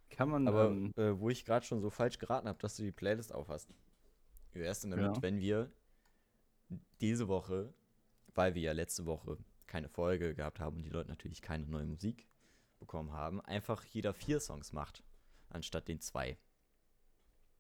[0.10, 2.84] Kann man, Aber ähm, äh, wo ich gerade schon so falsch geraten habe, dass du
[2.84, 3.70] die Playlist aufhast.
[4.56, 5.22] Denn damit, Ja.
[5.22, 5.72] wenn wir
[7.02, 7.72] diese Woche,
[8.34, 11.86] weil wir ja letzte Woche keine Folge gehabt haben und die Leute natürlich keine neue
[11.86, 12.28] Musik
[12.80, 15.04] bekommen haben, einfach jeder vier Songs macht,
[15.50, 16.40] anstatt den zwei.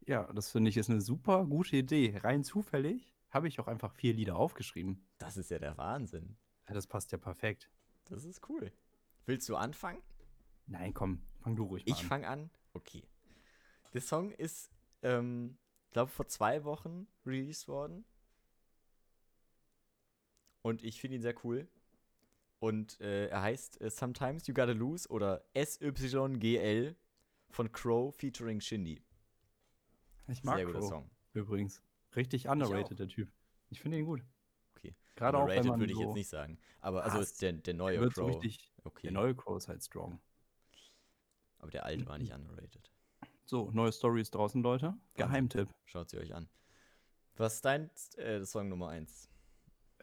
[0.05, 2.17] Ja, das finde ich ist eine super gute Idee.
[2.23, 5.05] Rein zufällig habe ich auch einfach vier Lieder aufgeschrieben.
[5.17, 6.37] Das ist ja der Wahnsinn.
[6.67, 7.69] Ja, das passt ja perfekt.
[8.05, 8.71] Das ist cool.
[9.25, 10.01] Willst du anfangen?
[10.67, 12.07] Nein, komm, fang du ruhig mal Ich an.
[12.07, 12.49] fange an.
[12.73, 13.03] Okay.
[13.93, 14.71] Der Song ist,
[15.01, 15.57] ähm,
[15.91, 18.05] glaube vor zwei Wochen released worden.
[20.61, 21.67] Und ich finde ihn sehr cool.
[22.59, 26.95] Und äh, er heißt äh, Sometimes You Gotta Lose oder SYGL
[27.49, 29.01] von Crow featuring Shindy.
[30.27, 31.09] Ich mag sehr guter Crow Song.
[31.33, 31.81] übrigens.
[32.15, 33.29] Richtig underrated, der Typ.
[33.69, 34.23] Ich finde ihn gut.
[34.77, 34.95] Okay.
[35.15, 36.57] Gerade auch, wenn Underrated man würde ich so, jetzt nicht sagen.
[36.81, 38.29] Aber also ist der, der der neue so Crow.
[38.29, 39.03] richtig, okay.
[39.03, 40.19] der neue Crow ist halt strong.
[41.59, 42.91] Aber der alte war nicht underrated.
[43.45, 44.95] So, neue Stories draußen, Leute.
[45.15, 45.69] Geheimtipp.
[45.85, 46.49] Schaut sie euch an.
[47.37, 49.29] Was ist dein äh, Song Nummer 1?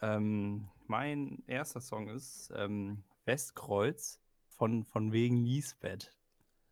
[0.00, 6.14] Ähm, mein erster Song ist ähm, Westkreuz von, von wegen Lisbeth.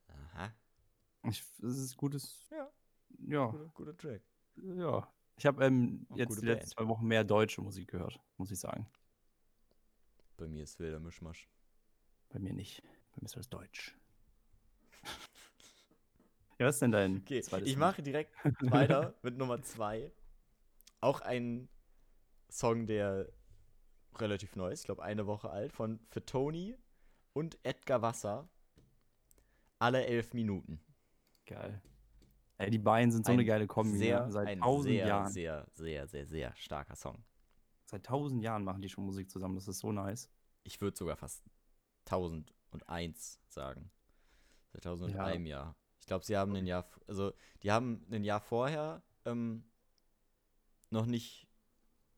[0.09, 0.53] Aha.
[1.28, 2.46] Ich, das ist gutes.
[2.51, 2.70] Ja.
[3.31, 4.22] Ja, Guter, guter Track.
[4.57, 5.09] ja.
[5.37, 6.68] Ich habe ähm, jetzt die letzten Band.
[6.70, 8.87] zwei Wochen mehr deutsche Musik gehört, muss ich sagen.
[10.37, 11.49] Bei mir ist wilder Mischmasch.
[12.28, 12.83] Bei mir nicht.
[13.12, 13.97] Bei mir ist das Deutsch.
[16.59, 20.12] ja, was ist denn dein Okay, zweites ich mache direkt weiter mit Nummer 2.
[21.01, 21.68] Auch ein
[22.51, 23.33] Song, der
[24.16, 26.76] relativ neu ist, ich glaube eine Woche alt, von Fatoni
[27.33, 28.49] und Edgar Wasser.
[29.78, 30.81] Alle elf Minuten.
[31.47, 31.81] Geil.
[32.61, 33.97] Ey, die beiden sind so eine Ein geile Kombi.
[33.97, 34.33] Sehr, ne?
[34.33, 35.33] Seit tausend sehr, Jahren.
[35.33, 37.25] sehr, sehr, sehr, sehr starker Song.
[37.87, 39.55] Seit tausend Jahren machen die schon Musik zusammen.
[39.55, 40.29] Das ist so nice.
[40.65, 41.43] Ich würde sogar fast
[42.05, 43.91] 1001 sagen.
[44.73, 45.75] Seit 1001 Jahr.
[46.01, 47.33] Ich glaube, sie haben ein Jahr, also
[47.63, 49.65] die haben ein Jahr vorher ähm,
[50.91, 51.49] noch nicht,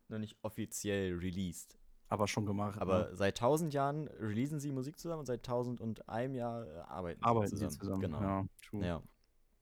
[0.08, 1.78] noch nicht offiziell released.
[2.08, 2.80] Aber schon gemacht.
[2.80, 3.16] Aber ne?
[3.16, 7.68] seit 1000 Jahren releasen sie Musik zusammen und seit 1001 Jahr äh, arbeiten, arbeiten sie
[7.68, 8.00] sie zusammen.
[8.00, 8.20] Genau.
[8.20, 8.84] Ja, true.
[8.84, 9.02] Ja.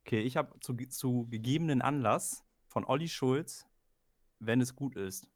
[0.07, 3.67] Okay, ich habe zu, zu gegebenen Anlass von Olli Schulz,
[4.39, 5.29] wenn es gut ist.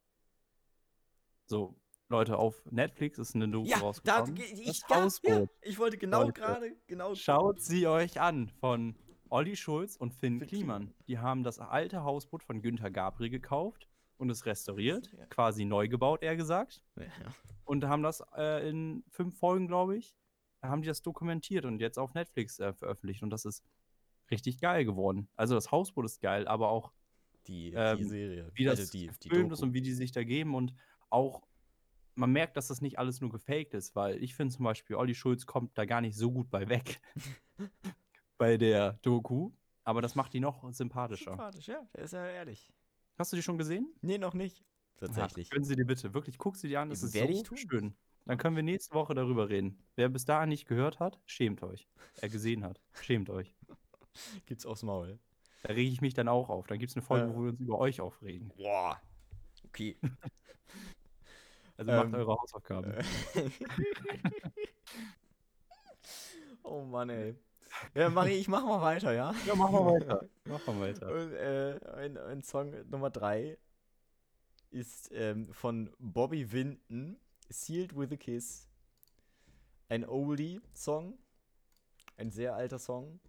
[1.45, 1.75] So,
[2.09, 4.37] Leute, auf Netflix ist eine Doku Ja, da, rausgekommen.
[4.37, 7.13] ich, das ja, ich wollte genau gerade, genau.
[7.15, 8.95] Schaut sie euch an von
[9.29, 10.93] Olli Schulz und Finn Finn Kliman.
[11.07, 13.87] Die haben das alte Hausboot von Günther Gabri gekauft
[14.17, 15.25] und es restauriert, Ja.
[15.27, 16.81] quasi neu gebaut, eher gesagt.
[16.95, 17.05] Ja.
[17.65, 20.15] Und haben das äh, in fünf Folgen, glaube ich,
[20.61, 23.23] haben die das dokumentiert und jetzt auf Netflix äh, veröffentlicht.
[23.23, 23.63] Und das ist
[24.31, 25.27] richtig geil geworden.
[25.35, 26.93] Also das Hausboot ist geil, aber auch
[27.47, 28.51] Die, die Ähm, Serie.
[28.55, 30.73] wie das also die, die gefilmt ist und wie die sich da geben und
[31.09, 31.43] auch
[32.15, 35.13] man merkt, dass das nicht alles nur gefaked ist, weil ich finde zum Beispiel, Olli
[35.13, 37.01] Schulz kommt da gar nicht so gut bei weg
[38.37, 39.51] bei der Doku,
[39.83, 41.31] aber das macht die noch sympathischer.
[41.31, 42.73] Sympathisch, ja, der ist ja ehrlich.
[43.17, 43.93] Hast du die schon gesehen?
[44.01, 44.63] Nee, noch nicht.
[44.97, 45.47] Tatsächlich.
[45.47, 47.57] Ach, gönnen Sie dir bitte, wirklich, guck sie dir an, das ist so ich tun.
[47.57, 47.95] schön.
[48.25, 49.77] Dann können wir nächste Woche darüber reden.
[49.95, 51.87] Wer bis dahin nicht gehört hat, schämt euch.
[52.21, 53.53] Er gesehen hat, schämt euch.
[54.45, 55.19] Gibt's aufs Maul.
[55.63, 56.67] Da rege ich mich dann auch auf.
[56.67, 57.35] Dann gibt es eine Folge, Ja.
[57.35, 58.51] wo wir uns über euch aufregen.
[58.57, 58.99] Boah.
[59.65, 59.97] Okay.
[61.77, 62.91] Also macht Ähm, eure Hausaufgaben.
[62.93, 63.03] Äh.
[66.63, 67.35] oh Mann, ey.
[67.93, 69.33] Ja, Marie, ich mach mal weiter, ja?
[69.45, 70.25] Ja, mach mal weiter.
[70.45, 71.11] Mach mal weiter.
[71.11, 73.57] Und, äh, ein, ein Song Nummer 3
[74.71, 77.17] ist ähm, von Bobby Vinton,
[77.49, 78.69] Sealed with a Kiss.
[79.89, 81.17] Ein Oldie-Song.
[82.15, 83.19] Ein sehr alter Song.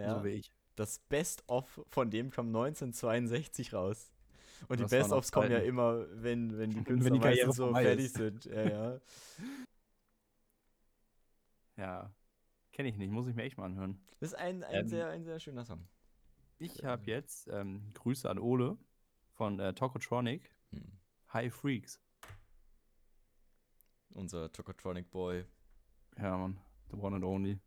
[0.00, 0.52] Ja, So wie ich.
[0.76, 4.12] das Best-of von dem kam 1962 raus.
[4.68, 7.46] Und die Das noch Best-ofs kommen ja immer, wenn, wenn die Wenn Künstler die Karriere
[7.48, 8.14] meistens so fertig ist.
[8.16, 8.44] sind.
[8.46, 9.00] Ja, ja.
[11.76, 12.14] Ja.
[12.72, 14.00] Kenne ich nicht, muss ich mir echt mal anhören.
[14.20, 15.86] Das ist ein, ein, Ähm, sehr, ein sehr schöner Song.
[16.58, 18.76] Ich habe jetzt ähm, Grüße an Ole
[19.32, 20.54] von äh, Tokotronic.
[20.72, 20.92] Hm.
[21.32, 22.00] High Freaks.
[24.10, 25.44] Unser Tokotronic Boy.
[26.18, 26.60] Ja, Mann.
[26.90, 27.58] The one and only.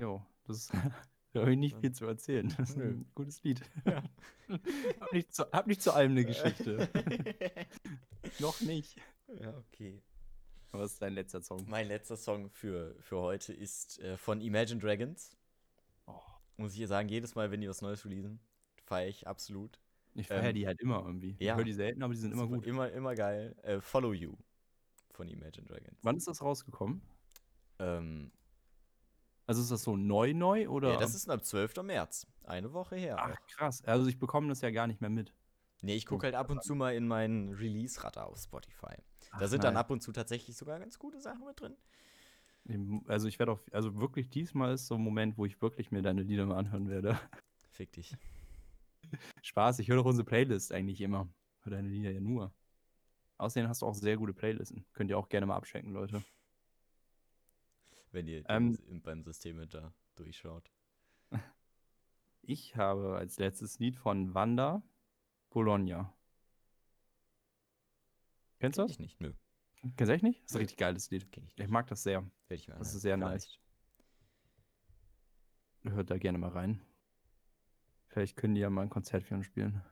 [0.00, 0.72] Jo, das ist.
[1.32, 2.48] Da habe ich nicht viel zu erzählen.
[2.56, 3.60] Das ist ein gutes Lied.
[3.84, 4.02] Ja.
[5.00, 6.88] hab, nicht zu, hab nicht zu allem eine Geschichte.
[8.38, 8.96] Noch nicht.
[9.38, 10.00] ja, okay.
[10.70, 11.62] Was ist dein letzter Song?
[11.68, 15.36] Mein letzter Song für, für heute ist äh, von Imagine Dragons.
[16.06, 16.18] Oh,
[16.56, 18.40] Muss ich hier sagen, jedes Mal, wenn die was Neues releasen,
[18.86, 19.78] feiere ich absolut.
[20.14, 21.36] ich feiere Ähm, die halt immer irgendwie.
[21.38, 21.52] ja.
[21.52, 22.66] Ich höre die selten, aber die sind immer gut.
[22.66, 23.54] Immer, immer geil.
[23.62, 24.32] Äh, Follow You
[25.10, 25.98] von Imagine Dragons.
[26.00, 27.02] Wann ist das rausgekommen?
[27.78, 28.32] Ähm,
[29.46, 30.92] Also ist das so neu neu oder?
[30.92, 31.82] ja, das ist ab 12.
[31.82, 32.26] März.
[32.44, 33.16] Eine Woche her.
[33.18, 33.82] Ach krass.
[33.84, 35.32] Also ich bekomme das ja gar nicht mehr mit.
[35.82, 38.96] Nee, ich gucke halt ab und zu mal in meinen Release-Radar auf Spotify.
[39.30, 39.80] Da Ach, sind dann nice.
[39.82, 41.76] ab und zu tatsächlich sogar ganz gute Sachen mit drin.
[43.06, 46.02] Also ich werde auch, also wirklich diesmal ist so ein Moment, wo ich wirklich mir
[46.02, 47.18] deine Lieder mal anhören werde.
[47.70, 48.16] Fick dich.
[49.42, 51.28] Spaß, ich höre doch unsere Playlist eigentlich immer.
[51.62, 52.52] Hör deine Lieder ja nur.
[53.38, 54.84] Außerdem hast du auch sehr gute Playlisten.
[54.94, 56.24] Könnt ihr auch gerne mal abschenken, Leute.
[58.16, 60.72] Wenn ihr Ähm, im- beim System da durchschaut.
[62.48, 64.80] Ich habe als letztes Lied von Wanda
[65.50, 66.16] Bologna.
[68.60, 68.92] Kennst du das?
[68.92, 69.20] ich nicht.
[69.20, 69.34] Nö,
[69.96, 70.42] Kennst du echt nicht?
[70.44, 71.30] Das ist ein richtig geiles Lied.
[71.32, 71.70] kenn ich Ich nicht.
[71.70, 72.22] mag das sehr.
[72.22, 73.58] Werde ich mir das ist sehr nice.
[75.82, 75.94] Vielleicht.
[75.96, 76.80] Hört da gerne mal rein.
[78.08, 79.82] Vielleicht können die ja mal ein Konzert für uns spielen.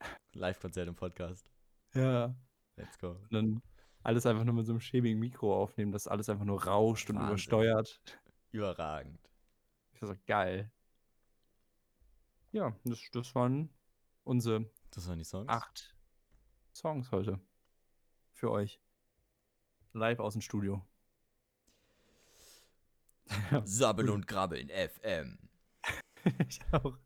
[0.32, 1.48] Live-Konzert im Podcast.
[1.94, 2.34] Ja.
[2.76, 3.10] Let's go.
[3.10, 3.62] Und dann
[4.02, 7.16] alles einfach nur mit so einem schäbigen Mikro aufnehmen, dass alles einfach nur rauscht und
[7.16, 7.28] Wahnsinn.
[7.30, 8.00] übersteuert.
[8.52, 9.18] Überragend.
[10.00, 10.70] Das ist geil.
[12.52, 13.68] Ja, das, das waren
[14.24, 15.48] unsere Das waren die Songs?
[15.48, 15.94] acht
[16.74, 17.40] Songs heute.
[18.32, 18.80] Für euch.
[19.92, 20.86] Live aus dem Studio.
[23.64, 25.38] Sabbeln und Grabbeln FM.
[26.48, 26.96] ich auch.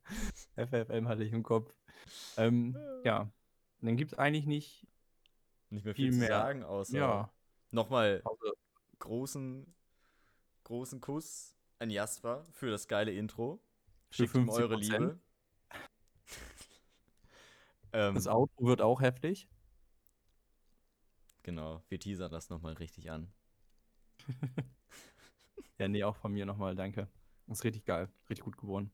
[0.57, 1.75] FFM hatte ich im Kopf.
[2.37, 3.31] Ähm, ja.
[3.81, 4.87] Dann gibt es eigentlich nicht.
[5.73, 6.29] Nicht mehr Viel viel, zu mehr.
[6.29, 7.33] sagen, außer Ja.
[7.71, 8.53] nochmal Also,
[8.99, 9.75] großen,
[10.65, 13.63] großen Kuss an Jasper für das geile Intro.
[14.11, 14.77] Für Schickt ihm eure 50%.
[14.77, 15.21] Liebe.
[17.95, 19.49] ähm, das Outro wird auch heftig.
[21.43, 23.33] genau, wir teasern das nochmal richtig an.
[25.79, 27.09] Ja, nee, auch von mir nochmal, danke.
[27.49, 28.09] Das ist richtig geil.
[28.31, 28.93] Richtig gut geworden.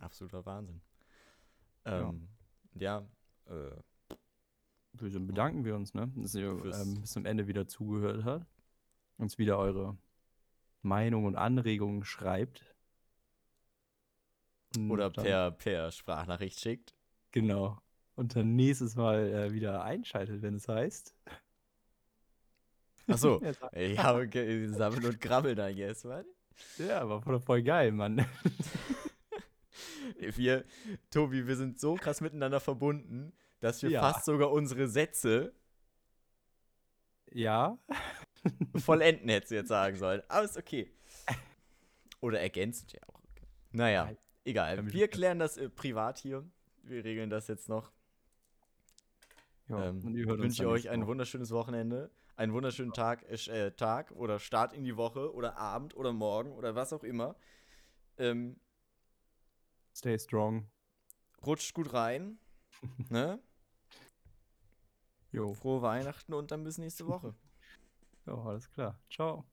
[0.00, 0.80] Absoluter Wahnsinn.
[1.84, 2.08] Ja.
[2.08, 2.28] Ähm,
[2.74, 3.06] ja,
[3.46, 3.76] äh,
[5.00, 6.10] Dann bedanken wir uns, ne?
[6.16, 8.46] Dass ihr ähm, bis zum Ende wieder zugehört habt.
[9.16, 9.96] Uns wieder eure
[10.82, 12.64] Meinung und Anregungen schreibt.
[14.76, 16.94] Und oder per, per Sprachnachricht schickt.
[17.32, 17.78] Genau.
[18.14, 21.14] Und dann nächstes Mal äh, wieder einschaltet, wenn es heißt.
[23.06, 26.26] Achso, Ja, sag- ich habe ge- Sammeln und Grabbeln, I guess, was?
[26.78, 28.24] Ja, war voll, voll geil, Mann.
[30.18, 30.64] Wir,
[31.10, 34.00] Tobi, wir sind so krass miteinander verbunden, dass wir Ja.
[34.00, 35.54] fast sogar unsere Sätze
[37.32, 37.78] ja.
[38.76, 40.22] vollenden, hättest du jetzt sagen sollen.
[40.28, 40.92] Aber ist okay.
[42.20, 43.22] Oder ergänzend ja auch.
[43.70, 44.12] Naja,
[44.44, 44.92] egal.
[44.92, 46.48] Wir klären das äh, privat hier.
[46.82, 47.92] Wir regeln das jetzt noch.
[49.68, 54.38] ja ähm, uns wünsche euch ein wunderschönes Wochenende, einen wunderschönen Tag, äh, äh, Tag oder
[54.38, 57.36] Start in die Woche oder Abend oder Morgen oder was auch immer.
[58.16, 58.58] Ähm,
[59.94, 60.70] Stay strong.
[61.44, 62.38] rutscht gut rein.
[63.10, 63.40] ne?
[65.32, 65.54] Jo.
[65.54, 67.34] Frohe Weihnachten und dann bis nächste Woche.
[68.26, 69.00] Ja, alles klar.
[69.10, 69.46] Ciao.